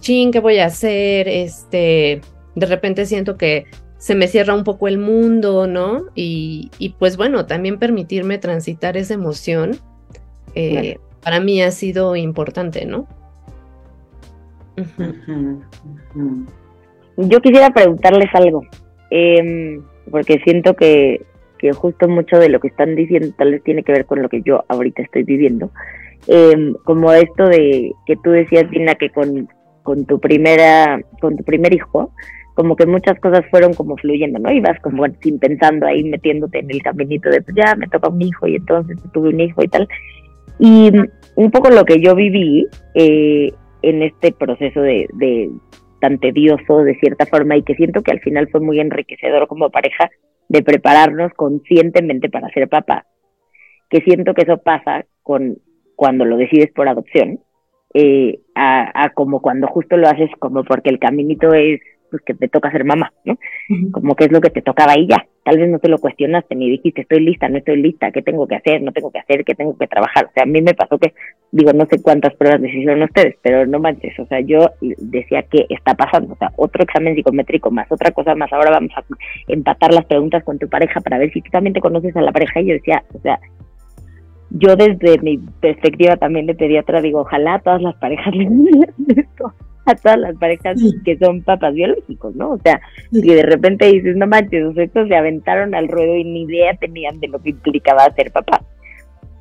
ching, 0.00 0.32
¿qué 0.32 0.40
voy 0.40 0.58
a 0.58 0.66
hacer? 0.66 1.28
Este, 1.28 2.20
de 2.54 2.66
repente 2.66 3.06
siento 3.06 3.36
que 3.36 3.64
se 3.98 4.14
me 4.14 4.28
cierra 4.28 4.54
un 4.54 4.64
poco 4.64 4.86
el 4.86 4.98
mundo, 4.98 5.66
¿no? 5.66 6.06
Y, 6.14 6.70
y 6.78 6.90
pues 6.90 7.16
bueno, 7.16 7.46
también 7.46 7.78
permitirme 7.78 8.36
transitar 8.38 8.98
esa 8.98 9.14
emoción, 9.14 9.78
eh, 10.54 10.98
para 11.22 11.40
mí 11.40 11.62
ha 11.62 11.70
sido 11.70 12.14
importante, 12.14 12.84
¿no? 12.84 13.08
Yo 17.16 17.40
quisiera 17.40 17.70
preguntarles 17.70 18.28
algo, 18.34 18.62
em, 19.10 19.82
porque 20.10 20.40
siento 20.44 20.74
que, 20.74 21.24
que, 21.58 21.72
justo 21.72 22.08
mucho 22.08 22.38
de 22.38 22.48
lo 22.48 22.60
que 22.60 22.68
están 22.68 22.96
diciendo 22.96 23.32
tal 23.38 23.52
vez 23.52 23.62
tiene 23.62 23.82
que 23.82 23.92
ver 23.92 24.06
con 24.06 24.20
lo 24.22 24.28
que 24.28 24.42
yo 24.42 24.64
ahorita 24.68 25.02
estoy 25.02 25.22
viviendo. 25.22 25.70
Em, 26.26 26.74
como 26.84 27.12
esto 27.12 27.46
de 27.46 27.92
que 28.06 28.16
tú 28.16 28.30
decías, 28.30 28.68
Dina, 28.70 28.94
que 28.94 29.10
con, 29.10 29.48
con 29.82 30.06
tu 30.06 30.18
primera, 30.18 31.00
con 31.20 31.36
tu 31.36 31.44
primer 31.44 31.72
hijo, 31.72 32.10
como 32.54 32.76
que 32.76 32.86
muchas 32.86 33.18
cosas 33.20 33.44
fueron 33.50 33.74
como 33.74 33.96
fluyendo, 33.96 34.38
¿no? 34.38 34.50
Ibas 34.50 34.80
como 34.80 35.04
sin 35.20 35.38
pensando 35.38 35.86
ahí 35.86 36.04
metiéndote 36.04 36.60
en 36.60 36.70
el 36.70 36.82
caminito 36.82 37.28
de 37.28 37.42
pues 37.42 37.56
ya 37.56 37.74
me 37.74 37.88
toca 37.88 38.08
un 38.08 38.22
hijo 38.22 38.46
y 38.46 38.56
entonces 38.56 38.96
tuve 39.12 39.30
un 39.30 39.40
hijo 39.40 39.62
y 39.62 39.68
tal. 39.68 39.88
Y 40.58 40.90
un 41.34 41.50
poco 41.50 41.70
lo 41.70 41.84
que 41.84 42.00
yo 42.00 42.14
viví 42.14 42.66
eh, 42.94 43.52
en 43.88 44.02
este 44.02 44.32
proceso 44.32 44.80
de, 44.80 45.50
tan 46.00 46.18
tedioso 46.18 46.78
de 46.78 46.94
cierta 46.96 47.26
forma 47.26 47.56
y 47.56 47.62
que 47.62 47.74
siento 47.74 48.02
que 48.02 48.12
al 48.12 48.20
final 48.20 48.48
fue 48.50 48.60
muy 48.60 48.80
enriquecedor 48.80 49.46
como 49.48 49.70
pareja 49.70 50.10
de 50.48 50.62
prepararnos 50.62 51.32
conscientemente 51.34 52.28
para 52.28 52.48
ser 52.50 52.68
papá. 52.68 53.06
Que 53.88 54.00
siento 54.00 54.34
que 54.34 54.42
eso 54.42 54.58
pasa 54.58 55.06
con 55.22 55.58
cuando 55.96 56.24
lo 56.24 56.36
decides 56.36 56.72
por 56.72 56.88
adopción, 56.88 57.40
eh, 57.94 58.40
a, 58.56 59.10
como 59.14 59.40
cuando 59.40 59.68
justo 59.68 59.96
lo 59.96 60.08
haces 60.08 60.30
como 60.40 60.64
porque 60.64 60.90
el 60.90 60.98
caminito 60.98 61.54
es 61.54 61.80
pues 62.14 62.22
que 62.24 62.34
te 62.34 62.48
toca 62.48 62.70
ser 62.70 62.84
mamá, 62.84 63.12
¿no? 63.24 63.36
Como 63.90 64.14
que 64.14 64.26
es 64.26 64.32
lo 64.32 64.40
que 64.40 64.50
te 64.50 64.62
tocaba 64.62 64.96
y 64.96 65.08
ya. 65.08 65.26
Tal 65.42 65.58
vez 65.58 65.68
no 65.68 65.80
te 65.80 65.88
lo 65.88 65.98
cuestionaste 65.98 66.54
ni 66.54 66.70
dijiste, 66.70 67.02
estoy 67.02 67.20
lista, 67.20 67.48
no 67.48 67.58
estoy 67.58 67.82
lista, 67.82 68.12
qué 68.12 68.22
tengo 68.22 68.46
que 68.46 68.54
hacer, 68.54 68.82
no 68.82 68.92
tengo 68.92 69.10
que 69.10 69.18
hacer, 69.18 69.44
qué 69.44 69.54
tengo 69.54 69.76
que 69.76 69.88
trabajar. 69.88 70.26
O 70.26 70.30
sea, 70.32 70.44
a 70.44 70.46
mí 70.46 70.62
me 70.62 70.74
pasó 70.74 70.96
que, 70.96 71.12
digo, 71.50 71.72
no 71.72 71.86
sé 71.86 72.00
cuántas 72.00 72.34
pruebas 72.36 72.62
de 72.62 72.68
hicieron 72.68 73.02
ustedes, 73.02 73.36
pero 73.42 73.66
no 73.66 73.80
manches, 73.80 74.16
o 74.20 74.26
sea, 74.26 74.40
yo 74.40 74.70
decía, 74.80 75.42
¿qué 75.50 75.66
está 75.68 75.94
pasando? 75.94 76.34
O 76.34 76.36
sea, 76.36 76.52
otro 76.56 76.84
examen 76.84 77.16
psicométrico 77.16 77.72
más, 77.72 77.90
otra 77.90 78.12
cosa 78.12 78.36
más, 78.36 78.52
ahora 78.52 78.70
vamos 78.70 78.92
a 78.96 79.04
empatar 79.48 79.92
las 79.92 80.06
preguntas 80.06 80.44
con 80.44 80.58
tu 80.58 80.68
pareja 80.68 81.00
para 81.00 81.18
ver 81.18 81.32
si 81.32 81.42
tú 81.42 81.50
también 81.50 81.74
te 81.74 81.80
conoces 81.80 82.16
a 82.16 82.22
la 82.22 82.32
pareja. 82.32 82.60
Y 82.60 82.66
yo 82.66 82.74
decía, 82.74 83.02
o 83.12 83.18
sea, 83.18 83.40
yo 84.50 84.76
desde 84.76 85.18
mi 85.18 85.38
perspectiva 85.60 86.16
también 86.16 86.46
de 86.46 86.54
pediatra 86.54 87.02
digo, 87.02 87.22
ojalá 87.22 87.58
todas 87.58 87.82
las 87.82 87.96
parejas 87.96 88.34
le 88.34 88.44
esto 89.20 89.52
a 89.86 89.94
todas 89.94 90.18
las 90.18 90.36
parejas 90.36 90.80
que 91.04 91.16
son 91.18 91.42
papás 91.42 91.74
biológicos, 91.74 92.34
¿no? 92.34 92.52
O 92.52 92.58
sea, 92.58 92.80
y 93.10 93.34
de 93.34 93.42
repente 93.42 93.86
dices, 93.86 94.16
no 94.16 94.26
manches, 94.26 94.76
estos 94.76 95.08
se 95.08 95.16
aventaron 95.16 95.74
al 95.74 95.88
ruedo 95.88 96.16
y 96.16 96.24
ni 96.24 96.42
idea 96.42 96.74
tenían 96.74 97.20
de 97.20 97.28
lo 97.28 97.40
que 97.40 97.50
implicaba 97.50 98.12
ser 98.14 98.30
papá. 98.32 98.62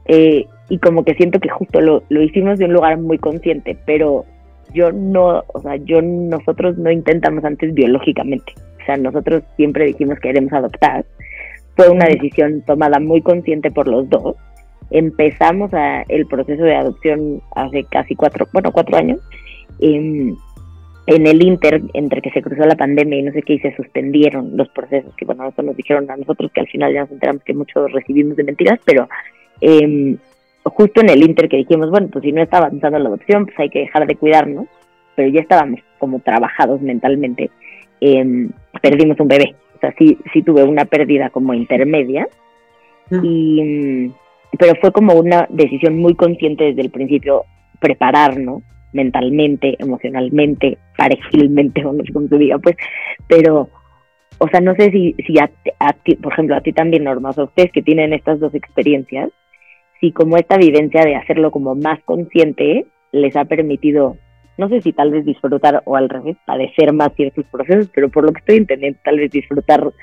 Eh, 0.05 0.45
y 0.69 0.77
como 0.79 1.03
que 1.05 1.15
siento 1.15 1.39
que 1.39 1.49
justo 1.49 1.79
lo, 1.81 2.03
lo 2.09 2.21
hicimos 2.21 2.59
de 2.59 2.65
un 2.65 2.73
lugar 2.73 2.97
muy 2.97 3.17
consciente, 3.17 3.77
pero 3.85 4.25
yo 4.73 4.91
no, 4.91 5.43
o 5.47 5.61
sea, 5.61 5.75
yo, 5.77 6.01
nosotros 6.01 6.77
no 6.77 6.91
intentamos 6.91 7.43
antes 7.45 7.73
biológicamente. 7.73 8.53
O 8.81 8.85
sea, 8.85 8.97
nosotros 8.97 9.43
siempre 9.55 9.85
dijimos 9.85 10.15
que 10.15 10.29
queremos 10.29 10.51
adoptar. 10.51 11.05
Fue 11.75 11.89
una 11.89 12.05
decisión 12.05 12.61
tomada 12.65 12.99
muy 12.99 13.21
consciente 13.21 13.71
por 13.71 13.87
los 13.87 14.09
dos. 14.09 14.35
Empezamos 14.91 15.73
a, 15.73 16.03
el 16.09 16.25
proceso 16.27 16.63
de 16.63 16.75
adopción 16.75 17.41
hace 17.55 17.83
casi 17.85 18.15
cuatro, 18.15 18.47
bueno, 18.51 18.71
cuatro 18.71 18.97
años. 18.97 19.19
En, 19.79 20.37
en 21.05 21.27
el 21.27 21.43
Inter, 21.43 21.81
entre 21.93 22.21
que 22.21 22.31
se 22.31 22.41
cruzó 22.41 22.65
la 22.65 22.75
pandemia 22.75 23.19
y 23.19 23.23
no 23.23 23.31
sé 23.33 23.41
qué, 23.41 23.53
y 23.53 23.59
se 23.59 23.75
suspendieron 23.75 24.55
los 24.55 24.69
procesos, 24.69 25.13
que 25.15 25.25
bueno, 25.25 25.47
eso 25.47 25.61
nos 25.61 25.75
dijeron 25.75 26.09
a 26.09 26.17
nosotros 26.17 26.51
que 26.53 26.61
al 26.61 26.67
final 26.67 26.93
ya 26.93 27.01
nos 27.01 27.11
enteramos 27.11 27.43
que 27.43 27.53
muchos 27.53 27.91
recibimos 27.91 28.37
de 28.37 28.43
mentiras, 28.43 28.79
pero 28.85 29.09
eh, 29.61 30.15
justo 30.63 31.01
en 31.01 31.09
el 31.09 31.23
Inter 31.23 31.49
que 31.49 31.57
dijimos, 31.57 31.89
bueno, 31.89 32.07
pues 32.11 32.23
si 32.23 32.31
no 32.31 32.41
está 32.41 32.57
avanzando 32.57 32.99
la 32.99 33.09
adopción, 33.09 33.45
pues 33.45 33.59
hay 33.59 33.69
que 33.69 33.79
dejar 33.79 34.07
de 34.07 34.15
cuidarnos, 34.15 34.67
pero 35.15 35.29
ya 35.29 35.41
estábamos 35.41 35.79
como 35.99 36.19
trabajados 36.19 36.81
mentalmente, 36.81 37.49
em, 37.99 38.49
perdimos 38.81 39.19
un 39.19 39.27
bebé. 39.27 39.55
O 39.75 39.79
sea, 39.79 39.93
sí, 39.97 40.17
sí 40.31 40.41
tuve 40.41 40.63
una 40.63 40.85
pérdida 40.85 41.29
como 41.29 41.53
intermedia, 41.53 42.27
y, 43.11 44.11
pero 44.57 44.73
fue 44.81 44.91
como 44.91 45.13
una 45.13 45.45
decisión 45.49 45.97
muy 45.97 46.15
consciente 46.15 46.63
desde 46.63 46.81
el 46.81 46.89
principio 46.89 47.43
prepararnos 47.79 48.63
mentalmente, 48.93 49.75
emocionalmente, 49.79 50.77
parejilmente, 50.97 51.85
o 51.85 51.93
no 51.93 52.03
sé 52.03 52.13
cómo 52.13 52.27
pues, 52.61 52.77
pero, 53.27 53.69
o 54.37 54.47
sea, 54.47 54.61
no 54.61 54.75
sé 54.75 54.91
si, 54.91 55.15
si 55.25 55.37
a, 55.39 55.49
ti, 55.93 56.15
por 56.15 56.33
ejemplo, 56.33 56.55
a 56.55 56.61
ti 56.61 56.73
también, 56.73 57.03
Norma, 57.03 57.31
o 57.35 57.43
ustedes 57.43 57.71
que 57.71 57.81
tienen 57.81 58.13
estas 58.13 58.39
dos 58.39 58.53
experiencias, 58.55 59.29
y 60.01 60.11
como 60.11 60.35
esta 60.37 60.57
vivencia 60.57 61.05
de 61.05 61.15
hacerlo 61.15 61.49
como 61.49 61.75
más 61.75 62.01
consciente 62.03 62.85
les 63.13 63.35
ha 63.37 63.45
permitido, 63.45 64.17
no 64.57 64.67
sé 64.67 64.81
si 64.81 64.91
tal 64.91 65.11
vez 65.11 65.25
disfrutar 65.25 65.81
o 65.85 65.95
al 65.95 66.09
revés, 66.09 66.35
padecer 66.45 66.91
más 66.91 67.13
ciertos 67.15 67.45
procesos, 67.45 67.89
pero 67.93 68.09
por 68.09 68.25
lo 68.25 68.33
que 68.33 68.39
estoy 68.39 68.57
entendiendo, 68.57 68.99
tal 69.03 69.17
vez 69.17 69.31
disfrutar 69.31 69.93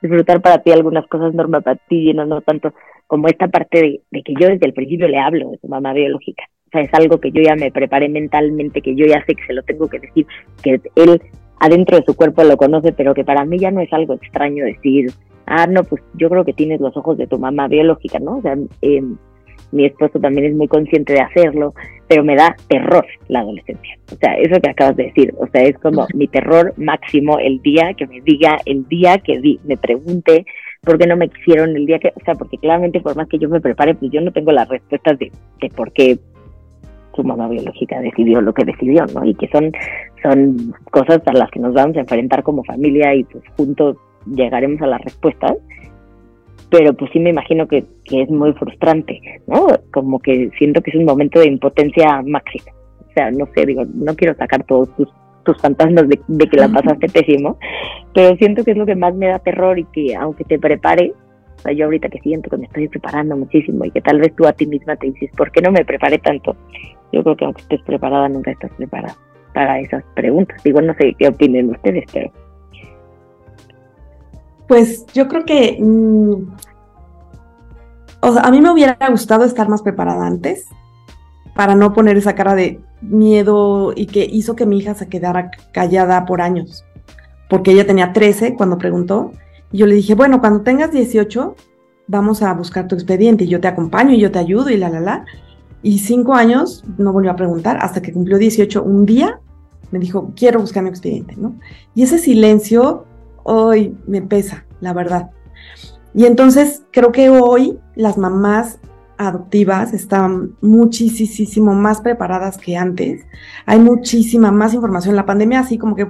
disfrutar 0.00 0.40
para 0.40 0.62
ti 0.62 0.70
algunas 0.70 1.06
cosas 1.08 1.34
norma 1.34 1.60
para 1.60 1.76
ti 1.88 2.12
no, 2.12 2.24
no 2.24 2.40
tanto 2.42 2.72
como 3.06 3.26
esta 3.26 3.48
parte 3.48 3.80
de, 3.80 4.00
de, 4.10 4.22
que 4.22 4.34
yo 4.38 4.48
desde 4.48 4.66
el 4.66 4.74
principio 4.74 5.08
le 5.08 5.18
hablo 5.18 5.50
de 5.50 5.58
su 5.58 5.66
mamá 5.66 5.92
biológica. 5.94 6.44
O 6.68 6.70
sea, 6.70 6.82
es 6.82 6.92
algo 6.92 7.18
que 7.18 7.30
yo 7.30 7.40
ya 7.42 7.56
me 7.56 7.72
preparé 7.72 8.10
mentalmente, 8.10 8.82
que 8.82 8.94
yo 8.94 9.06
ya 9.06 9.24
sé 9.24 9.34
que 9.34 9.46
se 9.46 9.54
lo 9.54 9.62
tengo 9.62 9.88
que 9.88 9.98
decir, 9.98 10.26
que 10.62 10.80
él 10.96 11.22
adentro 11.60 11.96
de 11.96 12.04
su 12.04 12.14
cuerpo 12.14 12.44
lo 12.44 12.58
conoce, 12.58 12.92
pero 12.92 13.14
que 13.14 13.24
para 13.24 13.44
mí 13.46 13.58
ya 13.58 13.70
no 13.70 13.80
es 13.80 13.92
algo 13.92 14.14
extraño 14.14 14.64
decir, 14.64 15.10
ah, 15.46 15.66
no, 15.66 15.82
pues 15.84 16.02
yo 16.14 16.28
creo 16.28 16.44
que 16.44 16.52
tienes 16.52 16.80
los 16.80 16.94
ojos 16.96 17.16
de 17.16 17.26
tu 17.26 17.38
mamá 17.38 17.68
biológica, 17.68 18.18
¿no? 18.18 18.36
O 18.36 18.42
sea, 18.42 18.56
eh, 18.82 19.02
mi 19.72 19.86
esposo 19.86 20.18
también 20.18 20.46
es 20.46 20.54
muy 20.54 20.68
consciente 20.68 21.14
de 21.14 21.20
hacerlo, 21.20 21.74
pero 22.06 22.24
me 22.24 22.36
da 22.36 22.56
terror 22.68 23.06
la 23.28 23.40
adolescencia. 23.40 23.98
O 24.12 24.16
sea, 24.16 24.34
eso 24.34 24.60
que 24.60 24.70
acabas 24.70 24.96
de 24.96 25.04
decir, 25.04 25.34
o 25.38 25.46
sea, 25.48 25.62
es 25.62 25.78
como 25.78 26.06
mi 26.14 26.28
terror 26.28 26.72
máximo 26.76 27.38
el 27.38 27.60
día 27.60 27.94
que 27.94 28.06
me 28.06 28.20
diga, 28.20 28.58
el 28.64 28.86
día 28.88 29.18
que 29.18 29.58
me 29.64 29.76
pregunte 29.76 30.46
por 30.82 30.98
qué 30.98 31.06
no 31.06 31.16
me 31.16 31.28
quisieron, 31.28 31.76
el 31.76 31.86
día 31.86 31.98
que, 31.98 32.12
o 32.14 32.24
sea, 32.24 32.34
porque 32.34 32.56
claramente 32.58 33.00
por 33.00 33.16
más 33.16 33.28
que 33.28 33.38
yo 33.38 33.48
me 33.48 33.60
prepare, 33.60 33.94
pues 33.94 34.10
yo 34.10 34.20
no 34.20 34.32
tengo 34.32 34.52
las 34.52 34.68
respuestas 34.68 35.18
de, 35.18 35.32
de 35.60 35.68
por 35.70 35.92
qué 35.92 36.18
su 37.18 37.24
mamá 37.24 37.48
biológica 37.48 38.00
decidió 38.00 38.40
lo 38.40 38.54
que 38.54 38.64
decidió, 38.64 39.04
¿no? 39.14 39.24
Y 39.24 39.34
que 39.34 39.48
son, 39.48 39.72
son 40.22 40.74
cosas 40.90 41.20
a 41.26 41.32
las 41.32 41.50
que 41.50 41.60
nos 41.60 41.74
vamos 41.74 41.96
a 41.96 42.00
enfrentar 42.00 42.42
como 42.42 42.62
familia 42.64 43.14
y 43.14 43.24
pues 43.24 43.42
juntos 43.56 43.96
llegaremos 44.26 44.80
a 44.82 44.86
las 44.86 45.00
respuestas 45.02 45.56
pero 46.70 46.92
pues 46.92 47.10
sí 47.12 47.18
me 47.18 47.30
imagino 47.30 47.66
que, 47.66 47.84
es 48.10 48.30
muy 48.30 48.52
frustrante, 48.54 49.20
¿no? 49.46 49.66
Como 49.92 50.18
que 50.18 50.50
siento 50.58 50.80
que 50.82 50.90
es 50.90 50.96
un 50.96 51.04
momento 51.04 51.40
de 51.40 51.46
impotencia 51.46 52.22
máxima. 52.22 52.72
O 53.00 53.12
sea, 53.14 53.30
no 53.30 53.46
sé, 53.54 53.66
digo, 53.66 53.84
no 53.94 54.14
quiero 54.14 54.34
sacar 54.34 54.64
todos 54.64 54.94
tus, 54.96 55.08
tus 55.44 55.60
fantasmas 55.60 56.06
de, 56.08 56.46
que 56.48 56.56
la 56.56 56.68
pasaste 56.68 57.08
pésimo, 57.08 57.58
pero 58.14 58.36
siento 58.36 58.64
que 58.64 58.72
es 58.72 58.76
lo 58.76 58.86
que 58.86 58.94
más 58.94 59.14
me 59.14 59.28
da 59.28 59.38
terror 59.38 59.78
y 59.78 59.84
que 59.84 60.14
aunque 60.14 60.44
te 60.44 60.58
prepare, 60.58 61.12
o 61.56 61.60
sea, 61.60 61.72
yo 61.72 61.86
ahorita 61.86 62.08
que 62.08 62.20
siento 62.20 62.50
que 62.50 62.58
me 62.58 62.66
estoy 62.66 62.88
preparando 62.88 63.36
muchísimo 63.36 63.84
y 63.84 63.90
que 63.90 64.00
tal 64.00 64.18
vez 64.20 64.34
tú 64.36 64.46
a 64.46 64.52
ti 64.52 64.66
misma 64.66 64.96
te 64.96 65.06
dices, 65.06 65.30
¿por 65.36 65.50
qué 65.50 65.62
no 65.62 65.72
me 65.72 65.84
preparé 65.84 66.18
tanto? 66.18 66.54
Yo 67.12 67.22
creo 67.22 67.36
que 67.36 67.44
aunque 67.44 67.62
estés 67.62 67.82
preparada, 67.82 68.28
nunca 68.28 68.50
estás 68.50 68.70
preparada 68.76 69.16
para 69.54 69.80
esas 69.80 70.04
preguntas. 70.14 70.62
Digo, 70.62 70.80
no 70.80 70.94
sé 70.94 71.14
qué 71.18 71.28
opinen 71.28 71.70
ustedes, 71.70 72.04
pero... 72.12 72.30
Pues 74.66 75.06
yo 75.14 75.28
creo 75.28 75.44
que, 75.46 75.78
mm, 75.80 76.32
o 78.20 78.32
sea, 78.32 78.42
a 78.42 78.50
mí 78.50 78.60
me 78.60 78.70
hubiera 78.70 78.98
gustado 79.08 79.44
estar 79.44 79.68
más 79.68 79.80
preparada 79.80 80.26
antes 80.26 80.68
para 81.54 81.74
no 81.74 81.94
poner 81.94 82.18
esa 82.18 82.34
cara 82.34 82.54
de 82.54 82.78
miedo 83.00 83.92
y 83.96 84.06
que 84.06 84.28
hizo 84.30 84.54
que 84.54 84.66
mi 84.66 84.78
hija 84.78 84.94
se 84.94 85.08
quedara 85.08 85.50
callada 85.72 86.26
por 86.26 86.42
años, 86.42 86.84
porque 87.48 87.72
ella 87.72 87.86
tenía 87.86 88.12
13 88.12 88.54
cuando 88.56 88.76
preguntó, 88.76 89.32
y 89.72 89.78
yo 89.78 89.86
le 89.86 89.94
dije, 89.94 90.14
bueno, 90.14 90.40
cuando 90.40 90.60
tengas 90.60 90.92
18, 90.92 91.56
vamos 92.06 92.42
a 92.42 92.52
buscar 92.54 92.88
tu 92.88 92.94
expediente 92.94 93.44
y 93.44 93.48
yo 93.48 93.60
te 93.60 93.68
acompaño 93.68 94.14
y 94.14 94.20
yo 94.20 94.30
te 94.30 94.38
ayudo 94.38 94.70
y 94.70 94.76
la, 94.76 94.88
la, 94.88 95.00
la. 95.00 95.24
Y 95.82 95.98
cinco 95.98 96.34
años 96.34 96.84
no 96.96 97.12
volvió 97.12 97.30
a 97.30 97.36
preguntar 97.36 97.78
hasta 97.80 98.02
que 98.02 98.12
cumplió 98.12 98.38
18 98.38 98.82
un 98.82 99.06
día, 99.06 99.40
me 99.90 99.98
dijo, 99.98 100.32
quiero 100.36 100.60
buscar 100.60 100.82
mi 100.82 100.90
expediente, 100.90 101.34
¿no? 101.36 101.54
Y 101.94 102.02
ese 102.02 102.18
silencio 102.18 103.06
hoy 103.44 103.96
me 104.06 104.20
pesa, 104.22 104.66
la 104.80 104.92
verdad. 104.92 105.30
Y 106.14 106.26
entonces 106.26 106.82
creo 106.90 107.12
que 107.12 107.30
hoy 107.30 107.78
las 107.94 108.18
mamás 108.18 108.80
adoptivas 109.18 109.94
están 109.94 110.56
muchísimo 110.60 111.74
más 111.74 112.00
preparadas 112.00 112.56
que 112.56 112.76
antes. 112.76 113.24
Hay 113.66 113.80
muchísima 113.80 114.52
más 114.52 114.74
información. 114.74 115.16
La 115.16 115.26
pandemia 115.26 115.60
así 115.60 115.76
como 115.76 115.96
que 115.96 116.06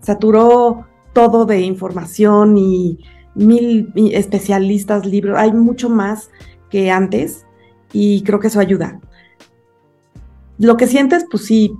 saturó 0.00 0.86
todo 1.12 1.46
de 1.46 1.60
información 1.60 2.56
y 2.56 2.98
mil 3.34 3.92
especialistas, 4.12 5.06
libros. 5.06 5.38
Hay 5.38 5.52
mucho 5.52 5.88
más 5.88 6.30
que 6.68 6.90
antes 6.90 7.46
y 7.92 8.22
creo 8.22 8.40
que 8.40 8.48
eso 8.48 8.60
ayuda. 8.60 9.00
Lo 10.58 10.76
que 10.76 10.86
sientes, 10.86 11.26
pues 11.30 11.44
sí, 11.44 11.74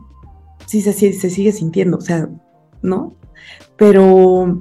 sí 0.67 0.81
se, 0.81 0.93
se 0.93 1.31
sigue 1.31 1.53
sintiendo, 1.53 1.99
o 1.99 2.01
sea, 2.01 2.29
¿no? 2.83 3.15
Pero 3.77 4.61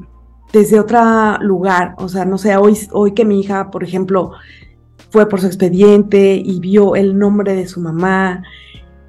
desde 0.51 0.79
otro 0.79 1.37
lugar, 1.41 1.95
o 1.97 2.09
sea, 2.09 2.25
no 2.25 2.37
sé, 2.37 2.55
hoy, 2.57 2.77
hoy 2.91 3.13
que 3.13 3.25
mi 3.25 3.39
hija, 3.39 3.71
por 3.71 3.83
ejemplo, 3.83 4.31
fue 5.11 5.27
por 5.27 5.41
su 5.41 5.47
expediente 5.47 6.41
y 6.43 6.59
vio 6.59 6.95
el 6.95 7.17
nombre 7.17 7.55
de 7.55 7.67
su 7.67 7.79
mamá 7.81 8.43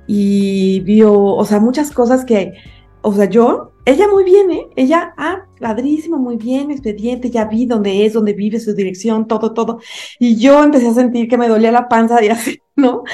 y 0.06 0.80
vio, 0.80 1.14
o 1.14 1.44
sea, 1.44 1.60
muchas 1.60 1.90
cosas 1.90 2.24
que, 2.24 2.54
o 3.02 3.12
sea, 3.12 3.26
yo, 3.26 3.69
ella 3.84 4.08
muy 4.08 4.24
bien, 4.24 4.50
¿eh? 4.50 4.68
Ella, 4.76 5.14
ah, 5.16 5.46
padrísimo, 5.58 6.18
muy 6.18 6.36
bien, 6.36 6.70
expediente, 6.70 7.30
ya 7.30 7.44
vi 7.46 7.66
dónde 7.66 8.04
es, 8.04 8.12
dónde 8.12 8.34
vive, 8.34 8.60
su 8.60 8.74
dirección, 8.74 9.26
todo, 9.26 9.52
todo. 9.54 9.80
Y 10.18 10.36
yo 10.36 10.62
empecé 10.62 10.88
a 10.88 10.94
sentir 10.94 11.28
que 11.28 11.38
me 11.38 11.48
dolía 11.48 11.72
la 11.72 11.88
panza 11.88 12.22
y 12.22 12.28
así, 12.28 12.60
¿no? 12.76 13.04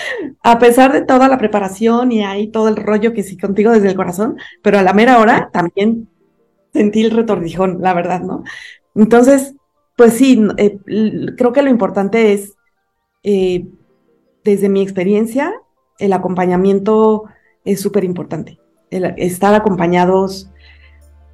A 0.43 0.59
pesar 0.59 0.93
de 0.93 1.03
toda 1.03 1.29
la 1.29 1.39
preparación 1.39 2.13
y 2.13 2.25
ahí 2.25 2.49
todo 2.49 2.69
el 2.69 2.77
rollo 2.77 3.13
que 3.13 3.23
sí 3.23 3.37
contigo 3.37 3.71
desde 3.71 3.89
el 3.89 3.97
corazón, 3.97 4.37
pero 4.63 4.79
a 4.79 4.83
la 4.83 4.93
mera 4.93 5.19
hora 5.21 5.51
también 5.53 6.09
sentí 6.73 7.05
el 7.05 7.11
retordijón, 7.13 7.79
la 7.81 7.95
verdad, 7.95 8.21
¿no? 8.21 8.45
Entonces, 8.95 9.55
pues 9.97 10.15
sí, 10.15 10.43
eh, 10.59 10.79
creo 11.37 11.53
que 11.53 11.63
lo 11.63 11.71
importante 11.71 12.33
es, 12.33 12.55
eh, 13.23 13.67
desde 14.45 14.69
mi 14.69 14.83
experiencia, 14.83 15.53
el 15.99 16.13
acompañamiento 16.13 17.25
es 17.65 17.81
súper 17.81 18.05
importante. 18.05 18.59
estar 18.91 19.53
acompañados, 19.55 20.49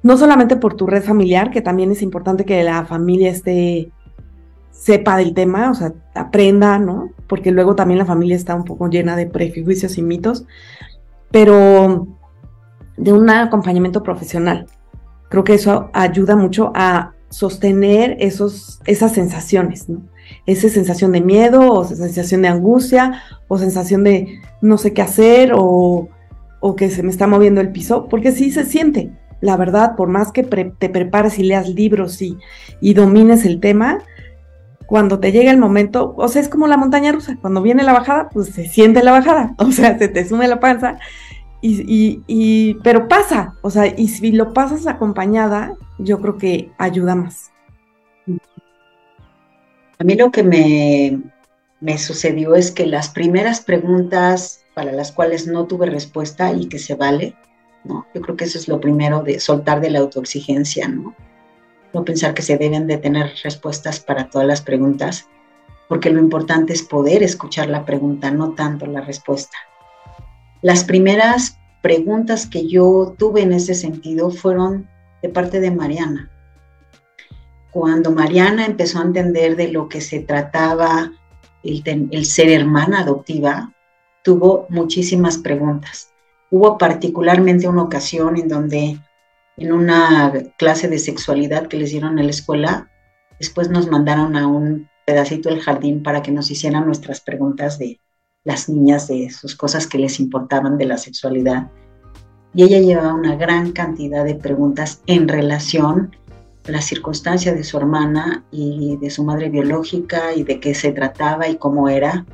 no 0.03 0.17
solamente 0.17 0.57
por 0.57 0.75
tu 0.75 0.85
red 0.85 1.03
familiar, 1.03 1.49
que 1.49 1.61
también 1.61 1.91
es 1.91 2.01
importante 2.01 2.45
que 2.45 2.63
la 2.63 2.85
familia 2.85 3.31
esté, 3.31 3.91
sepa 4.71 5.17
del 5.17 5.33
tema, 5.33 5.71
o 5.71 5.73
sea, 5.73 5.93
aprenda, 6.13 6.77
¿no? 6.77 7.09
Porque 7.27 7.51
luego 7.51 7.75
también 7.75 7.97
la 7.97 8.05
familia 8.05 8.35
está 8.35 8.53
un 8.53 8.65
poco 8.65 8.89
llena 8.89 9.15
de 9.15 9.25
prejuicios 9.25 9.97
y 9.97 10.01
mitos, 10.01 10.45
pero 11.31 12.07
de 12.97 13.13
un 13.13 13.29
acompañamiento 13.29 14.03
profesional. 14.03 14.67
Creo 15.29 15.43
que 15.43 15.55
eso 15.55 15.89
ayuda 15.93 16.35
mucho 16.35 16.71
a 16.75 17.13
sostener 17.29 18.15
esos, 18.19 18.79
esas 18.85 19.13
sensaciones, 19.13 19.89
¿no? 19.89 20.01
Esa 20.45 20.69
sensación 20.69 21.11
de 21.11 21.21
miedo 21.21 21.71
o 21.71 21.83
sensación 21.83 22.43
de 22.43 22.47
angustia 22.47 23.23
o 23.47 23.57
sensación 23.57 24.03
de 24.03 24.39
no 24.61 24.77
sé 24.77 24.93
qué 24.93 25.01
hacer 25.01 25.53
o, 25.55 26.09
que 26.77 26.89
se 26.89 27.03
me 27.03 27.09
está 27.09 27.27
moviendo 27.27 27.59
el 27.59 27.71
piso, 27.71 28.07
porque 28.07 28.31
sí 28.31 28.51
se 28.51 28.63
siente. 28.63 29.11
La 29.43 29.57
verdad, 29.57 29.97
por 29.97 30.07
más 30.07 30.31
que 30.31 30.43
te 30.43 30.89
prepares 30.89 31.37
y 31.37 31.43
leas 31.43 31.67
libros 31.67 32.21
y, 32.21 32.37
y 32.79 32.93
domines 32.93 33.43
el 33.43 33.59
tema, 33.59 33.99
cuando 34.87 35.19
te 35.19 35.33
llega 35.33 35.51
el 35.51 35.57
momento, 35.57 36.13
o 36.17 36.29
sea, 36.29 36.41
es 36.41 36.47
como 36.47 36.65
la 36.65 36.77
montaña 36.77 37.11
rusa, 37.11 37.37
cuando 37.41 37.61
viene 37.61 37.83
la 37.83 37.91
bajada, 37.91 38.29
pues 38.29 38.47
se 38.47 38.69
siente 38.69 39.03
la 39.03 39.11
bajada, 39.11 39.53
o 39.57 39.69
sea, 39.73 39.97
se 39.97 40.07
te 40.07 40.25
sume 40.25 40.47
la 40.47 40.61
panza 40.61 40.97
y, 41.61 42.75
pero 42.83 43.09
pasa, 43.09 43.55
o 43.61 43.69
sea, 43.69 43.87
y 43.87 44.07
si 44.07 44.31
lo 44.31 44.53
pasas 44.53 44.87
acompañada, 44.87 45.73
yo 45.97 46.21
creo 46.21 46.37
que 46.37 46.71
ayuda 46.77 47.15
más. 47.15 47.51
A 49.99 50.03
mí 50.05 50.15
lo 50.15 50.31
que 50.31 50.43
me, 50.43 51.21
me 51.81 51.97
sucedió 51.97 52.55
es 52.55 52.71
que 52.71 52.85
las 52.85 53.09
primeras 53.09 53.59
preguntas 53.59 54.63
para 54.73 54.93
las 54.93 55.11
cuales 55.11 55.47
no 55.47 55.65
tuve 55.65 55.85
respuesta 55.85 56.53
y 56.53 56.67
que 56.67 56.79
se 56.79 56.95
vale, 56.95 57.35
¿no? 57.83 58.05
Yo 58.13 58.21
creo 58.21 58.35
que 58.35 58.45
eso 58.45 58.57
es 58.57 58.67
lo 58.67 58.79
primero 58.79 59.21
de 59.21 59.39
soltar 59.39 59.81
de 59.81 59.89
la 59.89 59.99
autoexigencia, 59.99 60.87
¿no? 60.87 61.15
Pensar 62.05 62.33
que 62.33 62.41
se 62.41 62.57
deben 62.57 62.87
de 62.87 62.97
tener 62.97 63.31
respuestas 63.43 63.99
para 63.99 64.29
todas 64.29 64.47
las 64.47 64.61
preguntas, 64.61 65.27
porque 65.87 66.09
lo 66.09 66.19
importante 66.19 66.73
es 66.73 66.81
poder 66.81 67.21
escuchar 67.21 67.69
la 67.69 67.85
pregunta, 67.85 68.31
no 68.31 68.53
tanto 68.53 68.87
la 68.87 69.01
respuesta. 69.01 69.57
Las 70.61 70.83
primeras 70.83 71.59
preguntas 71.81 72.47
que 72.47 72.67
yo 72.67 73.13
tuve 73.17 73.41
en 73.41 73.51
ese 73.51 73.75
sentido 73.75 74.31
fueron 74.31 74.87
de 75.21 75.29
parte 75.29 75.59
de 75.59 75.71
Mariana. 75.71 76.31
Cuando 77.71 78.11
Mariana 78.11 78.65
empezó 78.65 78.99
a 78.99 79.03
entender 79.03 79.55
de 79.55 79.67
lo 79.67 79.89
que 79.89 79.99
se 79.99 80.19
trataba 80.19 81.11
el 81.63 82.25
ser 82.25 82.49
hermana 82.49 83.01
adoptiva, 83.01 83.73
tuvo 84.23 84.65
muchísimas 84.69 85.37
preguntas. 85.37 86.12
Hubo 86.53 86.77
particularmente 86.77 87.67
una 87.67 87.81
ocasión 87.81 88.37
en 88.37 88.47
donde 88.47 88.99
en 89.57 89.71
una 89.71 90.31
clase 90.55 90.87
de 90.87 90.99
sexualidad 90.99 91.65
que 91.65 91.77
les 91.77 91.89
dieron 91.89 92.19
en 92.19 92.25
la 92.25 92.31
escuela, 92.31 92.91
después 93.39 93.71
nos 93.71 93.89
mandaron 93.89 94.35
a 94.35 94.45
un 94.45 94.87
pedacito 95.03 95.49
del 95.49 95.61
jardín 95.61 96.03
para 96.03 96.21
que 96.21 96.31
nos 96.31 96.51
hicieran 96.51 96.85
nuestras 96.85 97.21
preguntas 97.21 97.79
de 97.79 97.99
las 98.43 98.69
niñas, 98.69 99.07
de 99.07 99.31
sus 99.31 99.55
cosas 99.55 99.87
que 99.87 99.97
les 99.97 100.19
importaban 100.19 100.77
de 100.77 100.85
la 100.85 100.99
sexualidad. 100.99 101.71
Y 102.53 102.65
ella 102.65 102.81
llevaba 102.81 103.15
una 103.15 103.35
gran 103.35 103.71
cantidad 103.71 104.23
de 104.23 104.35
preguntas 104.35 105.01
en 105.07 105.27
relación 105.27 106.15
a 106.67 106.71
la 106.71 106.81
circunstancia 106.83 107.55
de 107.55 107.63
su 107.63 107.77
hermana 107.77 108.45
y 108.51 108.97
de 108.97 109.09
su 109.09 109.23
madre 109.23 109.49
biológica 109.49 110.35
y 110.35 110.43
de 110.43 110.59
qué 110.59 110.75
se 110.75 110.91
trataba 110.91 111.47
y 111.47 111.55
cómo 111.55 111.89
era. 111.89 112.27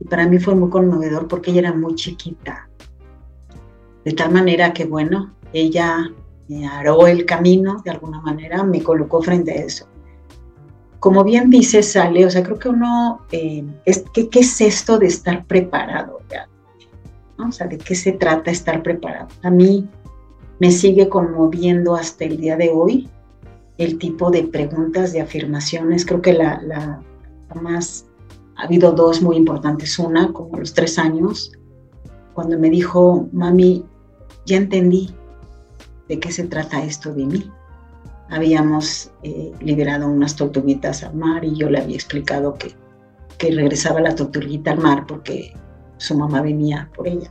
Y 0.00 0.06
para 0.06 0.26
mí 0.26 0.38
fue 0.38 0.54
muy 0.54 0.70
conmovedor 0.70 1.28
porque 1.28 1.50
ella 1.50 1.60
era 1.60 1.74
muy 1.74 1.96
chiquita. 1.96 2.64
De 4.08 4.14
tal 4.14 4.32
manera 4.32 4.72
que, 4.72 4.86
bueno, 4.86 5.34
ella 5.52 6.10
me 6.48 6.66
aró 6.66 7.06
el 7.06 7.26
camino 7.26 7.82
de 7.84 7.90
alguna 7.90 8.22
manera, 8.22 8.64
me 8.64 8.82
colocó 8.82 9.20
frente 9.20 9.50
a 9.50 9.56
eso. 9.56 9.86
Como 10.98 11.24
bien 11.24 11.50
dice 11.50 11.82
Sale, 11.82 12.24
o 12.24 12.30
sea, 12.30 12.42
creo 12.42 12.58
que 12.58 12.70
uno, 12.70 13.20
eh, 13.32 13.66
es, 13.84 14.06
¿qué, 14.14 14.30
es 14.32 14.62
esto 14.62 14.98
de 14.98 15.08
estar 15.08 15.44
preparado? 15.44 16.22
O 17.38 17.52
sea, 17.52 17.66
¿de 17.66 17.76
qué 17.76 17.94
se 17.94 18.12
trata 18.12 18.50
estar 18.50 18.82
preparado? 18.82 19.28
A 19.42 19.50
mí 19.50 19.86
me 20.58 20.70
sigue 20.70 21.10
conmoviendo 21.10 21.94
hasta 21.94 22.24
el 22.24 22.38
día 22.38 22.56
de 22.56 22.70
hoy 22.70 23.10
el 23.76 23.98
tipo 23.98 24.30
de 24.30 24.44
preguntas, 24.44 25.12
de 25.12 25.20
afirmaciones. 25.20 26.06
Creo 26.06 26.22
que 26.22 26.32
la, 26.32 26.62
la, 26.62 27.02
la 27.54 27.60
más 27.60 28.06
ha 28.56 28.62
habido 28.62 28.92
dos 28.92 29.20
muy 29.20 29.36
importantes. 29.36 29.98
Una, 29.98 30.32
como 30.32 30.56
a 30.56 30.60
los 30.60 30.72
tres 30.72 30.98
años, 30.98 31.52
cuando 32.32 32.58
me 32.58 32.70
dijo, 32.70 33.28
mami, 33.32 33.84
ya 34.48 34.56
entendí 34.56 35.14
de 36.08 36.18
qué 36.18 36.32
se 36.32 36.44
trata 36.44 36.82
esto 36.82 37.12
de 37.14 37.26
mí. 37.26 37.50
Habíamos 38.30 39.10
eh, 39.22 39.52
liberado 39.60 40.08
unas 40.08 40.36
tortuguitas 40.36 41.04
al 41.04 41.14
mar 41.14 41.44
y 41.44 41.54
yo 41.54 41.70
le 41.70 41.80
había 41.80 41.94
explicado 41.94 42.54
que, 42.54 42.74
que 43.38 43.50
regresaba 43.50 44.00
la 44.00 44.14
tortuguita 44.14 44.72
al 44.72 44.78
mar 44.78 45.06
porque 45.06 45.54
su 45.98 46.16
mamá 46.16 46.42
venía 46.42 46.90
por 46.94 47.06
ella. 47.06 47.30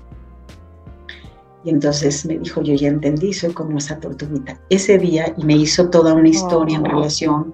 Y 1.63 1.69
entonces 1.69 2.25
me 2.25 2.37
dijo, 2.37 2.61
yo 2.61 2.75
ya 2.75 2.87
entendí, 2.87 3.33
soy 3.33 3.51
como 3.51 3.77
esa 3.77 3.99
tortuguita. 3.99 4.59
Ese 4.69 4.97
día, 4.97 5.33
y 5.37 5.43
me 5.43 5.55
hizo 5.55 5.89
toda 5.89 6.13
una 6.13 6.29
historia 6.29 6.77
en 6.77 6.85
oh. 6.85 6.89
relación 6.89 7.53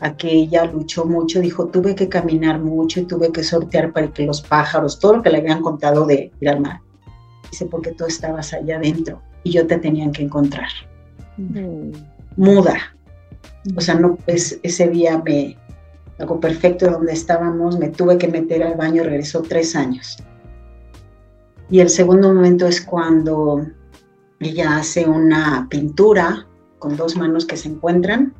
a 0.00 0.16
que 0.16 0.32
ella 0.32 0.64
luchó 0.64 1.04
mucho, 1.04 1.40
dijo, 1.40 1.66
tuve 1.66 1.94
que 1.94 2.08
caminar 2.08 2.58
mucho 2.58 3.00
y 3.00 3.04
tuve 3.04 3.30
que 3.30 3.44
sortear 3.44 3.92
para 3.92 4.12
que 4.12 4.26
los 4.26 4.42
pájaros, 4.42 4.98
todo 4.98 5.16
lo 5.16 5.22
que 5.22 5.30
le 5.30 5.38
habían 5.38 5.62
contado 5.62 6.06
de 6.06 6.32
ir 6.40 6.48
al 6.48 6.60
mar. 6.60 6.80
Dice, 7.52 7.66
porque 7.66 7.92
tú 7.92 8.06
estabas 8.06 8.52
allá 8.52 8.76
adentro 8.76 9.22
y 9.44 9.52
yo 9.52 9.66
te 9.66 9.78
tenían 9.78 10.10
que 10.10 10.22
encontrar. 10.22 10.68
Mm. 11.36 11.92
Muda. 12.36 12.78
O 13.76 13.80
sea, 13.80 13.94
no, 13.94 14.16
pues, 14.16 14.58
ese 14.62 14.88
día 14.88 15.22
me, 15.24 15.56
algo 16.18 16.40
perfecto 16.40 16.90
donde 16.90 17.12
estábamos, 17.12 17.78
me 17.78 17.90
tuve 17.90 18.18
que 18.18 18.26
meter 18.26 18.62
al 18.62 18.76
baño, 18.76 19.04
regresó 19.04 19.42
tres 19.42 19.76
años. 19.76 20.16
Y 21.70 21.80
el 21.80 21.90
segundo 21.90 22.32
momento 22.32 22.66
es 22.66 22.80
cuando 22.80 23.66
ella 24.40 24.76
hace 24.76 25.06
una 25.06 25.66
pintura 25.70 26.46
con 26.78 26.96
dos 26.96 27.16
manos 27.16 27.46
que 27.46 27.56
se 27.56 27.68
encuentran 27.68 28.34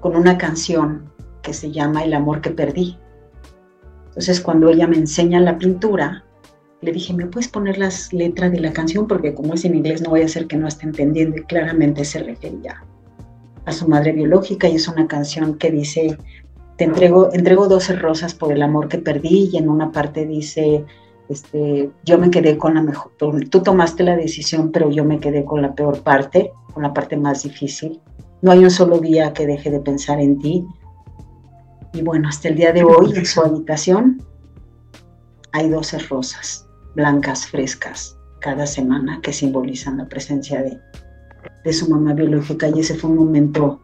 con 0.00 0.16
una 0.16 0.36
canción 0.36 1.10
que 1.42 1.54
se 1.54 1.70
llama 1.70 2.04
El 2.04 2.14
amor 2.14 2.40
que 2.40 2.50
perdí. 2.50 2.98
Entonces 4.08 4.40
cuando 4.40 4.68
ella 4.68 4.86
me 4.86 4.98
enseña 4.98 5.40
la 5.40 5.58
pintura, 5.58 6.24
le 6.82 6.92
dije, 6.92 7.14
¿me 7.14 7.26
puedes 7.26 7.48
poner 7.48 7.78
las 7.78 8.12
letras 8.12 8.50
de 8.50 8.60
la 8.60 8.72
canción? 8.72 9.06
Porque 9.06 9.32
como 9.32 9.54
es 9.54 9.64
en 9.64 9.76
inglés 9.76 10.02
no 10.02 10.10
voy 10.10 10.22
a 10.22 10.26
hacer 10.26 10.48
que 10.48 10.56
no 10.56 10.66
esté 10.66 10.84
entendiendo 10.84 11.36
y 11.36 11.44
claramente 11.44 12.04
se 12.04 12.18
refería 12.18 12.84
a 13.64 13.72
su 13.72 13.88
madre 13.88 14.12
biológica 14.12 14.68
y 14.68 14.74
es 14.74 14.88
una 14.88 15.06
canción 15.06 15.56
que 15.58 15.70
dice, 15.70 16.18
te 16.76 16.84
entrego, 16.84 17.32
entrego 17.32 17.68
12 17.68 17.94
rosas 17.96 18.34
por 18.34 18.52
el 18.52 18.62
amor 18.62 18.88
que 18.88 18.98
perdí 18.98 19.50
y 19.52 19.58
en 19.58 19.68
una 19.68 19.92
parte 19.92 20.26
dice, 20.26 20.84
este, 21.28 21.88
yo 22.04 22.18
me 22.18 22.30
quedé 22.30 22.58
con 22.58 22.74
la 22.74 22.82
mejor, 22.82 23.12
tú 23.16 23.62
tomaste 23.62 24.02
la 24.02 24.16
decisión, 24.16 24.72
pero 24.72 24.90
yo 24.90 25.04
me 25.04 25.20
quedé 25.20 25.44
con 25.44 25.62
la 25.62 25.76
peor 25.76 26.02
parte, 26.02 26.50
con 26.74 26.82
la 26.82 26.92
parte 26.92 27.16
más 27.16 27.44
difícil. 27.44 28.00
No 28.40 28.50
hay 28.50 28.58
un 28.58 28.72
solo 28.72 28.98
día 28.98 29.32
que 29.32 29.46
deje 29.46 29.70
de 29.70 29.78
pensar 29.78 30.18
en 30.18 30.40
ti. 30.40 30.66
Y 31.92 32.02
bueno, 32.02 32.28
hasta 32.28 32.48
el 32.48 32.56
día 32.56 32.72
de 32.72 32.82
hoy 32.82 33.12
en 33.14 33.24
su 33.24 33.40
habitación 33.40 34.20
hay 35.52 35.68
12 35.68 35.98
rosas 36.00 36.66
blancas 36.94 37.46
frescas 37.46 38.18
cada 38.40 38.66
semana 38.66 39.20
que 39.22 39.32
simbolizan 39.32 39.98
la 39.98 40.08
presencia 40.08 40.62
de, 40.62 40.80
de 41.64 41.72
su 41.72 41.88
mamá 41.88 42.12
biológica 42.14 42.68
y 42.68 42.80
ese 42.80 42.94
fue 42.94 43.10
un 43.10 43.16
momento 43.16 43.80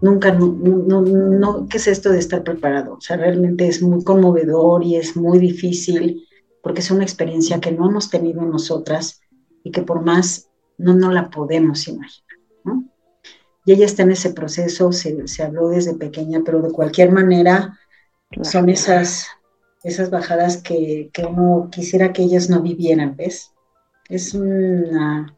nunca, 0.00 0.32
no, 0.32 0.46
no, 0.46 1.00
no, 1.00 1.66
¿qué 1.68 1.78
es 1.78 1.86
esto 1.86 2.10
de 2.10 2.18
estar 2.18 2.44
preparado? 2.44 2.94
O 2.94 3.00
sea, 3.00 3.16
realmente 3.16 3.66
es 3.66 3.80
muy 3.80 4.04
conmovedor 4.04 4.84
y 4.84 4.96
es 4.96 5.16
muy 5.16 5.38
difícil 5.38 6.26
porque 6.62 6.80
es 6.80 6.90
una 6.90 7.04
experiencia 7.04 7.60
que 7.60 7.72
no 7.72 7.88
hemos 7.88 8.10
tenido 8.10 8.42
nosotras 8.42 9.20
y 9.62 9.70
que 9.70 9.82
por 9.82 10.02
más 10.02 10.50
no, 10.76 10.94
no 10.94 11.10
la 11.10 11.30
podemos 11.30 11.88
imaginar. 11.88 12.20
¿no? 12.64 12.84
y 13.64 13.72
ella 13.72 13.86
está 13.86 14.02
en 14.02 14.12
ese 14.12 14.30
proceso, 14.32 14.92
se, 14.92 15.26
se 15.26 15.42
habló 15.42 15.68
desde 15.68 15.94
pequeña, 15.94 16.42
pero 16.44 16.60
de 16.60 16.70
cualquier 16.70 17.10
manera 17.10 17.78
son 18.42 18.68
esas, 18.68 19.28
esas 19.84 20.10
bajadas 20.10 20.56
que, 20.56 21.10
que, 21.12 21.24
uno 21.24 21.68
quisiera 21.70 22.12
que 22.12 22.22
ellas 22.22 22.50
no 22.50 22.62
vivieran, 22.62 23.14
¿ves? 23.16 23.52
Es 24.08 24.34
una 24.34 25.36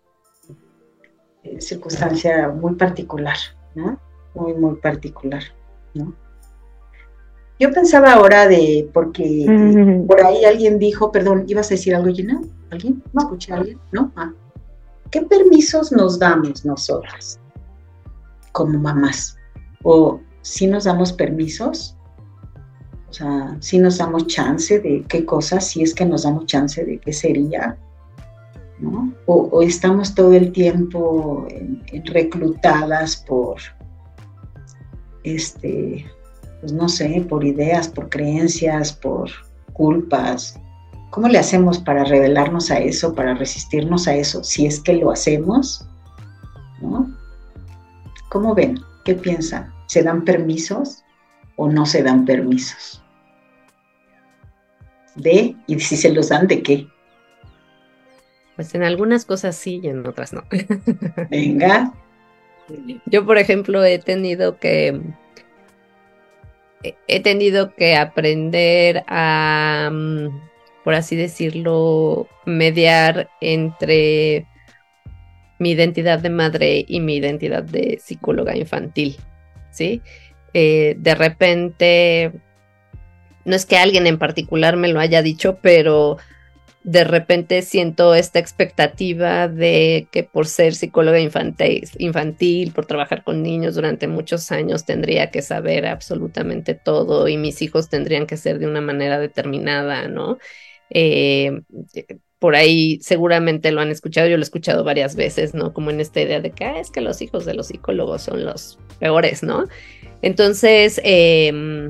eh, 1.42 1.61
circunstancia 1.61 2.49
muy 2.49 2.74
particular, 2.76 3.36
¿no? 3.74 4.01
Muy, 4.34 4.55
muy 4.55 4.76
particular, 4.76 5.42
¿no? 5.94 6.14
Yo 7.59 7.72
pensaba 7.72 8.12
ahora 8.12 8.47
de, 8.47 8.88
porque 8.92 9.47
por 10.07 10.22
ahí 10.22 10.44
alguien 10.44 10.78
dijo, 10.78 11.11
perdón, 11.11 11.44
¿ibas 11.49 11.68
a 11.68 11.70
decir 11.70 11.94
algo, 11.94 12.14
Gina? 12.14 12.40
¿Alguien? 12.70 13.03
¿No 13.12 13.22
escuché 13.22 13.53
a 13.53 13.57
alguien? 13.57 13.78
¿No? 13.92 14.12
Ah. 14.14 14.32
¿Qué 15.11 15.22
permisos 15.22 15.90
nos 15.90 16.18
damos 16.18 16.66
nosotras? 16.66 17.40
como 18.57 18.78
mamás. 18.78 19.36
O 19.82 20.20
si 20.40 20.66
nos 20.66 20.84
damos 20.84 21.12
permisos, 21.12 21.95
o 23.09 23.12
sea, 23.12 23.57
si 23.61 23.78
nos 23.78 23.98
damos 23.98 24.26
chance 24.26 24.80
de 24.80 25.04
qué 25.09 25.24
cosas, 25.24 25.66
si 25.66 25.82
es 25.82 25.94
que 25.94 26.04
nos 26.04 26.24
damos 26.24 26.46
chance 26.46 26.84
de 26.84 26.98
qué 26.98 27.12
sería, 27.12 27.76
¿no? 28.78 29.12
O, 29.26 29.62
estamos 29.62 30.14
todo 30.14 30.32
el 30.32 30.52
tiempo 30.52 31.46
reclutadas 32.04 33.16
por, 33.16 33.57
este, 35.24 36.04
pues 36.61 36.72
no 36.72 36.88
sé, 36.88 37.24
por 37.28 37.44
ideas, 37.44 37.88
por 37.88 38.09
creencias, 38.09 38.92
por 38.92 39.30
culpas. 39.72 40.59
¿Cómo 41.11 41.28
le 41.28 41.38
hacemos 41.38 41.78
para 41.78 42.04
revelarnos 42.04 42.70
a 42.70 42.78
eso, 42.78 43.14
para 43.14 43.34
resistirnos 43.34 44.09
a 44.09 44.14
eso, 44.14 44.42
si 44.42 44.66
es 44.66 44.80
que 44.80 44.94
lo 44.94 45.11
hacemos? 45.11 45.86
¿no? 46.80 47.11
¿Cómo 48.28 48.54
ven? 48.54 48.80
¿Qué 49.04 49.14
piensan? 49.14 49.72
¿Se 49.86 50.02
dan 50.02 50.24
permisos 50.24 51.04
o 51.57 51.68
no 51.68 51.86
se 51.86 52.02
dan 52.02 52.24
permisos? 52.24 53.02
¿De? 55.14 55.57
Y 55.66 55.80
si 55.80 55.96
se 55.96 56.12
los 56.12 56.28
dan, 56.28 56.46
¿de 56.46 56.62
qué? 56.62 56.86
Pues 58.54 58.74
en 58.74 58.82
algunas 58.82 59.24
cosas 59.24 59.57
sí 59.57 59.80
y 59.82 59.88
en 59.88 60.07
otras 60.07 60.32
no. 60.32 60.44
Venga. 61.30 61.92
Yo, 63.07 63.24
por 63.24 63.38
ejemplo, 63.38 63.84
he 63.84 63.98
tenido 63.98 64.59
que 64.59 65.00
he 67.09 67.20
tenido 67.20 67.74
que 67.74 67.96
aprender 67.96 69.04
a, 69.09 69.90
por 70.84 70.94
así 70.94 71.16
decirlo, 71.16 72.28
mediar 72.44 73.28
entre 73.40 74.46
mi 75.59 75.70
identidad 75.70 76.18
de 76.18 76.30
madre 76.30 76.84
y 76.86 77.00
mi 77.00 77.16
identidad 77.16 77.62
de 77.62 77.98
psicóloga 78.02 78.57
infantil, 78.57 79.16
¿sí? 79.70 80.02
Eh, 80.59 80.96
de 80.98 81.14
repente, 81.14 82.32
no 83.44 83.54
es 83.54 83.66
que 83.66 83.76
alguien 83.76 84.07
en 84.07 84.16
particular 84.16 84.78
me 84.78 84.88
lo 84.88 85.00
haya 85.00 85.20
dicho, 85.20 85.59
pero 85.61 86.16
de 86.82 87.04
repente 87.04 87.61
siento 87.61 88.14
esta 88.14 88.38
expectativa 88.38 89.48
de 89.48 90.09
que 90.11 90.22
por 90.22 90.46
ser 90.46 90.74
psicóloga 90.74 91.20
infantil, 91.20 92.72
por 92.72 92.86
trabajar 92.86 93.22
con 93.22 93.42
niños 93.42 93.74
durante 93.74 94.09
muchos 94.09 94.50
años, 94.50 94.86
tendría 94.86 95.30
que 95.30 95.42
saber 95.42 95.84
absolutamente 95.84 96.72
todo 96.72 97.28
y 97.28 97.36
mis 97.36 97.61
hijos 97.61 97.90
tendrían 97.90 98.26
que 98.26 98.38
ser 98.38 98.59
de 98.59 98.66
una 98.66 98.80
manera 98.80 99.18
determinada, 99.18 100.09
¿no? 100.09 100.38
Eh, 100.88 101.61
por 102.38 102.54
ahí 102.54 102.98
seguramente 103.02 103.72
lo 103.72 103.82
han 103.82 103.90
escuchado, 103.90 104.28
yo 104.28 104.36
lo 104.36 104.42
he 104.42 104.44
escuchado 104.44 104.84
varias 104.84 105.16
veces, 105.16 105.52
¿no? 105.52 105.74
Como 105.74 105.90
en 105.90 106.00
esta 106.00 106.22
idea 106.22 106.40
de 106.40 106.52
que 106.52 106.64
ah, 106.64 106.80
es 106.80 106.90
que 106.90 107.02
los 107.02 107.20
hijos 107.20 107.44
de 107.44 107.52
los 107.52 107.66
psicólogos 107.66 108.22
son 108.22 108.44
los 108.44 108.78
peores, 108.98 109.42
¿no? 109.42 109.66
Entonces, 110.27 111.01
em, 111.05 111.87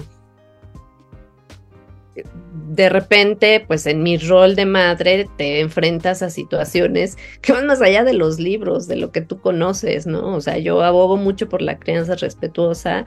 de 2.69 2.89
repente, 2.91 3.65
pues 3.67 3.87
en 3.87 4.03
mi 4.03 4.19
rol 4.19 4.55
de 4.55 4.67
madre 4.67 5.27
te 5.39 5.61
enfrentas 5.61 6.21
a 6.21 6.29
situaciones 6.29 7.17
que 7.41 7.53
van 7.53 7.67
más 7.67 7.81
allá 7.81 8.05
de 8.05 8.13
los 8.13 8.39
libros, 8.39 8.89
de 8.89 8.97
lo 8.97 9.11
que 9.11 9.23
tú 9.23 9.41
conoces, 9.41 10.07
¿no? 10.07 10.35
O 10.35 10.43
sea, 10.43 10.59
yo 10.59 10.83
abogo 10.83 11.17
mucho 11.17 11.49
por 11.49 11.63
la 11.63 11.79
crianza 11.79 12.15
respetuosa 12.15 13.07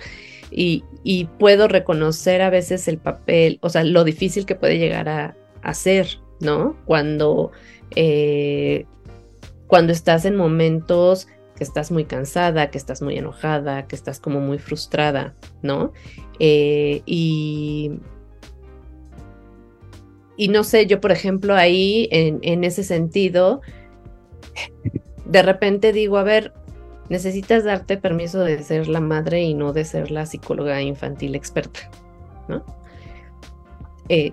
y, 0.50 0.84
puedo 1.38 1.68
reconocer 1.68 2.42
a 2.42 2.50
veces 2.50 2.88
el 2.88 2.98
papel, 2.98 3.60
o 3.62 3.70
sea, 3.70 3.84
lo 3.84 4.04
difícil 4.04 4.48
que 4.48 4.56
puede 4.56 4.80
llegar 4.80 5.10
a, 5.10 5.36
hacer, 5.62 6.08
¿no? 6.40 6.76
Cuando, 6.86 7.52
eh, 7.96 8.88
cuando 9.68 9.92
estás 9.94 10.26
en 10.26 10.36
momentos 10.36 11.28
que 11.60 11.66
estás 11.66 11.92
muy 11.92 12.06
cansada, 12.06 12.72
que 12.72 12.78
estás 12.78 13.02
muy 13.02 13.18
enojada, 13.18 13.86
que 13.86 13.98
estás 13.98 14.22
como 14.22 14.40
muy 14.40 14.60
frustrada, 14.60 15.36
¿no? 15.62 15.92
Eh, 16.40 17.02
y, 17.06 17.92
y 20.38 20.48
no 20.48 20.64
sé, 20.64 20.88
yo 20.88 21.02
por 21.02 21.12
ejemplo 21.12 21.54
ahí, 21.54 22.08
en, 22.12 22.40
en 22.44 22.64
ese 22.64 22.86
sentido, 22.86 23.60
de 25.26 25.44
repente 25.44 25.92
digo, 25.92 26.18
a 26.18 26.24
ver, 26.24 26.54
necesitas 27.10 27.66
darte 27.66 27.98
permiso 27.98 28.40
de 28.40 28.64
ser 28.64 28.88
la 28.88 29.02
madre 29.02 29.42
y 29.42 29.54
no 29.54 29.74
de 29.74 29.84
ser 29.84 30.12
la 30.12 30.26
psicóloga 30.26 30.82
infantil 30.82 31.36
experta, 31.36 31.92
¿no? 32.48 32.64
Eh, 34.08 34.32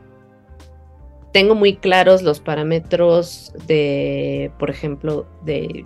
tengo 1.33 1.57
muy 1.57 1.77
claros 1.77 2.23
los 2.23 2.39
parámetros 2.39 3.53
de, 3.67 4.53
por 4.61 4.71
ejemplo, 4.71 5.27
de... 5.45 5.85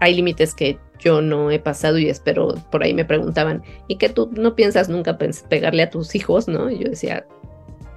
Hay 0.00 0.14
límites 0.14 0.54
que 0.54 0.78
yo 0.98 1.20
no 1.20 1.50
he 1.50 1.58
pasado 1.58 1.98
y 1.98 2.08
espero, 2.08 2.54
por 2.70 2.82
ahí 2.82 2.94
me 2.94 3.04
preguntaban, 3.04 3.62
¿y 3.88 3.96
que 3.96 4.08
tú 4.08 4.30
no 4.32 4.54
piensas 4.54 4.88
nunca 4.88 5.18
pegarle 5.18 5.82
a 5.82 5.90
tus 5.90 6.14
hijos, 6.14 6.46
no? 6.46 6.70
Y 6.70 6.78
yo 6.78 6.90
decía, 6.90 7.26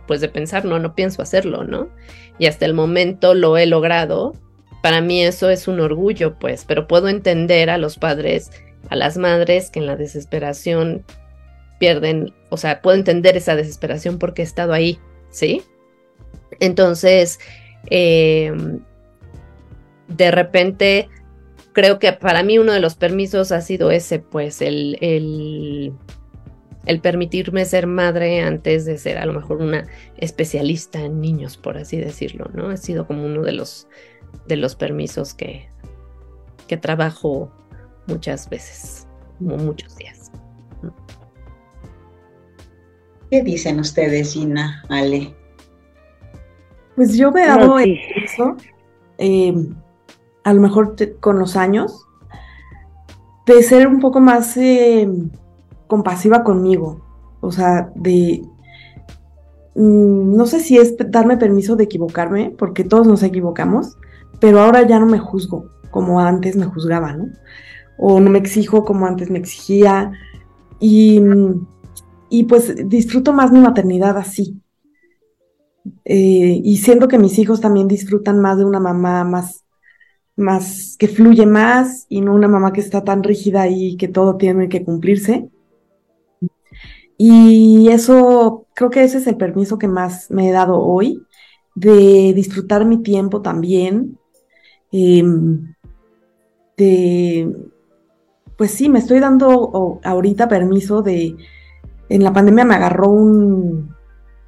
pues 0.07 0.21
de 0.21 0.29
pensar, 0.29 0.65
no, 0.65 0.79
no 0.79 0.95
pienso 0.95 1.21
hacerlo, 1.21 1.63
¿no? 1.63 1.89
Y 2.39 2.47
hasta 2.47 2.65
el 2.65 2.73
momento 2.73 3.33
lo 3.33 3.57
he 3.57 3.65
logrado. 3.65 4.33
Para 4.81 5.01
mí 5.01 5.23
eso 5.23 5.49
es 5.49 5.67
un 5.67 5.79
orgullo, 5.79 6.37
pues, 6.39 6.65
pero 6.65 6.87
puedo 6.87 7.07
entender 7.07 7.69
a 7.69 7.77
los 7.77 7.97
padres, 7.97 8.51
a 8.89 8.95
las 8.95 9.17
madres 9.17 9.69
que 9.69 9.79
en 9.79 9.87
la 9.87 9.95
desesperación 9.95 11.03
pierden, 11.79 12.33
o 12.49 12.57
sea, 12.57 12.81
puedo 12.81 12.97
entender 12.97 13.37
esa 13.37 13.55
desesperación 13.55 14.17
porque 14.17 14.41
he 14.41 14.45
estado 14.45 14.73
ahí, 14.73 14.99
¿sí? 15.29 15.63
Entonces, 16.59 17.39
em, 17.89 18.79
de 20.07 20.31
repente, 20.31 21.09
creo 21.75 21.99
que 21.99 22.13
para 22.13 22.41
mí 22.41 22.57
uno 22.57 22.71
de 22.71 22.79
los 22.79 22.95
permisos 22.95 23.51
ha 23.51 23.61
sido 23.61 23.91
ese, 23.91 24.19
pues 24.19 24.61
el, 24.61 24.97
el, 25.01 25.93
el, 26.85 27.01
permitirme 27.01 27.65
ser 27.65 27.85
madre 27.85 28.41
antes 28.41 28.85
de 28.85 28.97
ser 28.97 29.17
a 29.17 29.25
lo 29.25 29.33
mejor 29.33 29.57
una 29.57 29.85
especialista 30.17 31.01
en 31.01 31.19
niños, 31.19 31.57
por 31.57 31.77
así 31.77 31.97
decirlo, 31.97 32.49
¿no? 32.53 32.69
Ha 32.69 32.77
sido 32.77 33.05
como 33.05 33.25
uno 33.25 33.43
de 33.43 33.51
los, 33.51 33.87
de 34.47 34.55
los 34.55 34.75
permisos 34.75 35.33
que, 35.33 35.67
que 36.67 36.77
trabajo 36.77 37.51
muchas 38.07 38.49
veces, 38.49 39.05
como 39.37 39.57
muchos 39.57 39.95
días. 39.97 40.31
¿Qué 43.29 43.41
dicen 43.43 43.81
ustedes, 43.81 44.31
Gina, 44.33 44.81
Ale? 44.87 45.35
Pues 46.95 47.17
yo 47.17 47.31
me 47.31 47.43
he 47.43 47.47
dado 47.47 47.77
eso, 47.79 48.55
eh, 49.17 49.53
a 50.45 50.53
lo 50.53 50.61
mejor 50.61 50.95
con 51.19 51.39
los 51.39 51.57
años, 51.57 52.05
de 53.45 53.61
ser 53.63 53.87
un 53.87 53.99
poco 53.99 54.21
más 54.21 54.55
eh, 54.55 55.09
compasiva 55.87 56.43
conmigo. 56.43 57.01
O 57.41 57.51
sea, 57.51 57.91
de... 57.95 58.41
Mm, 59.75 60.37
no 60.37 60.45
sé 60.45 60.61
si 60.61 60.77
es 60.77 60.95
darme 61.09 61.35
permiso 61.35 61.75
de 61.75 61.83
equivocarme, 61.83 62.55
porque 62.57 62.85
todos 62.85 63.07
nos 63.07 63.23
equivocamos, 63.23 63.97
pero 64.39 64.61
ahora 64.61 64.87
ya 64.87 64.99
no 64.99 65.07
me 65.07 65.19
juzgo 65.19 65.65
como 65.91 66.21
antes 66.21 66.55
me 66.55 66.65
juzgaba, 66.65 67.13
¿no? 67.13 67.25
O 67.97 68.19
no 68.19 68.29
me 68.29 68.39
exijo 68.39 68.85
como 68.85 69.05
antes 69.05 69.29
me 69.29 69.39
exigía. 69.39 70.11
Y, 70.79 71.21
y 72.29 72.43
pues 72.43 72.87
disfruto 72.87 73.33
más 73.33 73.51
mi 73.51 73.59
maternidad 73.59 74.17
así, 74.17 74.61
eh, 76.03 76.61
y 76.63 76.77
siento 76.77 77.07
que 77.07 77.17
mis 77.17 77.37
hijos 77.39 77.61
también 77.61 77.87
disfrutan 77.87 78.39
más 78.39 78.57
de 78.57 78.65
una 78.65 78.79
mamá 78.79 79.23
más, 79.23 79.64
más 80.35 80.95
que 80.97 81.07
fluye 81.07 81.45
más 81.45 82.05
y 82.09 82.21
no 82.21 82.33
una 82.33 82.47
mamá 82.47 82.73
que 82.73 82.81
está 82.81 83.03
tan 83.03 83.23
rígida 83.23 83.67
y 83.67 83.97
que 83.97 84.07
todo 84.07 84.35
tiene 84.37 84.69
que 84.69 84.83
cumplirse. 84.83 85.49
Y 87.17 87.87
eso, 87.89 88.67
creo 88.73 88.89
que 88.89 89.03
ese 89.03 89.19
es 89.19 89.27
el 89.27 89.37
permiso 89.37 89.77
que 89.77 89.87
más 89.87 90.29
me 90.29 90.49
he 90.49 90.51
dado 90.51 90.79
hoy, 90.79 91.23
de 91.73 92.33
disfrutar 92.33 92.85
mi 92.85 93.01
tiempo 93.03 93.41
también, 93.41 94.17
em, 94.91 95.73
de, 96.77 97.55
pues 98.57 98.71
sí, 98.71 98.89
me 98.89 98.99
estoy 98.99 99.19
dando 99.19 99.99
ahorita 100.03 100.47
permiso 100.47 101.01
de, 101.01 101.35
en 102.09 102.23
la 102.23 102.33
pandemia 102.33 102.65
me 102.65 102.75
agarró 102.75 103.09
un, 103.09 103.95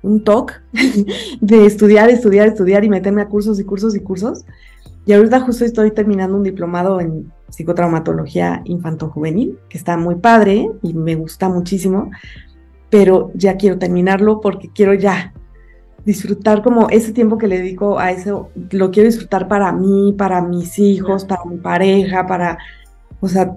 un 0.04 0.24
TOC 0.24 0.54
de 1.42 1.66
estudiar, 1.66 2.10
estudiar, 2.10 2.48
estudiar 2.48 2.84
y 2.84 2.90
meterme 2.90 3.22
a 3.22 3.30
cursos 3.30 3.60
y 3.60 3.64
cursos 3.64 3.96
y 3.96 4.02
cursos. 4.02 4.46
Y 5.08 5.14
ahorita 5.14 5.40
justo 5.40 5.64
estoy 5.64 5.92
terminando 5.92 6.36
un 6.36 6.44
diplomado 6.44 7.00
en 7.00 7.32
psicotraumatología 7.50 8.62
infanto-juvenil, 8.66 9.58
que 9.70 9.78
está 9.78 9.96
muy 9.96 10.16
padre 10.16 10.70
y 10.84 10.94
me 10.94 11.16
gusta 11.16 11.48
muchísimo, 11.48 12.12
pero 12.90 13.32
ya 13.34 13.56
quiero 13.56 13.80
terminarlo 13.80 14.42
porque 14.42 14.70
quiero 14.70 14.94
ya 14.94 15.34
disfrutar 16.04 16.62
como 16.62 16.90
ese 16.90 17.14
tiempo 17.14 17.38
que 17.38 17.48
le 17.48 17.60
dedico 17.60 17.98
a 17.98 18.12
eso, 18.12 18.50
lo 18.72 18.92
quiero 18.92 19.08
disfrutar 19.08 19.48
para 19.48 19.72
mí, 19.72 20.14
para 20.18 20.42
mis 20.42 20.78
hijos, 20.78 21.24
para 21.24 21.46
mi 21.46 21.56
pareja, 21.56 22.28
para, 22.28 22.58
o 23.22 23.30
sea, 23.30 23.56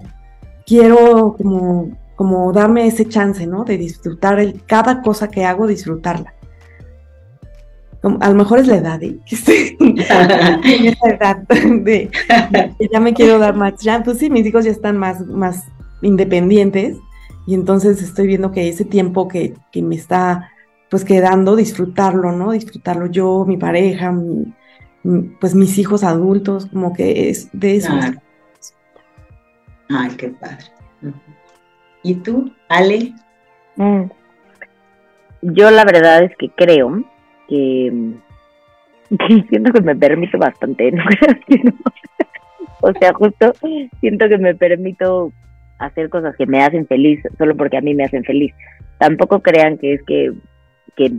quiero 0.65 1.35
como, 1.37 1.91
como 2.15 2.53
darme 2.53 2.87
ese 2.87 3.09
chance, 3.09 3.45
¿no? 3.45 3.65
De 3.65 3.77
disfrutar 3.77 4.39
el, 4.39 4.63
cada 4.63 5.01
cosa 5.01 5.27
que 5.27 5.43
hago, 5.43 5.67
disfrutarla 5.67 6.33
a 8.03 8.29
lo 8.29 8.35
mejor 8.35 8.59
es 8.59 8.67
la 8.67 8.77
edad, 8.77 9.01
¿eh? 9.03 9.19
en 9.79 9.97
esa 10.87 11.09
edad 11.09 11.37
de, 11.47 12.09
ya 12.91 12.99
me 12.99 13.13
quiero 13.13 13.37
dar 13.37 13.55
más 13.55 13.79
ya 13.79 14.03
pues 14.03 14.17
sí, 14.17 14.29
mis 14.29 14.45
hijos 14.45 14.65
ya 14.65 14.71
están 14.71 14.97
más, 14.97 15.21
más 15.27 15.65
independientes 16.01 16.97
y 17.45 17.53
entonces 17.53 18.01
estoy 18.01 18.27
viendo 18.27 18.51
que 18.51 18.69
ese 18.69 18.85
tiempo 18.85 19.27
que, 19.27 19.53
me 19.75 19.95
está 19.95 20.51
pues 20.89 21.05
quedando, 21.05 21.55
disfrutarlo, 21.55 22.31
¿no? 22.31 22.51
Disfrutarlo 22.51 23.05
yo, 23.05 23.45
mi 23.47 23.57
pareja, 23.57 24.13
pues 25.39 25.55
mis 25.55 25.77
hijos 25.77 26.03
adultos, 26.03 26.65
como 26.65 26.93
que 26.93 27.29
es 27.29 27.49
de 27.53 27.77
eso. 27.77 27.93
Ay, 29.89 30.09
qué 30.17 30.29
padre. 30.29 30.65
¿Y 32.03 32.15
tú, 32.15 32.51
Ale? 32.67 33.13
Mm. 33.77 34.03
Yo 35.41 35.71
la 35.71 35.85
verdad 35.85 36.23
es 36.23 36.35
que 36.37 36.49
creo 36.49 37.03
que, 37.51 37.91
siento 39.49 39.73
que 39.73 39.81
me 39.81 39.95
permito 39.95 40.37
bastante, 40.37 40.91
¿no? 40.93 41.03
o 42.81 42.93
sea, 42.93 43.13
justo 43.13 43.51
siento 43.99 44.29
que 44.29 44.37
me 44.37 44.55
permito 44.55 45.33
hacer 45.79 46.09
cosas 46.09 46.35
que 46.37 46.45
me 46.45 46.63
hacen 46.63 46.87
feliz 46.87 47.21
solo 47.37 47.55
porque 47.57 47.77
a 47.77 47.81
mí 47.81 47.93
me 47.93 48.05
hacen 48.05 48.23
feliz. 48.23 48.53
Tampoco 48.97 49.41
crean 49.41 49.77
que 49.77 49.95
es 49.95 50.03
que, 50.03 50.31
que 50.95 51.11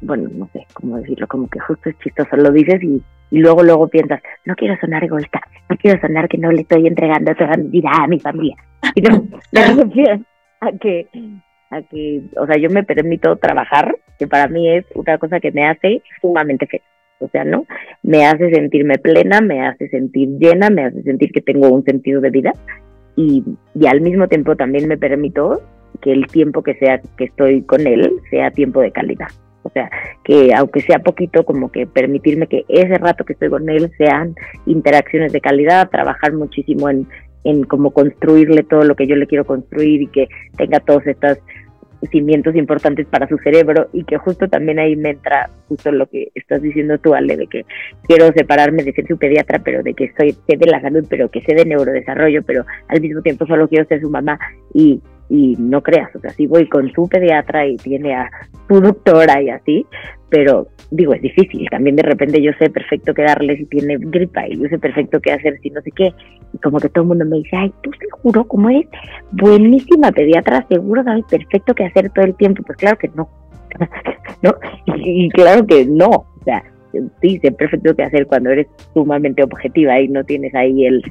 bueno, 0.00 0.28
no 0.32 0.48
sé 0.52 0.66
cómo 0.74 0.98
decirlo, 0.98 1.26
como 1.26 1.48
que 1.48 1.58
justo 1.58 1.90
es 1.90 1.98
chistoso, 1.98 2.36
lo 2.36 2.52
dices 2.52 2.82
y, 2.82 3.02
y 3.30 3.38
luego 3.38 3.62
luego 3.62 3.88
piensas, 3.88 4.20
no 4.44 4.54
quiero 4.54 4.76
sonar 4.78 5.02
egoísta, 5.02 5.40
no 5.68 5.76
quiero 5.76 6.00
sonar 6.00 6.28
que 6.28 6.38
no 6.38 6.52
le 6.52 6.60
estoy 6.62 6.86
entregando 6.86 7.34
toda 7.34 7.56
mi 7.56 7.68
vida 7.68 7.90
a 7.90 8.06
mi 8.06 8.20
familia. 8.20 8.56
Y 8.94 9.00
no, 9.00 9.26
me 9.52 9.82
refiero 9.82 10.20
a 10.60 10.72
que 10.72 11.08
a 11.70 11.82
que, 11.82 12.22
o 12.36 12.46
sea, 12.46 12.56
yo 12.56 12.70
me 12.70 12.84
permito 12.84 13.36
trabajar, 13.36 13.96
que 14.18 14.26
para 14.26 14.48
mí 14.48 14.68
es 14.70 14.84
una 14.94 15.18
cosa 15.18 15.40
que 15.40 15.52
me 15.52 15.66
hace 15.66 16.02
sumamente 16.20 16.66
feliz. 16.66 16.86
O 17.18 17.28
sea, 17.28 17.44
¿no? 17.44 17.64
Me 18.02 18.26
hace 18.26 18.50
sentirme 18.50 18.98
plena, 18.98 19.40
me 19.40 19.66
hace 19.66 19.88
sentir 19.88 20.28
llena, 20.38 20.68
me 20.68 20.84
hace 20.84 21.02
sentir 21.02 21.32
que 21.32 21.40
tengo 21.40 21.68
un 21.70 21.82
sentido 21.82 22.20
de 22.20 22.30
vida 22.30 22.52
y, 23.16 23.42
y 23.74 23.86
al 23.86 24.02
mismo 24.02 24.28
tiempo 24.28 24.54
también 24.54 24.86
me 24.86 24.98
permito 24.98 25.62
que 26.02 26.12
el 26.12 26.26
tiempo 26.26 26.62
que 26.62 26.74
sea 26.74 27.00
que 27.16 27.24
estoy 27.24 27.62
con 27.62 27.86
él 27.86 28.12
sea 28.30 28.50
tiempo 28.50 28.80
de 28.80 28.92
calidad. 28.92 29.28
O 29.62 29.70
sea, 29.70 29.90
que 30.22 30.54
aunque 30.54 30.80
sea 30.80 31.00
poquito, 31.00 31.44
como 31.44 31.72
que 31.72 31.86
permitirme 31.86 32.46
que 32.46 32.64
ese 32.68 32.98
rato 32.98 33.24
que 33.24 33.32
estoy 33.32 33.48
con 33.48 33.68
él 33.68 33.90
sean 33.98 34.36
interacciones 34.66 35.32
de 35.32 35.40
calidad, 35.40 35.90
trabajar 35.90 36.32
muchísimo 36.34 36.88
en, 36.88 37.08
en 37.46 37.64
cómo 37.64 37.90
construirle 37.92 38.62
todo 38.64 38.82
lo 38.82 38.94
que 38.94 39.06
yo 39.06 39.16
le 39.16 39.26
quiero 39.26 39.44
construir 39.44 40.02
y 40.02 40.06
que 40.08 40.28
tenga 40.56 40.80
todos 40.80 41.06
estos 41.06 41.38
cimientos 42.10 42.54
importantes 42.54 43.06
para 43.06 43.28
su 43.28 43.38
cerebro 43.38 43.88
y 43.92 44.04
que 44.04 44.18
justo 44.18 44.48
también 44.48 44.78
ahí 44.78 44.96
me 44.96 45.10
entra 45.10 45.48
justo 45.68 45.90
lo 45.90 46.06
que 46.06 46.28
estás 46.34 46.60
diciendo 46.60 46.98
tú, 46.98 47.14
Ale, 47.14 47.36
de 47.36 47.46
que 47.46 47.64
quiero 48.06 48.30
separarme 48.32 48.82
de 48.82 48.92
ser 48.92 49.06
su 49.06 49.16
pediatra, 49.16 49.60
pero 49.64 49.82
de 49.82 49.94
que 49.94 50.12
soy 50.16 50.32
sé 50.46 50.56
de 50.56 50.66
la 50.66 50.80
salud, 50.80 51.06
pero 51.08 51.30
que 51.30 51.40
sé 51.42 51.54
de 51.54 51.64
neurodesarrollo, 51.64 52.42
pero 52.42 52.64
al 52.88 53.00
mismo 53.00 53.22
tiempo 53.22 53.46
solo 53.46 53.68
quiero 53.68 53.86
ser 53.86 54.00
su 54.00 54.10
mamá 54.10 54.38
y 54.74 55.00
y 55.28 55.56
no 55.58 55.82
creas, 55.82 56.14
o 56.14 56.20
sea, 56.20 56.30
sí 56.30 56.46
voy 56.46 56.68
con 56.68 56.90
su 56.92 57.08
pediatra 57.08 57.66
y 57.66 57.76
tiene 57.76 58.14
a 58.14 58.30
su 58.68 58.80
doctora 58.80 59.42
y 59.42 59.50
así, 59.50 59.86
pero 60.28 60.66
digo, 60.90 61.14
es 61.14 61.22
difícil, 61.22 61.68
también 61.70 61.96
de 61.96 62.02
repente 62.02 62.40
yo 62.42 62.52
sé 62.58 62.70
perfecto 62.70 63.14
qué 63.14 63.22
darle 63.22 63.56
si 63.56 63.64
tiene 63.66 63.96
gripa 63.98 64.46
y 64.48 64.56
yo 64.56 64.68
sé 64.68 64.78
perfecto 64.78 65.20
qué 65.20 65.32
hacer 65.32 65.58
si 65.60 65.70
no 65.70 65.80
sé 65.82 65.90
qué, 65.90 66.12
y 66.52 66.58
como 66.58 66.78
que 66.78 66.88
todo 66.88 67.02
el 67.02 67.08
mundo 67.08 67.24
me 67.24 67.38
dice, 67.38 67.56
ay, 67.56 67.72
tú 67.82 67.90
seguro, 67.98 68.44
como 68.44 68.70
eres 68.70 68.86
buenísima 69.32 70.12
pediatra, 70.12 70.66
seguro 70.68 71.02
sabes 71.04 71.24
perfecto 71.28 71.74
qué 71.74 71.84
hacer 71.84 72.10
todo 72.10 72.24
el 72.24 72.34
tiempo, 72.36 72.62
pues 72.64 72.78
claro 72.78 72.98
que 72.98 73.08
no, 73.14 73.28
¿no? 74.42 74.54
Y, 74.96 75.26
y 75.26 75.28
claro 75.30 75.66
que 75.66 75.84
no, 75.86 76.08
o 76.08 76.44
sea, 76.44 76.62
sí 77.20 77.38
sé 77.42 77.52
perfecto 77.52 77.94
qué 77.94 78.04
hacer 78.04 78.26
cuando 78.26 78.50
eres 78.50 78.66
sumamente 78.94 79.42
objetiva 79.42 80.00
y 80.00 80.08
no 80.08 80.24
tienes 80.24 80.54
ahí 80.54 80.86
el 80.86 81.02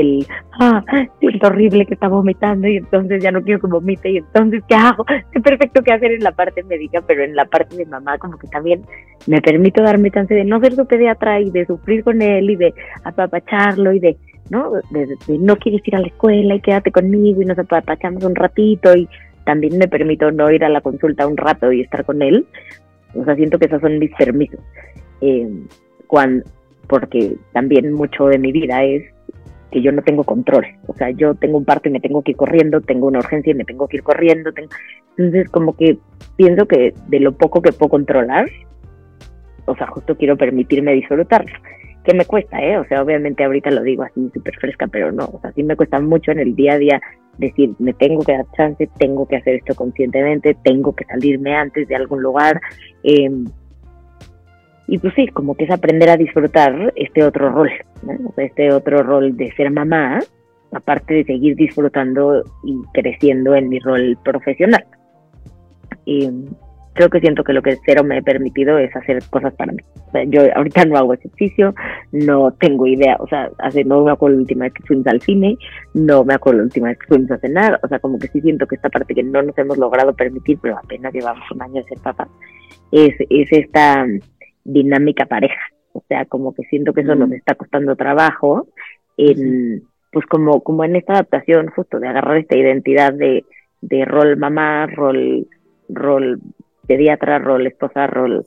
el, 0.00 0.26
ah, 0.60 0.84
siento 1.20 1.46
horrible 1.46 1.86
que 1.86 1.94
está 1.94 2.08
vomitando 2.08 2.68
y 2.68 2.76
entonces 2.76 3.22
ya 3.22 3.30
no 3.30 3.42
quiero 3.42 3.60
que 3.60 3.66
vomite 3.66 4.10
y 4.10 4.16
entonces, 4.18 4.62
¿qué 4.68 4.74
hago? 4.74 5.04
Es 5.32 5.42
perfecto 5.42 5.82
que 5.82 5.92
hacer 5.92 6.12
en 6.12 6.22
la 6.22 6.32
parte 6.32 6.62
médica, 6.64 7.02
pero 7.06 7.22
en 7.22 7.34
la 7.34 7.44
parte 7.44 7.76
de 7.76 7.86
mamá 7.86 8.18
como 8.18 8.38
que 8.38 8.48
también 8.48 8.82
me 9.26 9.40
permito 9.40 9.82
darme 9.82 10.10
chance 10.10 10.34
de 10.34 10.44
no 10.44 10.60
ser 10.60 10.74
su 10.74 10.86
pediatra 10.86 11.40
y 11.40 11.50
de 11.50 11.66
sufrir 11.66 12.04
con 12.04 12.22
él 12.22 12.50
y 12.50 12.56
de 12.56 12.74
apapacharlo 13.04 13.92
y 13.92 14.00
de, 14.00 14.16
¿no? 14.50 14.72
De, 14.90 15.16
no 15.38 15.56
quieres 15.56 15.86
ir 15.86 15.96
a 15.96 16.00
la 16.00 16.08
escuela 16.08 16.54
y 16.54 16.60
quédate 16.60 16.92
conmigo 16.92 17.42
y 17.42 17.44
nos 17.44 17.58
apapachamos 17.58 18.24
un 18.24 18.34
ratito 18.34 18.94
y 18.96 19.08
también 19.44 19.78
me 19.78 19.88
permito 19.88 20.30
no 20.30 20.50
ir 20.50 20.64
a 20.64 20.68
la 20.68 20.80
consulta 20.80 21.26
un 21.26 21.36
rato 21.36 21.72
y 21.72 21.80
estar 21.80 22.04
con 22.04 22.22
él. 22.22 22.46
O 23.14 23.24
sea, 23.24 23.34
siento 23.34 23.58
que 23.58 23.66
esos 23.66 23.80
son 23.80 23.98
mis 23.98 24.14
permisos. 24.14 24.60
Eh, 25.20 25.48
cuando, 26.06 26.44
porque 26.86 27.36
también 27.52 27.92
mucho 27.92 28.26
de 28.26 28.38
mi 28.38 28.52
vida 28.52 28.84
es 28.84 29.04
que 29.70 29.82
yo 29.82 29.92
no 29.92 30.02
tengo 30.02 30.24
control. 30.24 30.66
O 30.86 30.94
sea, 30.94 31.10
yo 31.10 31.34
tengo 31.34 31.58
un 31.58 31.64
parto 31.64 31.88
y 31.88 31.92
me 31.92 32.00
tengo 32.00 32.22
que 32.22 32.32
ir 32.32 32.36
corriendo, 32.36 32.80
tengo 32.80 33.06
una 33.06 33.18
urgencia 33.18 33.50
y 33.50 33.54
me 33.54 33.64
tengo 33.64 33.86
que 33.88 33.98
ir 33.98 34.02
corriendo. 34.02 34.50
Entonces, 35.16 35.48
como 35.50 35.76
que 35.76 35.98
pienso 36.36 36.66
que 36.66 36.94
de 37.08 37.20
lo 37.20 37.32
poco 37.32 37.60
que 37.60 37.72
puedo 37.72 37.90
controlar, 37.90 38.46
o 39.66 39.76
sea, 39.76 39.86
justo 39.88 40.16
quiero 40.16 40.36
permitirme 40.36 40.92
disfrutarlo. 40.92 41.52
Que 42.04 42.14
me 42.14 42.24
cuesta, 42.24 42.62
¿eh? 42.62 42.78
O 42.78 42.84
sea, 42.86 43.02
obviamente 43.02 43.44
ahorita 43.44 43.70
lo 43.70 43.82
digo 43.82 44.02
así 44.02 44.30
súper 44.32 44.54
fresca, 44.56 44.86
pero 44.86 45.12
no, 45.12 45.24
o 45.26 45.40
sea, 45.42 45.52
sí 45.52 45.62
me 45.62 45.76
cuesta 45.76 46.00
mucho 46.00 46.30
en 46.30 46.38
el 46.38 46.54
día 46.54 46.74
a 46.74 46.78
día 46.78 47.00
decir, 47.36 47.70
me 47.78 47.92
tengo 47.92 48.22
que 48.24 48.32
dar 48.32 48.46
chance, 48.56 48.88
tengo 48.98 49.26
que 49.26 49.36
hacer 49.36 49.56
esto 49.56 49.74
conscientemente, 49.74 50.56
tengo 50.64 50.94
que 50.94 51.04
salirme 51.04 51.54
antes 51.54 51.86
de 51.86 51.96
algún 51.96 52.22
lugar. 52.22 52.60
Eh, 53.02 53.30
y 54.88 54.98
pues 54.98 55.12
sí, 55.14 55.28
como 55.28 55.54
que 55.54 55.64
es 55.64 55.70
aprender 55.70 56.08
a 56.08 56.16
disfrutar 56.16 56.94
este 56.96 57.22
otro 57.22 57.50
rol, 57.50 57.70
este 58.38 58.72
otro 58.72 59.02
rol 59.02 59.36
de 59.36 59.52
ser 59.52 59.70
mamá, 59.70 60.18
aparte 60.72 61.12
de 61.12 61.24
seguir 61.24 61.56
disfrutando 61.56 62.42
y 62.64 62.80
creciendo 62.94 63.54
en 63.54 63.68
mi 63.68 63.78
rol 63.80 64.16
profesional. 64.24 64.84
Y 66.06 66.30
creo 66.94 67.10
que 67.10 67.20
siento 67.20 67.44
que 67.44 67.52
lo 67.52 67.60
que 67.60 67.76
cero 67.84 68.02
me 68.02 68.16
he 68.16 68.22
permitido 68.22 68.78
es 68.78 68.94
hacer 68.96 69.22
cosas 69.28 69.52
para 69.54 69.72
mí. 69.72 69.82
yo 70.28 70.40
ahorita 70.56 70.86
no 70.86 70.96
hago 70.96 71.12
ejercicio, 71.12 71.74
no 72.12 72.50
tengo 72.52 72.86
idea, 72.86 73.18
o 73.20 73.28
sea, 73.28 73.50
hace, 73.58 73.84
no 73.84 74.02
me 74.04 74.12
acuerdo 74.12 74.36
la 74.36 74.40
última 74.40 74.64
vez 74.64 74.72
que 74.72 74.84
fuimos 74.84 75.06
al 75.06 75.20
cine, 75.20 75.58
no 75.92 76.24
me 76.24 76.32
acuerdo 76.32 76.60
la 76.60 76.64
última 76.64 76.88
vez 76.88 76.98
que 76.98 77.08
fuimos 77.08 77.30
a 77.30 77.38
cenar, 77.38 77.78
o 77.82 77.88
sea, 77.88 77.98
como 77.98 78.18
que 78.18 78.28
sí 78.28 78.40
siento 78.40 78.66
que 78.66 78.76
esta 78.76 78.88
parte 78.88 79.14
que 79.14 79.22
no 79.22 79.42
nos 79.42 79.56
hemos 79.58 79.76
logrado 79.76 80.14
permitir, 80.14 80.58
pero 80.62 80.78
apenas 80.78 81.12
llevamos 81.12 81.44
un 81.52 81.62
año 81.62 81.74
de 81.74 81.84
ser 81.84 81.98
papás, 81.98 82.28
es, 82.90 83.14
es 83.28 83.52
esta 83.52 84.06
dinámica 84.68 85.26
pareja. 85.26 85.60
O 85.92 86.02
sea, 86.06 86.24
como 86.26 86.54
que 86.54 86.62
siento 86.64 86.92
que 86.92 87.00
eso 87.00 87.14
nos 87.14 87.32
está 87.32 87.54
costando 87.54 87.96
trabajo 87.96 88.68
en, 89.16 89.82
pues 90.12 90.26
como, 90.26 90.62
como 90.62 90.84
en 90.84 90.96
esta 90.96 91.14
adaptación 91.14 91.68
justo 91.68 91.98
de 91.98 92.08
agarrar 92.08 92.36
esta 92.36 92.56
identidad 92.56 93.12
de, 93.12 93.44
de 93.80 94.04
rol 94.04 94.36
mamá, 94.36 94.86
rol, 94.86 95.46
rol 95.88 96.40
pediatra, 96.86 97.38
rol 97.38 97.66
esposa, 97.66 98.06
rol, 98.06 98.44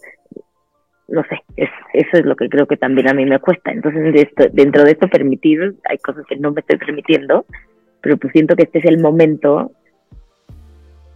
no 1.08 1.24
sé, 1.24 1.42
es, 1.58 1.70
eso 1.94 2.18
es 2.18 2.26
lo 2.26 2.36
que 2.36 2.50
creo 2.50 2.68
que 2.68 2.78
también 2.78 3.10
a 3.10 3.14
mí 3.14 3.26
me 3.26 3.40
cuesta. 3.40 3.72
Entonces, 3.72 4.14
esto, 4.16 4.46
dentro 4.54 4.84
de 4.84 4.92
esto 4.92 5.08
permitir, 5.08 5.76
hay 5.90 5.98
cosas 5.98 6.26
que 6.28 6.38
no 6.38 6.52
me 6.52 6.62
estoy 6.62 6.78
permitiendo, 6.78 7.46
pero 8.02 8.18
pues 8.18 8.32
siento 8.32 8.56
que 8.56 8.64
este 8.64 8.80
es 8.80 8.86
el 8.86 9.00
momento 9.00 9.72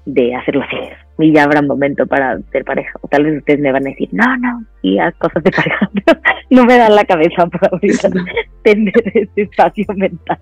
de 0.05 0.35
hacerlo 0.35 0.63
así 0.63 0.77
y 1.19 1.33
ya 1.33 1.43
habrá 1.43 1.61
momento 1.61 2.05
para 2.05 2.39
ser 2.51 2.63
pareja. 2.65 2.91
O 3.01 3.07
tal 3.07 3.23
vez 3.23 3.37
ustedes 3.37 3.59
me 3.59 3.71
van 3.71 3.87
a 3.87 3.89
decir, 3.89 4.09
no, 4.11 4.37
no, 4.37 4.65
y 4.81 4.99
haz 4.99 5.15
cosas 5.15 5.43
de 5.43 5.51
pareja. 5.51 5.89
no 6.49 6.65
me 6.65 6.77
dan 6.77 6.95
la 6.95 7.05
cabeza 7.05 7.47
para 7.47 7.69
ahorita 7.71 8.09
tener 8.63 8.93
ese 9.13 9.41
espacio 9.41 9.85
mental. 9.95 10.39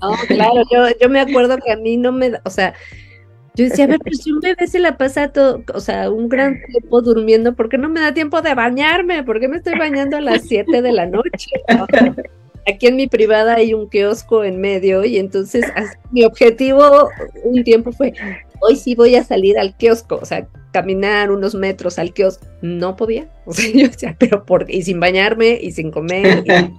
no, 0.00 0.12
claro, 0.28 0.62
yo, 0.70 0.86
yo 1.00 1.08
me 1.08 1.20
acuerdo 1.20 1.58
que 1.58 1.72
a 1.72 1.76
mí 1.76 1.96
no 1.96 2.12
me, 2.12 2.32
o 2.44 2.50
sea, 2.50 2.74
yo 3.56 3.64
decía, 3.64 3.84
a 3.84 3.88
ver, 3.88 4.00
pues 4.00 4.18
si 4.22 4.32
un 4.32 4.40
bebé 4.40 4.66
se 4.66 4.80
la 4.80 4.96
pasa 4.96 5.32
todo, 5.32 5.62
o 5.72 5.80
sea, 5.80 6.10
un 6.10 6.28
gran 6.28 6.60
tiempo 6.66 7.02
durmiendo, 7.02 7.54
¿por 7.54 7.68
qué 7.68 7.78
no 7.78 7.88
me 7.88 8.00
da 8.00 8.12
tiempo 8.12 8.42
de 8.42 8.54
bañarme? 8.54 9.22
¿Por 9.22 9.38
qué 9.38 9.48
me 9.48 9.56
estoy 9.56 9.78
bañando 9.78 10.16
a 10.16 10.20
las 10.20 10.42
7 10.42 10.82
de 10.82 10.92
la 10.92 11.06
noche? 11.06 11.50
Aquí 12.66 12.86
en 12.86 12.96
mi 12.96 13.06
privada 13.06 13.56
hay 13.56 13.74
un 13.74 13.88
kiosco 13.88 14.44
en 14.44 14.60
medio 14.60 15.04
y 15.04 15.18
entonces 15.18 15.64
mi 16.10 16.24
objetivo 16.24 17.10
un 17.42 17.62
tiempo 17.62 17.92
fue, 17.92 18.14
hoy 18.60 18.76
sí 18.76 18.94
voy 18.94 19.16
a 19.16 19.24
salir 19.24 19.58
al 19.58 19.76
kiosco, 19.76 20.18
o 20.20 20.24
sea, 20.24 20.48
caminar 20.72 21.30
unos 21.30 21.54
metros 21.54 21.98
al 21.98 22.12
kiosco. 22.12 22.46
No 22.62 22.96
podía, 22.96 23.28
o 23.44 23.52
sea, 23.52 23.70
yo 23.74 23.88
decía, 23.88 24.16
pero 24.18 24.44
por, 24.44 24.70
y 24.70 24.82
sin 24.82 24.98
bañarme 25.00 25.58
y 25.60 25.72
sin 25.72 25.90
comer. 25.90 26.44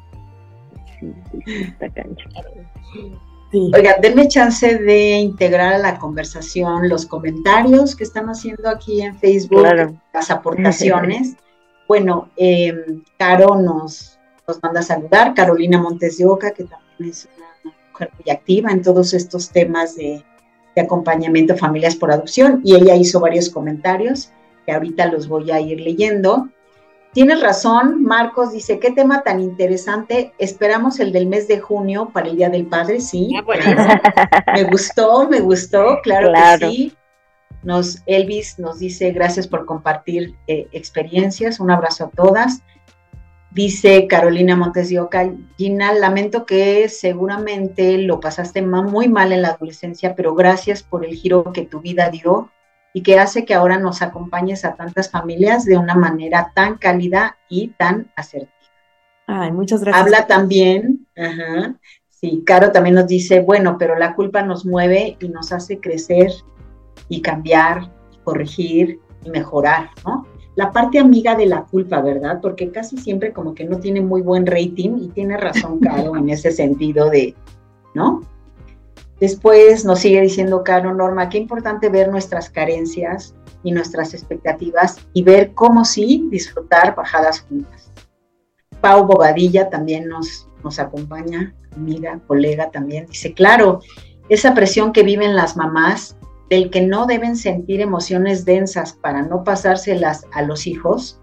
Oiga, 3.53 3.95
denme 4.01 4.27
chance 4.27 4.77
de 4.77 5.11
integrar 5.11 5.73
a 5.73 5.77
la 5.77 5.97
conversación 5.97 6.89
los 6.89 7.05
comentarios 7.05 7.95
que 7.95 8.03
están 8.03 8.27
haciendo 8.27 8.67
aquí 8.67 9.01
en 9.01 9.17
Facebook, 9.17 9.65
las 10.13 10.31
aportaciones. 10.31 11.35
bueno, 11.87 12.29
eh, 12.35 12.73
Caro 13.17 13.55
nos, 13.55 14.14
nos 14.47 14.61
manda 14.61 14.79
a 14.79 14.83
saludar, 14.83 15.33
Carolina 15.33 15.81
Montes 15.81 16.17
de 16.17 16.25
Oca, 16.25 16.51
que 16.51 16.65
también 16.65 17.11
es 17.11 17.27
una 17.37 17.73
mujer 17.91 18.11
muy 18.17 18.31
activa 18.31 18.71
en 18.71 18.81
todos 18.81 19.13
estos 19.13 19.49
temas 19.49 19.95
de 19.95 20.23
de 20.75 20.81
acompañamiento 20.81 21.55
familias 21.55 21.95
por 21.95 22.11
adopción 22.11 22.61
y 22.63 22.75
ella 22.75 22.95
hizo 22.95 23.19
varios 23.19 23.49
comentarios 23.49 24.31
que 24.65 24.73
ahorita 24.73 25.07
los 25.07 25.27
voy 25.27 25.51
a 25.51 25.59
ir 25.59 25.79
leyendo. 25.79 26.49
Tienes 27.13 27.41
razón, 27.41 28.03
Marcos 28.03 28.51
dice, 28.51 28.77
qué 28.79 28.91
tema 28.91 29.23
tan 29.23 29.39
interesante. 29.39 30.33
Esperamos 30.37 30.99
el 30.99 31.13
del 31.13 31.27
mes 31.27 31.47
de 31.47 31.59
junio 31.59 32.09
para 32.13 32.27
el 32.27 32.35
Día 32.35 32.49
del 32.49 32.65
Padre, 32.65 32.99
sí. 32.99 33.29
Ah, 33.37 34.53
me 34.53 34.63
gustó, 34.65 35.29
me 35.29 35.39
gustó, 35.39 35.99
claro, 36.03 36.33
que 36.59 36.67
sí. 36.67 36.93
Nos, 37.63 38.03
Elvis 38.05 38.59
nos 38.59 38.79
dice, 38.79 39.11
gracias 39.11 39.47
por 39.47 39.65
compartir 39.65 40.35
eh, 40.47 40.67
experiencias. 40.73 41.59
Un 41.59 41.71
abrazo 41.71 42.05
a 42.05 42.09
todas. 42.09 42.61
Dice 43.55 44.05
Carolina 44.07 44.57
Montes 44.57 44.89
de 44.89 44.99
Oca, 44.99 45.31
Gina, 45.57 45.93
lamento 45.93 46.45
que 46.45 46.89
seguramente 46.89 47.97
lo 47.99 48.19
pasaste 48.19 48.61
muy 48.61 49.07
mal 49.07 49.31
en 49.31 49.43
la 49.43 49.51
adolescencia, 49.51 50.13
pero 50.13 50.35
gracias 50.35 50.83
por 50.83 51.05
el 51.05 51.15
giro 51.15 51.53
que 51.53 51.61
tu 51.61 51.79
vida 51.79 52.09
dio 52.09 52.49
y 52.91 53.01
que 53.01 53.17
hace 53.17 53.45
que 53.45 53.53
ahora 53.53 53.79
nos 53.79 54.01
acompañes 54.01 54.65
a 54.65 54.75
tantas 54.75 55.09
familias 55.09 55.63
de 55.63 55.77
una 55.77 55.95
manera 55.95 56.51
tan 56.53 56.77
cálida 56.77 57.37
y 57.47 57.69
tan 57.69 58.11
asertiva. 58.17 58.51
Ay, 59.25 59.53
muchas 59.53 59.79
gracias. 59.85 60.05
Habla 60.05 60.27
también, 60.27 61.07
ajá, 61.15 61.75
sí, 62.09 62.43
Caro 62.45 62.73
también 62.73 62.95
nos 62.95 63.07
dice, 63.07 63.39
bueno, 63.39 63.77
pero 63.79 63.97
la 63.97 64.15
culpa 64.15 64.41
nos 64.41 64.65
mueve 64.65 65.15
y 65.21 65.29
nos 65.29 65.53
hace 65.53 65.79
crecer 65.79 66.29
y 67.07 67.21
cambiar, 67.21 67.89
y 68.11 68.17
corregir 68.17 68.99
y 69.23 69.29
mejorar, 69.29 69.91
¿no? 70.05 70.27
La 70.55 70.71
parte 70.71 70.99
amiga 70.99 71.35
de 71.35 71.45
la 71.45 71.63
culpa, 71.63 72.01
¿verdad? 72.01 72.39
Porque 72.41 72.71
casi 72.71 72.97
siempre 72.97 73.33
como 73.33 73.53
que 73.53 73.65
no 73.65 73.79
tiene 73.79 74.01
muy 74.01 74.21
buen 74.21 74.45
rating 74.45 74.97
y 75.01 75.07
tiene 75.09 75.37
razón 75.37 75.79
Caro 75.81 76.15
en 76.15 76.29
ese 76.29 76.51
sentido 76.51 77.09
de, 77.09 77.35
¿no? 77.93 78.21
Después 79.19 79.85
nos 79.85 79.99
sigue 79.99 80.21
diciendo 80.21 80.63
Caro 80.63 80.93
Norma, 80.93 81.29
qué 81.29 81.37
importante 81.37 81.89
ver 81.89 82.09
nuestras 82.09 82.49
carencias 82.49 83.33
y 83.63 83.71
nuestras 83.71 84.13
expectativas 84.13 84.97
y 85.13 85.23
ver 85.23 85.53
cómo 85.53 85.85
sí 85.85 86.27
disfrutar 86.29 86.95
bajadas 86.95 87.41
juntas. 87.41 87.91
Pau 88.81 89.05
Bobadilla 89.05 89.69
también 89.69 90.07
nos, 90.07 90.47
nos 90.63 90.79
acompaña, 90.79 91.55
amiga, 91.73 92.19
colega 92.27 92.69
también, 92.71 93.07
dice, 93.07 93.33
claro, 93.33 93.79
esa 94.27 94.53
presión 94.53 94.91
que 94.91 95.03
viven 95.03 95.35
las 95.35 95.55
mamás 95.55 96.14
del 96.49 96.69
que 96.69 96.81
no 96.81 97.05
deben 97.05 97.35
sentir 97.35 97.81
emociones 97.81 98.45
densas 98.45 98.93
para 98.93 99.23
no 99.23 99.43
pasárselas 99.43 100.25
a 100.31 100.41
los 100.43 100.67
hijos, 100.67 101.19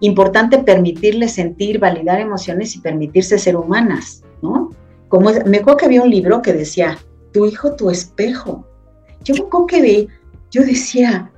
importante 0.00 0.58
permitirles 0.58 1.32
sentir, 1.32 1.78
validar 1.78 2.20
emociones 2.20 2.74
y 2.76 2.80
permitirse 2.80 3.38
ser 3.38 3.56
humanas, 3.56 4.22
¿no? 4.42 4.70
Como 5.08 5.30
me 5.46 5.58
acuerdo 5.58 5.78
que 5.78 5.86
había 5.86 6.02
un 6.02 6.10
libro 6.10 6.42
que 6.42 6.52
decía, 6.52 6.98
tu 7.32 7.46
hijo, 7.46 7.74
tu 7.74 7.90
espejo. 7.90 8.66
Yo 9.22 9.34
me 9.34 9.40
acuerdo 9.40 9.66
que 9.66 9.82
vi, 9.82 10.08
yo 10.50 10.62
decía, 10.62 11.30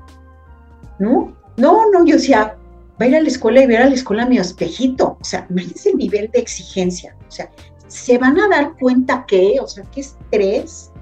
¿no? 0.99 1.37
No, 1.57 1.91
no, 1.91 2.05
yo 2.05 2.17
decía, 2.17 2.57
va 3.01 3.05
a 3.05 3.09
ir 3.09 3.17
a 3.17 3.21
la 3.21 3.29
escuela 3.29 3.63
y 3.63 3.67
ver 3.67 3.83
a 3.83 3.89
la 3.89 3.95
escuela 3.95 4.27
mi 4.27 4.39
espejito. 4.39 5.17
O 5.21 5.25
sea, 5.25 5.47
imagínense 5.51 5.91
el 5.91 5.97
nivel 5.97 6.31
de 6.33 6.41
exigencia. 6.41 7.17
O 7.27 7.31
sea, 7.31 7.51
se 7.87 8.19
van 8.19 8.39
a 8.41 8.49
dar 8.49 8.77
cuenta 8.79 9.25
que, 9.27 9.57
o 9.61 9.67
sea, 9.67 9.85
qué 9.93 10.01
estrés. 10.01 10.93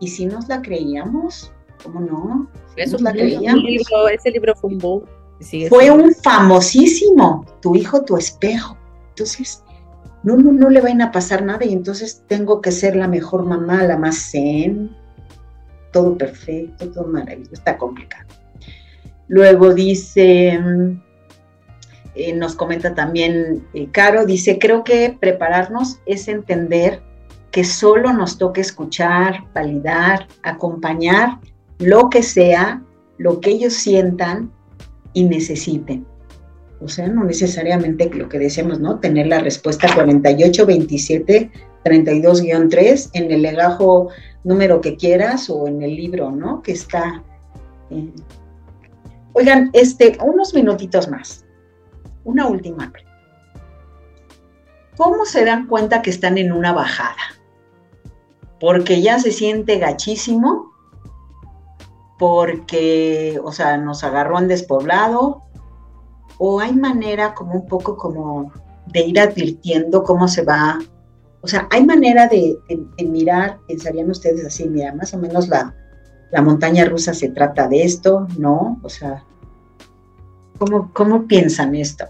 Y 0.00 0.08
si 0.08 0.26
nos 0.26 0.48
la 0.48 0.62
creíamos, 0.62 1.52
¿cómo 1.82 2.00
no? 2.00 2.50
Eso 2.76 2.92
nos 2.92 3.02
la 3.02 3.12
creíamos. 3.12 3.64
ese 4.12 4.30
libro 4.30 4.54
fue 4.54 4.70
un 4.70 4.78
boom. 4.78 5.04
Fue 5.68 5.90
un 5.90 6.12
famosísimo, 6.14 7.46
tu 7.60 7.76
hijo, 7.76 8.04
tu 8.04 8.16
espejo. 8.16 8.76
Entonces, 9.10 9.62
no, 10.24 10.36
no, 10.36 10.52
no 10.52 10.68
le 10.68 10.80
vayan 10.80 11.02
a 11.02 11.12
pasar 11.12 11.44
nada 11.44 11.64
y 11.64 11.72
entonces 11.72 12.24
tengo 12.26 12.60
que 12.60 12.72
ser 12.72 12.96
la 12.96 13.06
mejor 13.06 13.44
mamá, 13.44 13.84
la 13.84 13.96
más 13.96 14.30
zen, 14.32 14.96
todo 15.92 16.18
perfecto, 16.18 16.90
todo 16.90 17.06
maravilloso, 17.06 17.54
está 17.54 17.78
complicado. 17.78 18.26
Luego 19.28 19.74
dice, 19.74 20.58
eh, 22.14 22.32
nos 22.34 22.54
comenta 22.56 22.94
también 22.94 23.66
eh, 23.74 23.88
Caro, 23.92 24.26
dice, 24.26 24.58
creo 24.58 24.82
que 24.82 25.16
prepararnos 25.18 26.00
es 26.06 26.26
entender 26.28 27.02
que 27.50 27.64
solo 27.64 28.12
nos 28.12 28.38
toca 28.38 28.60
escuchar, 28.60 29.44
validar, 29.54 30.26
acompañar 30.42 31.38
lo 31.78 32.10
que 32.10 32.22
sea, 32.22 32.82
lo 33.16 33.40
que 33.40 33.50
ellos 33.50 33.74
sientan 33.74 34.50
y 35.12 35.24
necesiten. 35.24 36.06
O 36.80 36.88
sea, 36.88 37.08
no 37.08 37.24
necesariamente 37.24 38.08
lo 38.14 38.28
que 38.28 38.38
decíamos, 38.38 38.78
¿no? 38.78 39.00
Tener 39.00 39.26
la 39.26 39.40
respuesta 39.40 39.92
4827 39.92 41.50
32-3 41.84 43.10
en 43.14 43.30
el 43.30 43.42
legajo 43.42 44.08
número 44.44 44.80
que 44.80 44.96
quieras 44.96 45.50
o 45.50 45.66
en 45.66 45.82
el 45.82 45.94
libro, 45.94 46.30
¿no? 46.30 46.62
Que 46.62 46.72
está. 46.72 47.22
Oigan, 49.32 49.70
este, 49.72 50.18
unos 50.22 50.54
minutitos 50.54 51.08
más. 51.08 51.44
Una 52.24 52.46
última. 52.46 52.92
¿Cómo 54.96 55.24
se 55.24 55.44
dan 55.44 55.66
cuenta 55.66 56.02
que 56.02 56.10
están 56.10 56.38
en 56.38 56.52
una 56.52 56.72
bajada? 56.72 57.16
Porque 58.60 59.00
ya 59.02 59.18
se 59.18 59.30
siente 59.30 59.78
gachísimo, 59.78 60.72
porque, 62.18 63.40
o 63.42 63.52
sea, 63.52 63.76
nos 63.78 64.02
agarró 64.02 64.38
en 64.38 64.48
despoblado, 64.48 65.42
o 66.38 66.60
hay 66.60 66.74
manera 66.74 67.34
como 67.34 67.54
un 67.54 67.66
poco 67.66 67.96
como 67.96 68.52
de 68.86 69.00
ir 69.00 69.20
advirtiendo 69.20 70.02
cómo 70.02 70.28
se 70.28 70.42
va, 70.42 70.78
o 71.40 71.46
sea, 71.46 71.68
hay 71.70 71.84
manera 71.86 72.26
de, 72.26 72.58
mirar, 72.98 73.58
pensarían 73.68 74.10
ustedes 74.10 74.44
así, 74.44 74.68
mira, 74.68 74.92
más 74.94 75.14
o 75.14 75.18
menos 75.18 75.48
la, 75.48 75.74
la 76.32 76.42
montaña 76.42 76.84
rusa 76.84 77.14
se 77.14 77.28
trata 77.30 77.68
de 77.68 77.84
esto, 77.84 78.26
¿no? 78.38 78.80
O 78.82 78.88
sea, 78.88 79.24
¿cómo, 80.58 80.92
cómo 80.92 81.26
piensan 81.26 81.76
esto? 81.76 82.06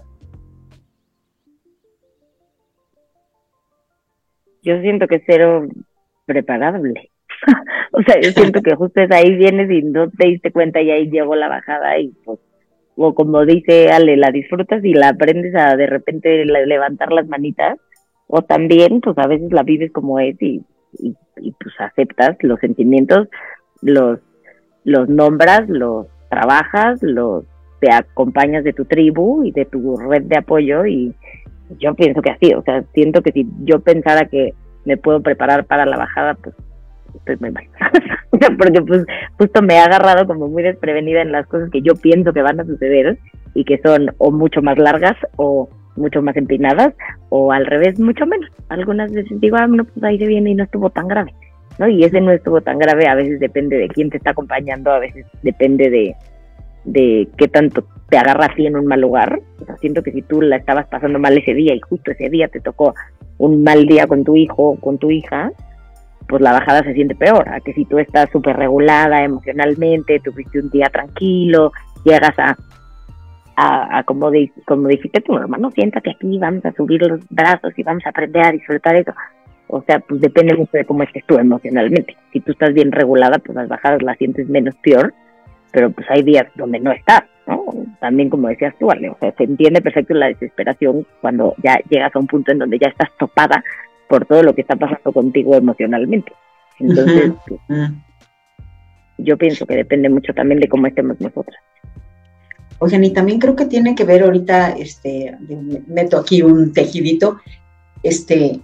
Yo 4.63 4.81
siento 4.81 5.07
que 5.07 5.23
cero 5.25 5.67
preparable. 6.29 7.09
o 7.91 8.01
sea, 8.03 8.21
yo 8.21 8.29
siento 8.31 8.61
que 8.61 8.75
justo 8.75 9.01
es 9.01 9.11
ahí 9.11 9.35
vienes 9.35 9.71
y 9.71 9.81
no 9.81 10.09
te 10.09 10.27
diste 10.27 10.51
cuenta 10.51 10.81
y 10.81 10.91
ahí 10.91 11.09
llegó 11.09 11.35
la 11.35 11.47
bajada 11.47 11.99
y 11.99 12.09
pues, 12.23 12.39
o 12.95 13.15
como 13.15 13.45
dice 13.45 13.91
Ale, 13.91 14.17
la 14.17 14.29
disfrutas 14.29 14.83
y 14.83 14.93
la 14.93 15.09
aprendes 15.09 15.55
a 15.55 15.75
de 15.75 15.87
repente 15.87 16.45
levantar 16.45 17.11
las 17.11 17.27
manitas, 17.27 17.77
o 18.27 18.41
también 18.41 19.01
pues 19.01 19.17
a 19.17 19.27
veces 19.27 19.51
la 19.51 19.63
vives 19.63 19.91
como 19.91 20.19
es 20.19 20.39
y, 20.41 20.61
y, 20.99 21.15
pues 21.59 21.73
aceptas 21.79 22.37
los 22.41 22.59
sentimientos, 22.59 23.29
los, 23.81 24.19
los 24.83 25.07
nombras, 25.07 25.67
los 25.69 26.07
trabajas, 26.29 27.01
los 27.01 27.45
te 27.79 27.91
acompañas 27.93 28.65
de 28.65 28.73
tu 28.73 28.83
tribu 28.83 29.45
y 29.45 29.51
de 29.51 29.63
tu 29.63 29.95
red 29.95 30.23
de 30.23 30.37
apoyo 30.37 30.85
y 30.85 31.15
yo 31.79 31.93
pienso 31.95 32.21
que 32.21 32.31
así, 32.31 32.53
o 32.53 32.61
sea, 32.63 32.83
siento 32.93 33.21
que 33.21 33.31
si 33.31 33.47
yo 33.63 33.79
pensara 33.79 34.25
que 34.25 34.53
me 34.85 34.97
puedo 34.97 35.21
preparar 35.21 35.65
para 35.65 35.85
la 35.85 35.97
bajada, 35.97 36.35
pues 36.35 36.55
estoy 37.15 37.37
muy 37.39 37.51
mal. 37.51 37.65
Porque 38.57 38.81
pues 38.81 39.05
justo 39.37 39.61
me 39.61 39.79
ha 39.79 39.85
agarrado 39.85 40.27
como 40.27 40.47
muy 40.47 40.63
desprevenida 40.63 41.21
en 41.21 41.31
las 41.31 41.47
cosas 41.47 41.69
que 41.69 41.81
yo 41.81 41.95
pienso 41.95 42.33
que 42.33 42.41
van 42.41 42.59
a 42.59 42.65
suceder 42.65 43.17
y 43.53 43.65
que 43.65 43.79
son 43.83 44.13
o 44.17 44.31
mucho 44.31 44.61
más 44.61 44.77
largas 44.77 45.15
o 45.35 45.69
mucho 45.95 46.21
más 46.21 46.35
empinadas 46.37 46.93
o 47.29 47.51
al 47.51 47.65
revés 47.65 47.99
mucho 47.99 48.25
menos. 48.25 48.49
Algunas 48.69 49.11
veces 49.11 49.39
digo, 49.39 49.57
ah, 49.57 49.67
no, 49.67 49.83
pues 49.83 50.03
ahí 50.03 50.17
se 50.17 50.27
viene 50.27 50.51
y 50.51 50.55
no 50.55 50.63
estuvo 50.63 50.89
tan 50.89 51.07
grave. 51.07 51.33
¿no? 51.77 51.87
Y 51.87 52.03
ese 52.03 52.21
no 52.21 52.31
estuvo 52.31 52.61
tan 52.61 52.77
grave, 52.77 53.07
a 53.07 53.15
veces 53.15 53.39
depende 53.39 53.77
de 53.77 53.87
quién 53.87 54.09
te 54.09 54.17
está 54.17 54.31
acompañando, 54.31 54.91
a 54.91 54.99
veces 54.99 55.25
depende 55.43 55.89
de, 55.89 56.15
de 56.91 57.27
qué 57.37 57.47
tanto 57.47 57.85
te 58.09 58.17
agarra 58.17 58.47
así 58.47 58.65
en 58.65 58.75
un 58.75 58.87
mal 58.87 59.01
lugar. 59.01 59.39
O 59.61 59.65
sea, 59.65 59.77
siento 59.77 60.01
que 60.01 60.11
si 60.11 60.21
tú 60.21 60.41
la 60.41 60.57
estabas 60.57 60.87
pasando 60.87 61.19
mal 61.19 61.37
ese 61.37 61.53
día 61.53 61.73
y 61.75 61.79
justo 61.79 62.11
ese 62.11 62.29
día 62.29 62.47
te 62.47 62.59
tocó 62.59 62.95
un 63.37 63.63
mal 63.63 63.85
día 63.85 64.07
con 64.07 64.23
tu 64.23 64.35
hijo 64.35 64.71
o 64.71 64.75
con 64.79 64.97
tu 64.97 65.11
hija, 65.11 65.51
pues 66.27 66.41
la 66.41 66.53
bajada 66.53 66.83
se 66.83 66.93
siente 66.93 67.15
peor, 67.15 67.47
a 67.49 67.59
que 67.59 67.73
si 67.73 67.85
tú 67.85 67.97
estás 67.97 68.29
súper 68.31 68.57
regulada 68.57 69.23
emocionalmente, 69.23 70.19
tuviste 70.19 70.59
un 70.59 70.69
día 70.69 70.87
tranquilo, 70.89 71.71
llegas 72.03 72.37
a, 72.37 72.55
a, 73.55 74.03
como, 74.03 74.31
como 74.65 74.87
dijiste 74.87 75.21
tu 75.21 75.35
hermano, 75.35 75.71
siéntate 75.71 76.11
aquí, 76.11 76.37
vamos 76.37 76.65
a 76.65 76.71
subir 76.73 77.01
los 77.01 77.21
brazos 77.29 77.73
y 77.77 77.83
vamos 77.83 78.05
a 78.05 78.09
aprender 78.09 78.45
a 78.45 78.51
disfrutar 78.51 78.95
eso. 78.95 79.13
O 79.67 79.83
sea, 79.83 79.99
pues 79.99 80.21
depende 80.21 80.55
mucho 80.55 80.71
de 80.73 80.85
cómo 80.85 81.03
estés 81.03 81.23
tú 81.25 81.37
emocionalmente. 81.37 82.17
Si 82.33 82.39
tú 82.41 82.51
estás 82.51 82.73
bien 82.73 82.91
regulada, 82.91 83.37
pues 83.39 83.55
las 83.55 83.67
bajadas 83.67 84.01
las 84.01 84.17
sientes 84.17 84.49
menos 84.49 84.75
peor, 84.81 85.13
pero 85.71 85.91
pues 85.91 86.07
hay 86.09 86.23
días 86.23 86.47
donde 86.55 86.79
no 86.79 86.91
estás, 86.91 87.23
¿no? 87.47 87.63
También 87.99 88.29
como 88.29 88.47
decías 88.47 88.73
tú, 88.79 88.89
Ale, 88.91 89.09
o 89.09 89.17
sea, 89.19 89.33
se 89.37 89.43
entiende 89.43 89.81
perfecto 89.81 90.13
la 90.13 90.27
desesperación 90.27 91.05
cuando 91.21 91.55
ya 91.63 91.79
llegas 91.89 92.15
a 92.15 92.19
un 92.19 92.27
punto 92.27 92.51
en 92.51 92.59
donde 92.59 92.79
ya 92.79 92.87
estás 92.87 93.09
topada 93.17 93.63
por 94.07 94.25
todo 94.25 94.43
lo 94.43 94.55
que 94.55 94.61
está 94.61 94.75
pasando 94.75 95.11
contigo 95.11 95.55
emocionalmente. 95.55 96.33
Entonces, 96.79 97.33
yo 99.17 99.37
pienso 99.37 99.65
que 99.65 99.75
depende 99.75 100.09
mucho 100.09 100.33
también 100.33 100.59
de 100.59 100.67
cómo 100.67 100.87
estemos 100.87 101.19
nosotras. 101.19 101.61
Oigan, 102.79 103.03
y 103.03 103.11
también 103.11 103.39
creo 103.39 103.55
que 103.55 103.65
tiene 103.65 103.93
que 103.93 104.05
ver 104.05 104.23
ahorita, 104.23 104.71
este, 104.71 105.37
meto 105.87 106.17
aquí 106.17 106.41
un 106.41 106.71
tejidito, 106.71 107.39
este, 108.03 108.61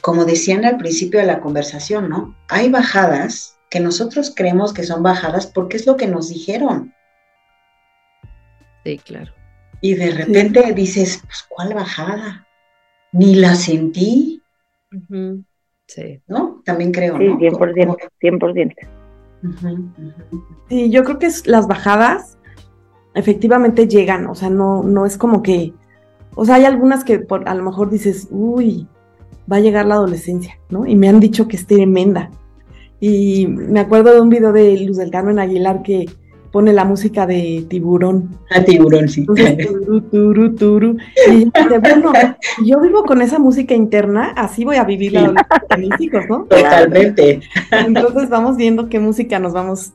como 0.00 0.24
decían 0.24 0.64
al 0.64 0.78
principio 0.78 1.20
de 1.20 1.26
la 1.26 1.40
conversación, 1.40 2.08
¿no? 2.08 2.34
Hay 2.48 2.70
bajadas 2.70 3.55
que 3.70 3.80
nosotros 3.80 4.32
creemos 4.34 4.72
que 4.72 4.84
son 4.84 5.02
bajadas 5.02 5.46
porque 5.46 5.76
es 5.76 5.86
lo 5.86 5.96
que 5.96 6.06
nos 6.06 6.28
dijeron. 6.28 6.94
Sí, 8.84 8.98
claro. 8.98 9.32
Y 9.80 9.94
de 9.94 10.10
repente 10.12 10.72
dices, 10.72 11.22
pues, 11.26 11.44
¿cuál 11.48 11.74
bajada? 11.74 12.46
ni 13.16 13.34
la 13.34 13.54
sentí. 13.54 14.42
Sí. 15.86 16.20
¿No? 16.26 16.62
También 16.64 16.92
creo, 16.92 17.16
sí, 17.18 17.24
100%, 17.24 17.96
100%. 18.20 18.74
Sí, 20.68 20.90
yo 20.90 21.04
creo 21.04 21.18
que 21.18 21.26
es, 21.26 21.46
las 21.46 21.66
bajadas 21.66 22.38
efectivamente 23.14 23.86
llegan, 23.88 24.26
o 24.26 24.34
sea, 24.34 24.50
no, 24.50 24.82
no 24.82 25.06
es 25.06 25.16
como 25.16 25.42
que, 25.42 25.72
o 26.34 26.44
sea, 26.44 26.56
hay 26.56 26.64
algunas 26.64 27.04
que 27.04 27.20
por, 27.20 27.48
a 27.48 27.54
lo 27.54 27.62
mejor 27.62 27.88
dices, 27.90 28.28
uy, 28.30 28.86
va 29.50 29.56
a 29.56 29.60
llegar 29.60 29.86
la 29.86 29.94
adolescencia, 29.94 30.58
¿no? 30.68 30.86
Y 30.86 30.96
me 30.96 31.08
han 31.08 31.20
dicho 31.20 31.48
que 31.48 31.56
es 31.56 31.66
tremenda. 31.66 32.30
Y 33.00 33.46
me 33.46 33.80
acuerdo 33.80 34.14
de 34.14 34.20
un 34.20 34.28
video 34.28 34.52
de 34.52 34.76
Luz 34.78 34.96
del 34.96 35.10
Carmen 35.10 35.38
Aguilar 35.38 35.82
que 35.82 36.06
pone 36.50 36.72
la 36.72 36.84
música 36.84 37.26
de 37.26 37.66
tiburón. 37.68 38.38
A 38.50 38.64
tiburón, 38.64 39.08
sí. 39.08 39.26
Y 39.36 41.50
bueno, 41.80 42.12
yo 42.64 42.80
vivo 42.80 43.04
con 43.04 43.20
esa 43.20 43.38
música 43.38 43.74
interna, 43.74 44.32
así 44.36 44.64
voy 44.64 44.76
a 44.76 44.84
vivir 44.84 45.12
la 45.12 45.34
de 45.68 45.76
mis 45.76 46.00
hijos, 46.00 46.24
¿no? 46.28 46.44
Totalmente. 46.44 47.40
Entonces 47.70 48.30
vamos 48.30 48.56
viendo 48.56 48.88
qué 48.88 48.98
música 48.98 49.38
nos 49.38 49.52
vamos 49.52 49.92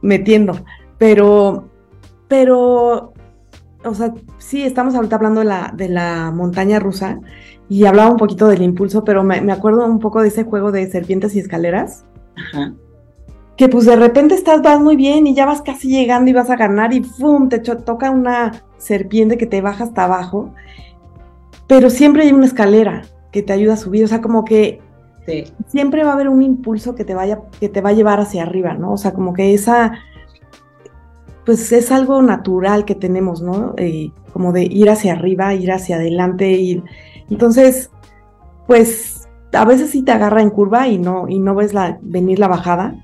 metiendo. 0.00 0.64
Pero, 0.98 1.68
pero, 2.26 3.12
o 3.84 3.94
sea, 3.94 4.14
sí, 4.38 4.62
estamos 4.62 4.94
ahorita 4.94 5.16
hablando 5.16 5.40
de 5.40 5.46
la, 5.46 5.72
de 5.76 5.88
la 5.88 6.32
montaña 6.32 6.80
rusa 6.80 7.20
y 7.68 7.86
hablaba 7.86 8.10
un 8.10 8.18
poquito 8.18 8.48
del 8.48 8.62
impulso, 8.62 9.04
pero 9.04 9.24
me, 9.24 9.50
acuerdo 9.50 9.86
un 9.86 9.98
poco 9.98 10.20
de 10.20 10.28
ese 10.28 10.44
juego 10.44 10.72
de 10.72 10.90
serpientes 10.90 11.34
y 11.34 11.38
escaleras. 11.38 12.04
Ajá. 12.36 12.74
Que 13.56 13.68
pues 13.68 13.84
de 13.84 13.96
repente 13.96 14.34
estás, 14.34 14.62
vas 14.62 14.80
muy 14.80 14.96
bien 14.96 15.26
y 15.26 15.34
ya 15.34 15.46
vas 15.46 15.62
casi 15.62 15.88
llegando 15.88 16.30
y 16.30 16.34
vas 16.34 16.50
a 16.50 16.56
ganar 16.56 16.92
y 16.94 17.02
¡fum! 17.02 17.48
te 17.48 17.58
toca 17.58 18.10
una 18.10 18.64
serpiente 18.78 19.38
que 19.38 19.46
te 19.46 19.60
baja 19.60 19.84
hasta 19.84 20.04
abajo, 20.04 20.54
pero 21.68 21.90
siempre 21.90 22.24
hay 22.24 22.32
una 22.32 22.46
escalera 22.46 23.02
que 23.30 23.42
te 23.42 23.52
ayuda 23.52 23.74
a 23.74 23.76
subir, 23.76 24.04
o 24.04 24.08
sea, 24.08 24.20
como 24.20 24.44
que 24.44 24.80
siempre 25.68 26.02
va 26.04 26.10
a 26.10 26.14
haber 26.14 26.28
un 26.28 26.42
impulso 26.42 26.94
que 26.94 27.04
te 27.04 27.14
vaya, 27.14 27.40
que 27.60 27.68
te 27.68 27.80
va 27.80 27.90
a 27.90 27.94
llevar 27.94 28.20
hacia 28.20 28.42
arriba, 28.42 28.74
¿no? 28.74 28.92
O 28.92 28.96
sea, 28.96 29.12
como 29.12 29.32
que 29.32 29.54
esa, 29.54 29.92
pues 31.44 31.72
es 31.72 31.92
algo 31.92 32.22
natural 32.22 32.84
que 32.84 32.94
tenemos, 32.94 33.40
¿no? 33.40 33.74
Eh, 33.76 34.10
como 34.32 34.52
de 34.52 34.64
ir 34.64 34.90
hacia 34.90 35.12
arriba, 35.12 35.54
ir 35.54 35.72
hacia 35.72 35.96
adelante, 35.96 36.50
ir. 36.50 36.82
Entonces, 37.30 37.90
pues 38.66 39.21
a 39.52 39.64
veces 39.64 39.90
sí 39.90 40.02
te 40.02 40.12
agarra 40.12 40.42
en 40.42 40.50
curva 40.50 40.88
y 40.88 40.98
no, 40.98 41.28
y 41.28 41.38
no 41.38 41.54
ves 41.54 41.74
la, 41.74 41.98
venir 42.02 42.38
la 42.38 42.48
bajada. 42.48 42.94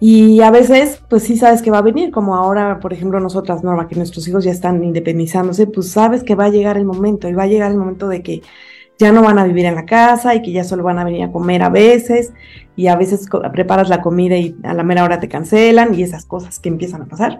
Y 0.00 0.40
a 0.40 0.50
veces, 0.50 1.00
pues 1.08 1.22
sí 1.22 1.36
sabes 1.36 1.62
que 1.62 1.70
va 1.70 1.78
a 1.78 1.82
venir, 1.82 2.10
como 2.10 2.34
ahora, 2.34 2.80
por 2.80 2.92
ejemplo, 2.92 3.20
nosotras, 3.20 3.62
Norma, 3.62 3.86
que 3.86 3.94
nuestros 3.94 4.26
hijos 4.26 4.42
ya 4.42 4.50
están 4.50 4.82
independizándose, 4.82 5.68
pues 5.68 5.92
sabes 5.92 6.24
que 6.24 6.34
va 6.34 6.46
a 6.46 6.48
llegar 6.48 6.76
el 6.76 6.84
momento, 6.84 7.28
y 7.28 7.34
va 7.34 7.44
a 7.44 7.46
llegar 7.46 7.70
el 7.70 7.76
momento 7.76 8.08
de 8.08 8.20
que 8.20 8.42
ya 8.98 9.12
no 9.12 9.22
van 9.22 9.38
a 9.38 9.44
vivir 9.44 9.64
en 9.64 9.76
la 9.76 9.86
casa 9.86 10.34
y 10.34 10.42
que 10.42 10.50
ya 10.50 10.64
solo 10.64 10.82
van 10.82 10.98
a 10.98 11.04
venir 11.04 11.22
a 11.22 11.30
comer 11.30 11.62
a 11.62 11.68
veces, 11.68 12.32
y 12.74 12.88
a 12.88 12.96
veces 12.96 13.28
preparas 13.52 13.88
la 13.88 14.02
comida 14.02 14.36
y 14.36 14.56
a 14.64 14.74
la 14.74 14.82
mera 14.82 15.04
hora 15.04 15.20
te 15.20 15.28
cancelan 15.28 15.94
y 15.94 16.02
esas 16.02 16.24
cosas 16.24 16.58
que 16.58 16.68
empiezan 16.68 17.02
a 17.02 17.06
pasar. 17.06 17.38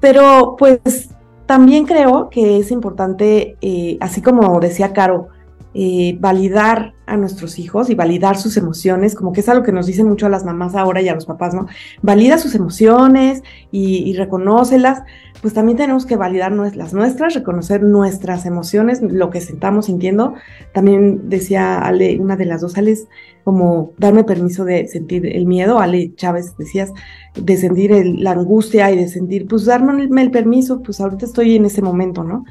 Pero 0.00 0.56
pues 0.58 1.10
también 1.44 1.84
creo 1.84 2.30
que 2.30 2.58
es 2.58 2.70
importante, 2.70 3.56
eh, 3.60 3.98
así 4.00 4.22
como 4.22 4.60
decía 4.60 4.94
Caro, 4.94 5.28
eh, 5.74 6.16
validar 6.20 6.94
a 7.06 7.16
nuestros 7.16 7.58
hijos 7.58 7.90
y 7.90 7.94
validar 7.94 8.36
sus 8.36 8.56
emociones, 8.56 9.14
como 9.14 9.32
que 9.32 9.40
es 9.40 9.48
algo 9.48 9.64
que 9.64 9.72
nos 9.72 9.86
dicen 9.86 10.08
mucho 10.08 10.26
a 10.26 10.30
las 10.30 10.44
mamás 10.44 10.74
ahora 10.74 11.02
y 11.02 11.08
a 11.08 11.14
los 11.14 11.26
papás, 11.26 11.52
¿no? 11.52 11.66
Valida 12.00 12.38
sus 12.38 12.54
emociones 12.54 13.42
y, 13.70 14.08
y 14.08 14.14
reconócelas, 14.14 15.02
pues 15.44 15.52
también 15.52 15.76
tenemos 15.76 16.06
que 16.06 16.16
validar 16.16 16.52
las 16.52 16.94
nuestras, 16.94 17.34
reconocer 17.34 17.82
nuestras 17.82 18.46
emociones, 18.46 19.02
lo 19.02 19.28
que 19.28 19.42
sentamos 19.42 19.84
sintiendo. 19.84 20.32
También 20.72 21.28
decía 21.28 21.80
Ale, 21.80 22.18
una 22.18 22.36
de 22.36 22.46
las 22.46 22.62
dos, 22.62 22.78
Ales, 22.78 23.08
como 23.44 23.92
darme 23.98 24.24
permiso 24.24 24.64
de 24.64 24.88
sentir 24.88 25.26
el 25.26 25.44
miedo, 25.44 25.80
Ale 25.80 26.14
Chávez 26.14 26.56
decías, 26.56 26.94
de 27.34 27.58
sentir 27.58 27.90
la 28.18 28.30
angustia 28.30 28.90
y 28.90 28.96
de 28.96 29.06
sentir, 29.06 29.46
pues 29.46 29.66
darme 29.66 30.08
el, 30.22 30.30
permiso, 30.30 30.82
pues 30.82 30.98
ahorita 30.98 31.26
estoy 31.26 31.56
en 31.56 31.66
ese 31.66 31.82
momento, 31.82 32.24
¿no? 32.24 32.46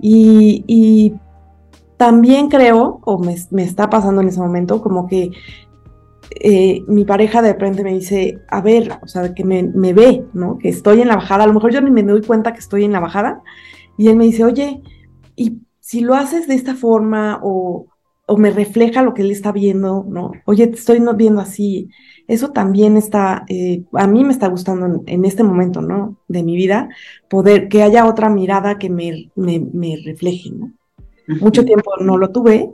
Y, 0.00 0.64
y 0.66 1.14
también 2.02 2.48
creo, 2.48 3.00
o 3.04 3.16
me, 3.20 3.36
está 3.62 3.88
pasando 3.88 4.22
en 4.22 4.26
ese 4.26 4.40
momento, 4.40 4.82
como 4.82 5.06
que 5.06 5.30
eh, 6.30 6.82
mi 6.88 7.04
pareja 7.04 7.40
de 7.42 7.52
repente 7.52 7.84
me 7.84 7.92
dice, 7.92 8.40
a 8.48 8.60
ver, 8.60 8.98
o 9.00 9.06
sea, 9.06 9.32
que 9.32 9.44
me, 9.44 9.92
ve, 9.92 10.24
¿no? 10.32 10.58
Que 10.58 10.68
estoy 10.68 11.00
en 11.00 11.06
la 11.06 11.14
bajada, 11.14 11.44
a 11.44 11.46
lo 11.46 11.52
mejor 11.52 11.70
yo 11.70 11.80
ni 11.80 11.92
me 11.92 12.02
doy 12.02 12.20
cuenta 12.22 12.52
que 12.52 12.58
estoy 12.58 12.82
en 12.82 12.90
la 12.90 12.98
bajada, 12.98 13.44
y 13.96 14.08
él 14.08 14.16
me 14.16 14.24
dice, 14.24 14.42
oye, 14.42 14.82
y 15.36 15.60
si 15.78 16.00
lo 16.00 16.14
haces 16.14 16.48
de 16.48 16.56
esta 16.56 16.74
forma 16.74 17.38
o, 17.40 17.86
o 18.26 18.36
me 18.36 18.50
refleja 18.50 19.04
lo 19.04 19.14
que 19.14 19.22
él 19.22 19.30
está 19.30 19.52
viendo, 19.52 20.04
¿no? 20.08 20.32
Oye, 20.44 20.66
te 20.66 20.78
estoy 20.78 20.98
viendo 21.16 21.40
así, 21.40 21.88
eso 22.26 22.50
también 22.50 22.96
está, 22.96 23.44
eh, 23.48 23.84
a 23.92 24.08
mí 24.08 24.24
me 24.24 24.32
está 24.32 24.48
gustando 24.48 25.04
en, 25.06 25.24
este 25.24 25.44
momento, 25.44 25.80
¿no? 25.80 26.16
De 26.26 26.42
mi 26.42 26.56
vida, 26.56 26.88
poder, 27.30 27.68
que 27.68 27.84
haya 27.84 28.06
otra 28.06 28.28
mirada 28.28 28.76
que 28.76 28.90
me, 28.90 29.30
me, 29.36 29.60
me 29.60 29.98
refleje, 30.04 30.50
¿no? 30.50 30.72
Mucho 31.26 31.64
tiempo 31.64 31.92
no 32.00 32.18
lo 32.18 32.30
tuve, 32.30 32.72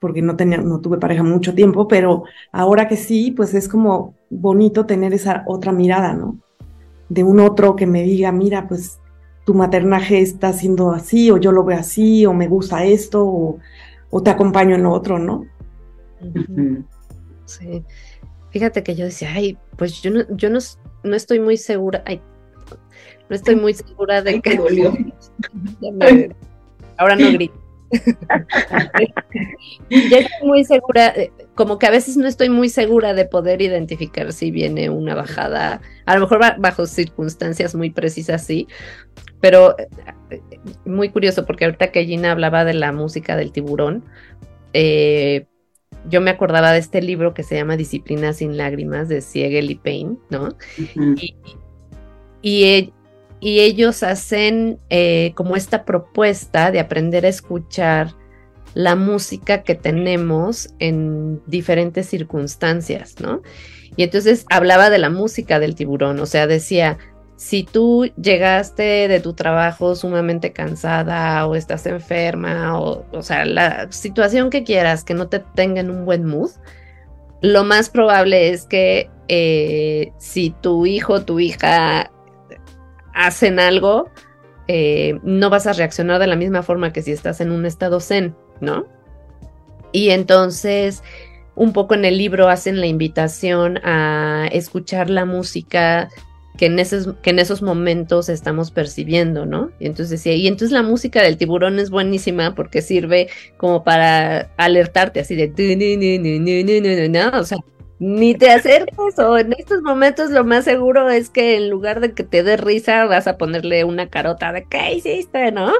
porque 0.00 0.22
no, 0.22 0.36
tenía, 0.36 0.58
no 0.58 0.80
tuve 0.80 0.98
pareja 0.98 1.22
mucho 1.22 1.54
tiempo, 1.54 1.88
pero 1.88 2.24
ahora 2.52 2.88
que 2.88 2.96
sí, 2.96 3.30
pues 3.30 3.54
es 3.54 3.68
como 3.68 4.14
bonito 4.30 4.86
tener 4.86 5.14
esa 5.14 5.44
otra 5.46 5.72
mirada, 5.72 6.12
¿no? 6.12 6.38
De 7.08 7.24
un 7.24 7.40
otro 7.40 7.76
que 7.76 7.86
me 7.86 8.02
diga, 8.02 8.32
mira, 8.32 8.66
pues 8.68 9.00
tu 9.44 9.54
maternaje 9.54 10.20
está 10.20 10.52
siendo 10.52 10.92
así, 10.92 11.30
o 11.30 11.38
yo 11.38 11.52
lo 11.52 11.64
veo 11.64 11.78
así, 11.78 12.26
o 12.26 12.32
me 12.32 12.48
gusta 12.48 12.84
esto, 12.84 13.24
o, 14.10 14.22
te 14.22 14.30
acompaño 14.30 14.74
en 14.74 14.82
lo 14.84 14.92
otro, 14.92 15.18
¿no? 15.18 15.46
Sí. 17.44 17.82
Fíjate 18.50 18.82
que 18.82 18.94
yo 18.94 19.06
decía, 19.06 19.30
ay, 19.34 19.58
pues 19.76 20.00
yo 20.00 20.10
no, 20.10 20.20
yo 20.36 20.48
no, 20.48 20.58
no 21.02 21.16
estoy 21.16 21.40
muy 21.40 21.56
segura, 21.56 22.02
ay, 22.06 22.22
no 23.28 23.36
estoy 23.36 23.56
muy 23.56 23.74
segura 23.74 24.22
de 24.22 24.40
que... 24.40 24.58
Ahora 26.96 27.16
no 27.16 27.26
grito. 27.32 27.63
Ya 29.90 30.18
estoy 30.18 30.48
muy 30.48 30.64
segura, 30.64 31.08
eh, 31.08 31.32
como 31.54 31.78
que 31.78 31.86
a 31.86 31.90
veces 31.90 32.16
no 32.16 32.26
estoy 32.26 32.48
muy 32.48 32.68
segura 32.68 33.14
de 33.14 33.24
poder 33.24 33.62
identificar 33.62 34.32
si 34.32 34.50
viene 34.50 34.90
una 34.90 35.14
bajada, 35.14 35.80
a 36.06 36.14
lo 36.14 36.20
mejor 36.22 36.40
bajo 36.58 36.86
circunstancias 36.86 37.74
muy 37.74 37.90
precisas, 37.90 38.44
sí, 38.44 38.68
pero 39.40 39.76
eh, 40.30 40.40
muy 40.84 41.10
curioso 41.10 41.44
porque 41.46 41.64
ahorita 41.64 41.92
que 41.92 42.04
Gina 42.04 42.32
hablaba 42.32 42.64
de 42.64 42.74
la 42.74 42.92
música 42.92 43.36
del 43.36 43.52
tiburón, 43.52 44.04
eh, 44.72 45.46
yo 46.08 46.20
me 46.20 46.30
acordaba 46.30 46.72
de 46.72 46.78
este 46.78 47.02
libro 47.02 47.34
que 47.34 47.42
se 47.42 47.56
llama 47.56 47.76
Disciplina 47.76 48.32
sin 48.32 48.56
lágrimas 48.56 49.08
de 49.08 49.20
Siegel 49.20 49.70
y 49.70 49.74
Payne, 49.76 50.16
¿no? 50.30 50.50
y, 50.76 51.34
y, 52.42 52.92
y 53.44 53.60
ellos 53.60 54.02
hacen 54.02 54.78
eh, 54.88 55.32
como 55.34 55.54
esta 55.54 55.84
propuesta 55.84 56.70
de 56.70 56.80
aprender 56.80 57.26
a 57.26 57.28
escuchar 57.28 58.14
la 58.72 58.96
música 58.96 59.62
que 59.62 59.74
tenemos 59.74 60.70
en 60.78 61.42
diferentes 61.44 62.06
circunstancias, 62.06 63.16
¿no? 63.20 63.42
Y 63.96 64.02
entonces 64.02 64.46
hablaba 64.48 64.88
de 64.88 64.96
la 64.96 65.10
música 65.10 65.60
del 65.60 65.74
tiburón, 65.74 66.20
o 66.20 66.26
sea, 66.26 66.46
decía, 66.46 66.96
si 67.36 67.64
tú 67.64 68.06
llegaste 68.16 69.08
de 69.08 69.20
tu 69.20 69.34
trabajo 69.34 69.94
sumamente 69.94 70.54
cansada 70.54 71.46
o 71.46 71.54
estás 71.54 71.84
enferma 71.84 72.80
o, 72.80 73.04
o 73.12 73.22
sea, 73.22 73.44
la 73.44 73.92
situación 73.92 74.48
que 74.48 74.64
quieras 74.64 75.04
que 75.04 75.12
no 75.12 75.28
te 75.28 75.40
tenga 75.54 75.82
en 75.82 75.90
un 75.90 76.06
buen 76.06 76.24
mood, 76.24 76.50
lo 77.42 77.62
más 77.62 77.90
probable 77.90 78.48
es 78.48 78.64
que 78.64 79.10
eh, 79.28 80.12
si 80.16 80.54
tu 80.62 80.86
hijo, 80.86 81.26
tu 81.26 81.40
hija 81.40 82.10
hacen 83.14 83.58
algo, 83.58 84.10
eh, 84.68 85.18
no 85.22 85.50
vas 85.50 85.66
a 85.66 85.72
reaccionar 85.72 86.20
de 86.20 86.26
la 86.26 86.36
misma 86.36 86.62
forma 86.62 86.92
que 86.92 87.02
si 87.02 87.12
estás 87.12 87.40
en 87.40 87.52
un 87.52 87.66
estado 87.66 88.00
zen, 88.00 88.34
¿no? 88.60 88.86
Y 89.92 90.10
entonces, 90.10 91.02
un 91.54 91.72
poco 91.72 91.94
en 91.94 92.04
el 92.04 92.18
libro 92.18 92.48
hacen 92.48 92.80
la 92.80 92.86
invitación 92.86 93.78
a 93.84 94.48
escuchar 94.52 95.08
la 95.08 95.24
música 95.24 96.08
que 96.56 96.66
en 96.66 96.78
esos, 96.78 97.14
que 97.22 97.30
en 97.30 97.40
esos 97.40 97.62
momentos 97.62 98.28
estamos 98.28 98.70
percibiendo, 98.70 99.44
¿no? 99.44 99.70
Y 99.80 99.86
entonces 99.86 100.10
decía, 100.10 100.34
y 100.34 100.46
entonces 100.46 100.70
la 100.70 100.82
música 100.82 101.22
del 101.22 101.36
tiburón 101.36 101.78
es 101.78 101.90
buenísima 101.90 102.54
porque 102.54 102.80
sirve 102.80 103.28
como 103.56 103.82
para 103.82 104.52
alertarte 104.56 105.20
así 105.20 105.34
de, 105.34 105.48
o 107.40 107.44
sea, 107.44 107.58
ni 108.04 108.34
te 108.34 108.50
acerques 108.50 109.18
o 109.18 109.38
en 109.38 109.54
estos 109.54 109.80
momentos 109.80 110.28
lo 110.28 110.44
más 110.44 110.64
seguro 110.64 111.08
es 111.08 111.30
que 111.30 111.56
en 111.56 111.70
lugar 111.70 112.00
de 112.00 112.12
que 112.12 112.22
te 112.22 112.42
dé 112.42 112.58
risa 112.58 113.06
vas 113.06 113.26
a 113.26 113.38
ponerle 113.38 113.82
una 113.84 114.10
carota 114.10 114.52
de 114.52 114.66
¿qué 114.66 114.92
hiciste? 114.92 115.50
¿no? 115.52 115.72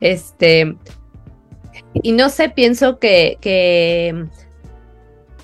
Este, 0.00 0.74
y 1.92 2.12
no 2.12 2.30
sé, 2.30 2.48
pienso 2.48 2.98
que, 2.98 3.36
que, 3.42 4.24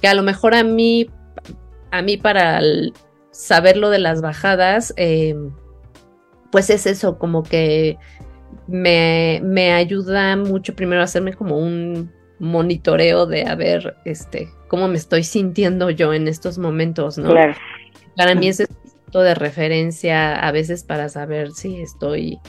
que 0.00 0.08
a 0.08 0.14
lo 0.14 0.22
mejor 0.22 0.54
a 0.54 0.64
mí, 0.64 1.10
a 1.90 2.00
mí 2.00 2.16
para 2.16 2.62
saber 3.30 3.76
lo 3.76 3.90
de 3.90 3.98
las 3.98 4.22
bajadas, 4.22 4.94
eh, 4.96 5.36
pues 6.50 6.70
es 6.70 6.86
eso, 6.86 7.18
como 7.18 7.42
que 7.42 7.98
me, 8.66 9.42
me 9.44 9.74
ayuda 9.74 10.34
mucho 10.36 10.74
primero 10.74 11.02
a 11.02 11.04
hacerme 11.04 11.34
como 11.34 11.58
un 11.58 12.10
monitoreo 12.42 13.26
de 13.26 13.44
a 13.46 13.54
ver, 13.54 13.96
este, 14.04 14.50
cómo 14.66 14.88
me 14.88 14.96
estoy 14.96 15.22
sintiendo 15.22 15.90
yo 15.90 16.12
en 16.12 16.26
estos 16.26 16.58
momentos, 16.58 17.16
¿no? 17.16 17.30
Claro. 17.30 17.54
Para 18.16 18.34
mí 18.34 18.48
es 18.48 18.66
punto 19.04 19.22
de 19.22 19.36
referencia 19.36 20.34
a 20.34 20.50
veces 20.50 20.82
para 20.82 21.08
saber 21.08 21.52
si 21.52 21.80
estoy 21.80 22.40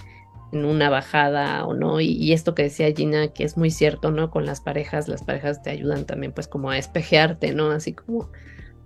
en 0.51 0.65
una 0.65 0.89
bajada 0.89 1.63
o 1.65 1.75
no. 1.75 2.01
Y, 2.01 2.33
esto 2.33 2.55
que 2.55 2.63
decía 2.63 2.91
Gina, 2.91 3.27
que 3.33 3.43
es 3.43 3.55
muy 3.55 3.69
cierto, 3.69 4.09
¿no? 4.09 4.31
Con 4.31 4.47
las 4.47 4.61
parejas, 4.61 5.07
las 5.07 5.23
parejas 5.23 5.61
te 5.61 5.69
ayudan 5.69 6.05
también 6.05 6.31
pues 6.31 6.47
como 6.47 6.71
a 6.71 6.79
espejearte, 6.79 7.53
¿no? 7.53 7.69
Así 7.69 7.93
como 7.93 8.31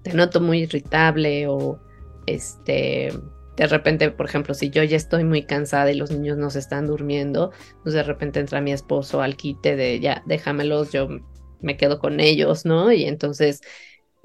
te 0.01 0.13
noto 0.13 0.41
muy 0.41 0.63
irritable 0.63 1.47
o 1.47 1.79
este, 2.25 3.13
de 3.57 3.67
repente, 3.67 4.11
por 4.11 4.27
ejemplo, 4.27 4.53
si 4.53 4.69
yo 4.69 4.83
ya 4.83 4.95
estoy 4.95 5.23
muy 5.23 5.43
cansada 5.43 5.91
y 5.91 5.97
los 5.97 6.11
niños 6.11 6.37
no 6.37 6.51
se 6.51 6.59
están 6.59 6.85
durmiendo, 6.85 7.51
pues 7.81 7.95
de 7.95 8.03
repente 8.03 8.39
entra 8.39 8.61
mi 8.61 8.71
esposo 8.71 9.21
al 9.21 9.35
quite 9.35 9.75
de 9.75 9.99
ya, 9.99 10.21
déjamelos, 10.27 10.91
yo 10.91 11.07
me 11.59 11.75
quedo 11.75 11.97
con 11.97 12.19
ellos, 12.19 12.65
¿no? 12.65 12.91
Y 12.91 13.05
entonces, 13.05 13.61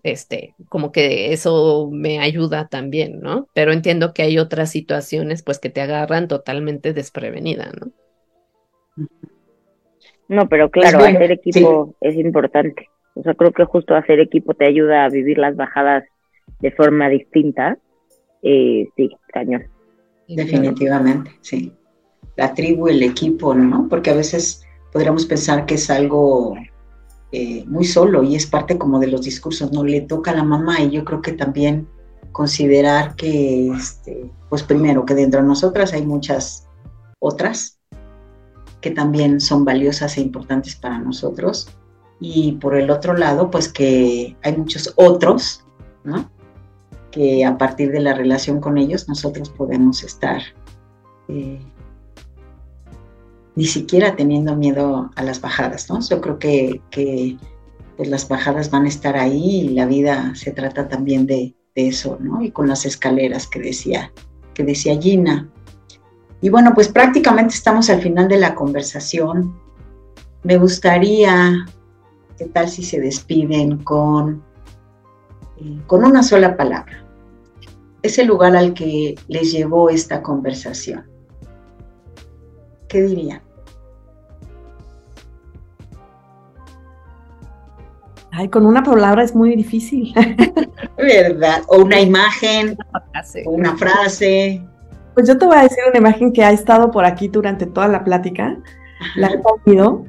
este, 0.02 0.54
como 0.68 0.92
que 0.92 1.32
eso 1.32 1.88
me 1.90 2.20
ayuda 2.20 2.68
también, 2.68 3.20
¿no? 3.20 3.48
Pero 3.54 3.72
entiendo 3.72 4.12
que 4.12 4.22
hay 4.22 4.38
otras 4.38 4.70
situaciones, 4.70 5.42
pues, 5.42 5.58
que 5.58 5.70
te 5.70 5.80
agarran 5.80 6.28
totalmente 6.28 6.92
desprevenida, 6.92 7.72
¿no? 7.80 7.90
No, 10.28 10.48
pero 10.48 10.70
claro, 10.70 10.98
hacer 10.98 11.32
equipo 11.32 11.94
es 12.02 12.16
importante. 12.16 12.90
O 13.14 13.22
sea, 13.22 13.34
creo 13.34 13.52
que 13.52 13.64
justo 13.64 13.94
hacer 13.94 14.20
equipo 14.20 14.52
te 14.52 14.66
ayuda 14.66 15.04
a 15.04 15.08
vivir 15.08 15.38
las 15.38 15.56
bajadas 15.56 16.04
de 16.60 16.70
forma 16.70 17.08
distinta. 17.08 17.78
Eh, 18.42 18.88
sí, 18.96 19.10
cañón. 19.32 19.64
Definitivamente, 20.28 21.32
sí. 21.40 21.72
La 22.36 22.54
tribu, 22.54 22.88
el 22.88 23.02
equipo, 23.02 23.54
¿no? 23.54 23.88
Porque 23.88 24.10
a 24.10 24.14
veces 24.14 24.62
podríamos 24.92 25.26
pensar 25.26 25.66
que 25.66 25.74
es 25.74 25.90
algo 25.90 26.54
eh, 27.32 27.64
muy 27.66 27.84
solo 27.84 28.22
y 28.22 28.36
es 28.36 28.46
parte 28.46 28.78
como 28.78 28.98
de 28.98 29.08
los 29.08 29.22
discursos, 29.22 29.72
¿no? 29.72 29.84
Le 29.84 30.02
toca 30.02 30.30
a 30.30 30.36
la 30.36 30.44
mamá 30.44 30.80
y 30.80 30.90
yo 30.90 31.04
creo 31.04 31.20
que 31.20 31.32
también 31.32 31.88
considerar 32.30 33.14
que, 33.16 33.70
este, 33.70 34.30
pues 34.48 34.62
primero, 34.62 35.04
que 35.04 35.14
dentro 35.14 35.42
de 35.42 35.48
nosotras 35.48 35.92
hay 35.92 36.06
muchas 36.06 36.68
otras 37.18 37.78
que 38.80 38.90
también 38.90 39.40
son 39.40 39.64
valiosas 39.64 40.18
e 40.18 40.20
importantes 40.20 40.76
para 40.76 40.98
nosotros. 40.98 41.68
Y 42.20 42.52
por 42.52 42.76
el 42.76 42.90
otro 42.90 43.16
lado, 43.16 43.50
pues 43.50 43.72
que 43.72 44.36
hay 44.42 44.56
muchos 44.56 44.92
otros, 44.96 45.64
¿no? 46.04 46.30
Que 47.12 47.44
a 47.44 47.56
partir 47.56 47.92
de 47.92 48.00
la 48.00 48.14
relación 48.14 48.60
con 48.60 48.76
ellos 48.78 49.08
nosotros 49.08 49.50
podemos 49.50 50.02
estar 50.02 50.42
eh, 51.28 51.60
ni 53.54 53.64
siquiera 53.64 54.16
teniendo 54.16 54.56
miedo 54.56 55.10
a 55.14 55.22
las 55.22 55.40
bajadas, 55.40 55.88
¿no? 55.90 56.00
Yo 56.00 56.20
creo 56.20 56.38
que, 56.38 56.80
que 56.90 57.36
pues 57.96 58.08
las 58.08 58.28
bajadas 58.28 58.70
van 58.70 58.86
a 58.86 58.88
estar 58.88 59.16
ahí 59.16 59.60
y 59.60 59.68
la 59.70 59.86
vida 59.86 60.32
se 60.34 60.52
trata 60.52 60.88
también 60.88 61.26
de, 61.26 61.54
eso, 61.74 62.18
¿no? 62.20 62.42
Y 62.42 62.50
con 62.50 62.68
las 62.68 62.84
escaleras 62.84 63.46
que 63.46 63.58
decía, 63.58 64.12
que 64.52 64.62
decía 64.62 65.00
Gina. 65.00 65.48
Y 66.42 66.50
bueno, 66.50 66.72
pues 66.74 66.88
prácticamente 66.88 67.54
estamos 67.54 67.88
al 67.88 68.02
final 68.02 68.28
de 68.28 68.38
la 68.38 68.54
conversación. 68.54 69.58
Me 70.42 70.58
gustaría, 70.58 71.64
¿qué 72.36 72.44
tal 72.44 72.68
si 72.68 72.82
se 72.82 73.00
despiden 73.00 73.78
con, 73.78 74.42
eh, 75.56 75.80
con 75.86 76.04
una 76.04 76.22
sola 76.22 76.54
palabra? 76.54 77.01
Ese 78.02 78.24
lugar 78.24 78.56
al 78.56 78.74
que 78.74 79.14
les 79.28 79.52
llevó 79.52 79.90
esta 79.90 80.22
conversación. 80.22 81.12
¿qué 82.92 83.02
dirían? 83.02 83.40
Ay, 88.30 88.48
con 88.48 88.66
una 88.66 88.82
palabra 88.82 89.24
es 89.24 89.34
muy 89.34 89.56
difícil. 89.56 90.12
¿Verdad? 90.98 91.62
O 91.68 91.82
una 91.82 92.00
imagen, 92.00 92.76
o 93.46 93.50
una 93.50 93.76
frase. 93.76 94.62
Pues 95.14 95.26
yo 95.26 95.36
te 95.38 95.46
voy 95.46 95.56
a 95.56 95.62
decir 95.62 95.78
una 95.88 95.98
imagen 95.98 96.32
que 96.32 96.44
ha 96.44 96.52
estado 96.52 96.90
por 96.90 97.04
aquí 97.04 97.28
durante 97.28 97.66
toda 97.66 97.88
la 97.88 98.04
plática. 98.04 98.58
La 99.16 99.28
he 99.28 99.40
oído. 99.66 100.04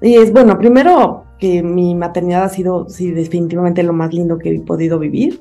Y 0.00 0.16
es, 0.16 0.32
bueno, 0.32 0.58
primero 0.58 1.24
que 1.38 1.62
mi 1.62 1.94
maternidad 1.94 2.44
ha 2.44 2.48
sido, 2.48 2.88
sí, 2.88 3.10
definitivamente 3.10 3.82
lo 3.82 3.92
más 3.92 4.12
lindo 4.12 4.38
que 4.38 4.54
he 4.54 4.60
podido 4.60 4.98
vivir. 4.98 5.40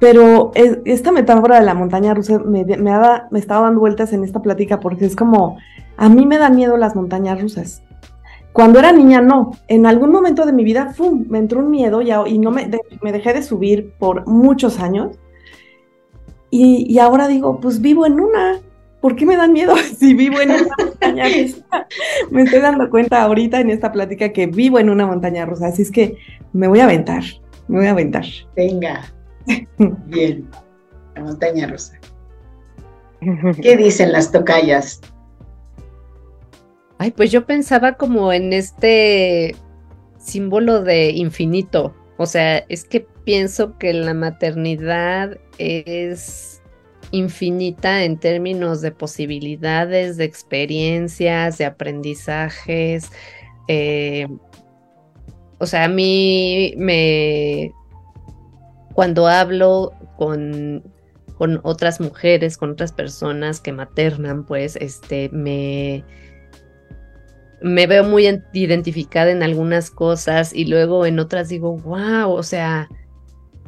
Pero 0.00 0.52
esta 0.54 1.10
metáfora 1.10 1.58
de 1.58 1.66
la 1.66 1.74
montaña 1.74 2.14
rusa 2.14 2.38
me, 2.38 2.62
ha, 2.92 3.28
me 3.30 3.38
estaba 3.38 3.62
dando 3.62 3.80
vueltas 3.80 4.12
en 4.12 4.22
esta 4.22 4.40
plática 4.40 4.78
porque 4.78 5.06
es 5.06 5.16
como, 5.16 5.58
a 5.96 6.08
mí 6.08 6.24
me 6.24 6.38
dan 6.38 6.54
miedo 6.54 6.76
las 6.76 6.94
montañas 6.94 7.40
rusas. 7.40 7.82
Cuando 8.52 8.78
era 8.78 8.92
niña, 8.92 9.20
no. 9.20 9.52
En 9.66 9.86
algún 9.86 10.10
momento 10.10 10.46
de 10.46 10.52
mi 10.52 10.64
vida, 10.64 10.92
¡fum! 10.94 11.26
me 11.28 11.38
entró 11.38 11.60
un 11.60 11.70
miedo 11.70 12.00
y, 12.00 12.10
y 12.10 12.38
no 12.38 12.50
me, 12.50 12.70
me, 13.02 13.12
dejé 13.12 13.32
de 13.32 13.42
subir 13.42 13.92
por 13.98 14.26
muchos 14.26 14.78
años. 14.80 15.18
Y, 16.50 16.86
y, 16.92 16.98
ahora 16.98 17.28
digo, 17.28 17.60
pues 17.60 17.80
vivo 17.80 18.06
en 18.06 18.20
una. 18.20 18.60
¿Por 19.00 19.14
qué 19.14 19.26
me 19.26 19.36
dan 19.36 19.52
miedo 19.52 19.76
si 19.98 20.14
vivo 20.14 20.40
en 20.40 20.50
una 20.50 20.74
montaña 20.78 21.24
rusa? 21.24 21.86
me 22.30 22.42
estoy 22.42 22.60
dando 22.60 22.88
cuenta 22.90 23.22
ahorita 23.22 23.60
en 23.60 23.70
esta 23.70 23.92
plática 23.92 24.32
que 24.32 24.46
vivo 24.46 24.78
en 24.78 24.90
una 24.90 25.06
montaña 25.06 25.44
rusa. 25.44 25.66
Así 25.68 25.82
es 25.82 25.90
que 25.90 26.16
me 26.52 26.68
voy 26.68 26.80
a 26.80 26.84
aventar. 26.84 27.22
Me 27.68 27.78
voy 27.78 27.86
a 27.86 27.90
aventar. 27.90 28.24
Venga. 28.56 29.04
Bien, 30.06 30.48
la 31.14 31.22
montaña 31.22 31.66
rusa. 31.66 31.98
¿Qué 33.60 33.76
dicen 33.76 34.12
las 34.12 34.30
tocayas? 34.30 35.00
Ay, 36.98 37.10
pues 37.12 37.30
yo 37.30 37.46
pensaba 37.46 37.94
como 37.94 38.32
en 38.32 38.52
este 38.52 39.54
símbolo 40.18 40.82
de 40.82 41.10
infinito. 41.10 41.94
O 42.16 42.26
sea, 42.26 42.58
es 42.68 42.84
que 42.84 43.06
pienso 43.24 43.78
que 43.78 43.92
la 43.92 44.14
maternidad 44.14 45.38
es 45.58 46.60
infinita 47.10 48.04
en 48.04 48.18
términos 48.18 48.80
de 48.80 48.90
posibilidades, 48.90 50.16
de 50.16 50.24
experiencias, 50.24 51.58
de 51.58 51.64
aprendizajes. 51.64 53.10
Eh, 53.68 54.26
o 55.58 55.66
sea, 55.66 55.84
a 55.84 55.88
mí 55.88 56.74
me, 56.76 57.72
cuando 58.98 59.28
hablo 59.28 59.92
con, 60.16 60.82
con 61.36 61.60
otras 61.62 62.00
mujeres, 62.00 62.58
con 62.58 62.72
otras 62.72 62.90
personas 62.90 63.60
que 63.60 63.70
maternan, 63.70 64.44
pues 64.44 64.74
este, 64.74 65.28
me, 65.28 66.02
me 67.62 67.86
veo 67.86 68.02
muy 68.02 68.26
identificada 68.52 69.30
en 69.30 69.44
algunas 69.44 69.92
cosas 69.92 70.52
y 70.52 70.64
luego 70.64 71.06
en 71.06 71.20
otras 71.20 71.48
digo, 71.48 71.76
wow, 71.76 72.32
o 72.32 72.42
sea, 72.42 72.88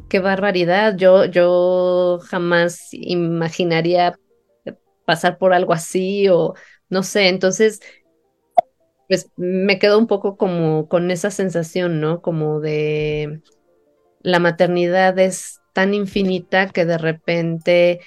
qué 0.09 0.19
barbaridad. 0.19 0.97
Yo, 0.97 1.23
yo 1.23 2.19
jamás 2.25 2.89
imaginaría 2.91 4.19
pasar 5.05 5.37
por 5.37 5.53
algo 5.53 5.71
así 5.71 6.27
o 6.27 6.55
no 6.89 7.03
sé, 7.03 7.29
entonces 7.29 7.79
pues 9.07 9.31
me 9.37 9.79
quedo 9.79 9.97
un 9.97 10.07
poco 10.07 10.35
como 10.35 10.89
con 10.89 11.09
esa 11.09 11.31
sensación, 11.31 12.01
¿no? 12.01 12.21
Como 12.21 12.59
de 12.59 13.41
la 14.23 14.39
maternidad 14.39 15.17
es 15.19 15.61
tan 15.73 15.93
infinita 15.93 16.67
que 16.67 16.85
de 16.85 16.97
repente 16.97 17.99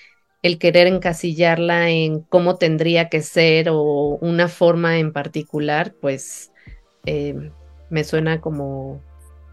el 0.42 0.58
querer 0.58 0.86
encasillarla 0.86 1.88
en 1.88 2.20
cómo 2.20 2.56
tendría 2.56 3.08
que 3.08 3.22
ser 3.22 3.68
o 3.70 4.18
una 4.20 4.48
forma 4.48 4.98
en 4.98 5.12
particular, 5.12 5.94
pues 6.00 6.52
eh, 7.06 7.50
me 7.88 8.04
suena 8.04 8.40
como 8.40 9.00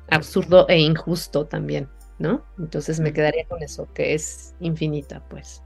absurdo 0.09 0.67
e 0.67 0.79
injusto 0.79 1.45
también, 1.45 1.87
¿no? 2.19 2.43
Entonces 2.59 2.99
me 2.99 3.13
quedaría 3.13 3.45
con 3.45 3.63
eso, 3.63 3.87
que 3.93 4.13
es 4.13 4.53
infinita, 4.59 5.23
pues. 5.29 5.63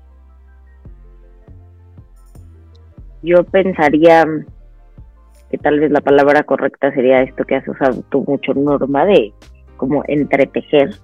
Yo 3.24 3.44
pensaría 3.44 4.26
que 5.50 5.58
tal 5.58 5.80
vez 5.80 5.90
la 5.90 6.02
palabra 6.02 6.44
correcta 6.44 6.94
sería 6.94 7.24
esto 7.24 7.46
que 7.46 7.56
has 7.56 7.68
usado 7.68 8.04
tú 8.10 8.24
mucho, 8.28 8.54
Norma, 8.54 9.06
de 9.06 9.34
como 9.78 10.04
entretejer 10.08 10.96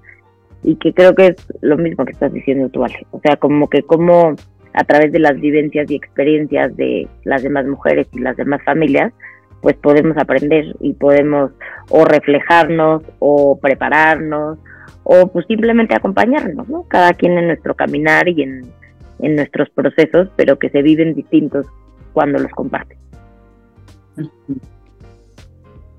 y 0.64 0.76
que 0.76 0.94
creo 0.94 1.16
que 1.16 1.28
es 1.28 1.36
lo 1.62 1.78
mismo 1.78 2.06
que 2.06 2.12
estás 2.12 2.32
diciendo 2.32 2.70
tú, 2.70 2.84
Ale. 2.84 3.06
O 3.12 3.20
sea, 3.20 3.36
como 3.38 3.70
que 3.70 3.82
como 3.84 4.36
a 4.74 4.84
través 4.84 5.12
de 5.12 5.20
las 5.20 5.40
vivencias 5.40 5.90
y 5.90 5.96
experiencias 5.96 6.76
de 6.78 7.08
las 7.24 7.44
demás 7.44 7.66
mujeres 7.66 8.08
y 8.14 8.20
las 8.20 8.38
demás 8.38 8.62
familias, 8.64 9.12
pues 9.62 9.76
podemos 9.76 10.18
aprender 10.18 10.76
y 10.80 10.94
podemos 10.94 11.52
o 11.90 12.06
reflejarnos 12.06 13.04
o 13.20 13.60
prepararnos 13.60 14.58
o 15.04 15.28
pues 15.28 15.46
simplemente 15.48 15.96
acompañarnos, 15.96 16.68
¿no? 16.70 16.84
Cada 16.88 17.14
quien 17.14 17.38
en 17.38 17.48
nuestro 17.48 17.76
caminar 17.76 18.28
y 18.28 18.44
en, 18.44 18.62
en 19.20 19.36
nuestros 19.36 19.70
procesos, 19.70 20.30
pero 20.36 20.58
que 20.58 20.70
se 20.70 20.82
viven 20.82 21.14
distintos 21.14 21.66
cuando 22.14 22.40
los 22.40 22.52
comparten. 22.52 22.98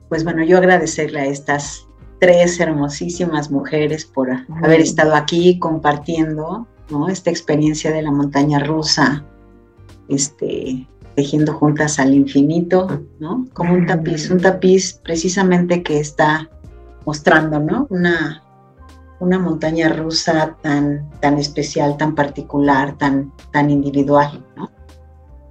Pues 0.08 0.24
bueno, 0.24 0.44
yo 0.44 0.58
agradecerle 0.58 1.20
a 1.20 1.26
estas 1.26 1.88
tres 2.22 2.60
hermosísimas 2.60 3.50
mujeres 3.50 4.04
por 4.04 4.30
haber 4.62 4.80
estado 4.80 5.16
aquí 5.16 5.58
compartiendo 5.58 6.68
esta 7.08 7.30
experiencia 7.30 7.90
de 7.90 8.00
la 8.00 8.12
montaña 8.12 8.60
rusa, 8.60 9.24
este, 10.08 10.86
tejiendo 11.16 11.52
juntas 11.54 11.98
al 11.98 12.14
infinito, 12.14 13.02
¿no? 13.18 13.48
como 13.52 13.74
un 13.74 13.86
tapiz, 13.86 14.30
un 14.30 14.40
tapiz 14.40 15.00
precisamente 15.02 15.82
que 15.82 15.98
está 15.98 16.48
mostrando 17.04 17.58
¿no? 17.58 17.88
una, 17.90 18.44
una 19.18 19.40
montaña 19.40 19.88
rusa 19.88 20.56
tan, 20.62 21.10
tan 21.18 21.38
especial, 21.38 21.96
tan 21.96 22.14
particular, 22.14 22.96
tan, 22.98 23.32
tan 23.50 23.68
individual. 23.68 24.46
¿no? 24.56 24.70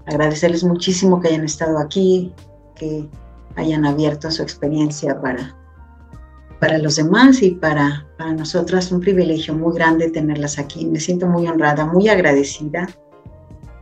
Agradecerles 0.05 0.63
muchísimo 0.63 1.19
que 1.19 1.27
hayan 1.27 1.43
estado 1.43 1.79
aquí, 1.79 2.33
que 2.75 3.09
hayan 3.57 3.85
abierto 3.85 4.31
su 4.31 4.41
experiencia 4.41 5.19
para 5.19 5.57
para 6.61 6.77
los 6.77 6.97
demás 6.97 7.41
y 7.41 7.51
para, 7.51 8.05
para 8.19 8.33
nosotras 8.33 8.91
un 8.91 9.01
privilegio 9.01 9.55
muy 9.55 9.73
grande 9.73 10.11
tenerlas 10.11 10.59
aquí. 10.59 10.85
Me 10.85 10.99
siento 10.99 11.25
muy 11.25 11.47
honrada, 11.47 11.87
muy 11.87 12.07
agradecida. 12.07 12.87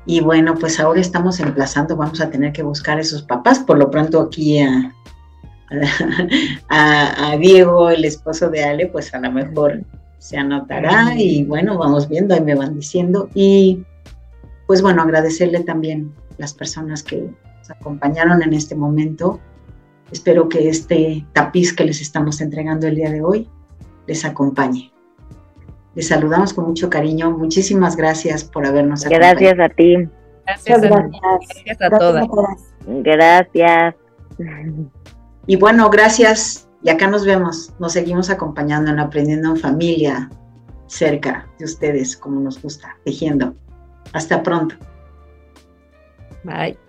Y 0.05 0.21
bueno, 0.21 0.55
pues 0.55 0.79
ahora 0.79 1.01
estamos 1.01 1.41
emplazando, 1.41 1.97
vamos 1.97 2.21
a 2.21 2.29
tener 2.29 2.53
que 2.53 2.63
buscar 2.63 2.97
a 2.97 3.01
esos 3.01 3.23
papás, 3.23 3.59
por 3.59 3.77
lo 3.77 3.91
pronto 3.91 4.21
aquí 4.21 4.59
a, 4.59 4.95
a, 6.69 7.35
Diego, 7.37 7.89
el 7.89 8.05
esposo 8.05 8.49
de 8.49 8.63
Ale, 8.63 8.87
pues 8.87 9.13
a 9.13 9.19
lo 9.19 9.29
mejor 9.29 9.83
se 10.17 10.37
anotará 10.37 11.15
y 11.17 11.43
bueno, 11.43 11.77
vamos 11.77 12.07
viendo, 12.07 12.33
ahí 12.33 12.41
me 12.41 12.55
van 12.55 12.75
diciendo. 12.75 13.29
Y 13.35 13.83
pues 14.67 14.81
bueno, 14.81 15.01
agradecerle 15.01 15.59
también 15.65 16.15
las 16.37 16.53
personas 16.53 17.03
que 17.03 17.29
nos 17.57 17.69
acompañaron 17.69 18.41
en 18.41 18.53
este 18.53 18.73
momento 18.73 19.41
Espero 20.11 20.49
que 20.49 20.69
este 20.69 21.25
tapiz 21.33 21.73
que 21.73 21.85
les 21.85 22.01
estamos 22.01 22.41
entregando 22.41 22.87
el 22.87 22.95
día 22.95 23.09
de 23.09 23.21
hoy 23.21 23.47
les 24.07 24.25
acompañe. 24.25 24.91
Les 25.95 26.07
saludamos 26.07 26.53
con 26.53 26.65
mucho 26.65 26.89
cariño. 26.89 27.31
Muchísimas 27.31 27.95
gracias 27.95 28.43
por 28.43 28.65
habernos 28.65 29.05
acompañado. 29.05 29.39
Gracias 29.39 29.59
a 29.59 29.69
ti. 29.69 29.95
Gracias, 30.45 30.81
gracias. 30.81 31.81
a 31.81 31.89
todas. 31.97 32.27
Gracias. 32.87 33.95
Y 35.45 35.55
bueno, 35.55 35.89
gracias. 35.89 36.67
Y 36.81 36.89
acá 36.89 37.07
nos 37.07 37.25
vemos. 37.25 37.73
Nos 37.79 37.93
seguimos 37.93 38.29
acompañando 38.29 38.91
en 38.91 38.99
Aprendiendo 38.99 39.49
en 39.49 39.57
Familia, 39.57 40.29
cerca 40.87 41.47
de 41.59 41.65
ustedes, 41.65 42.15
como 42.15 42.39
nos 42.39 42.61
gusta, 42.61 42.95
tejiendo. 43.03 43.53
Hasta 44.13 44.41
pronto. 44.41 44.75
Bye. 46.43 46.88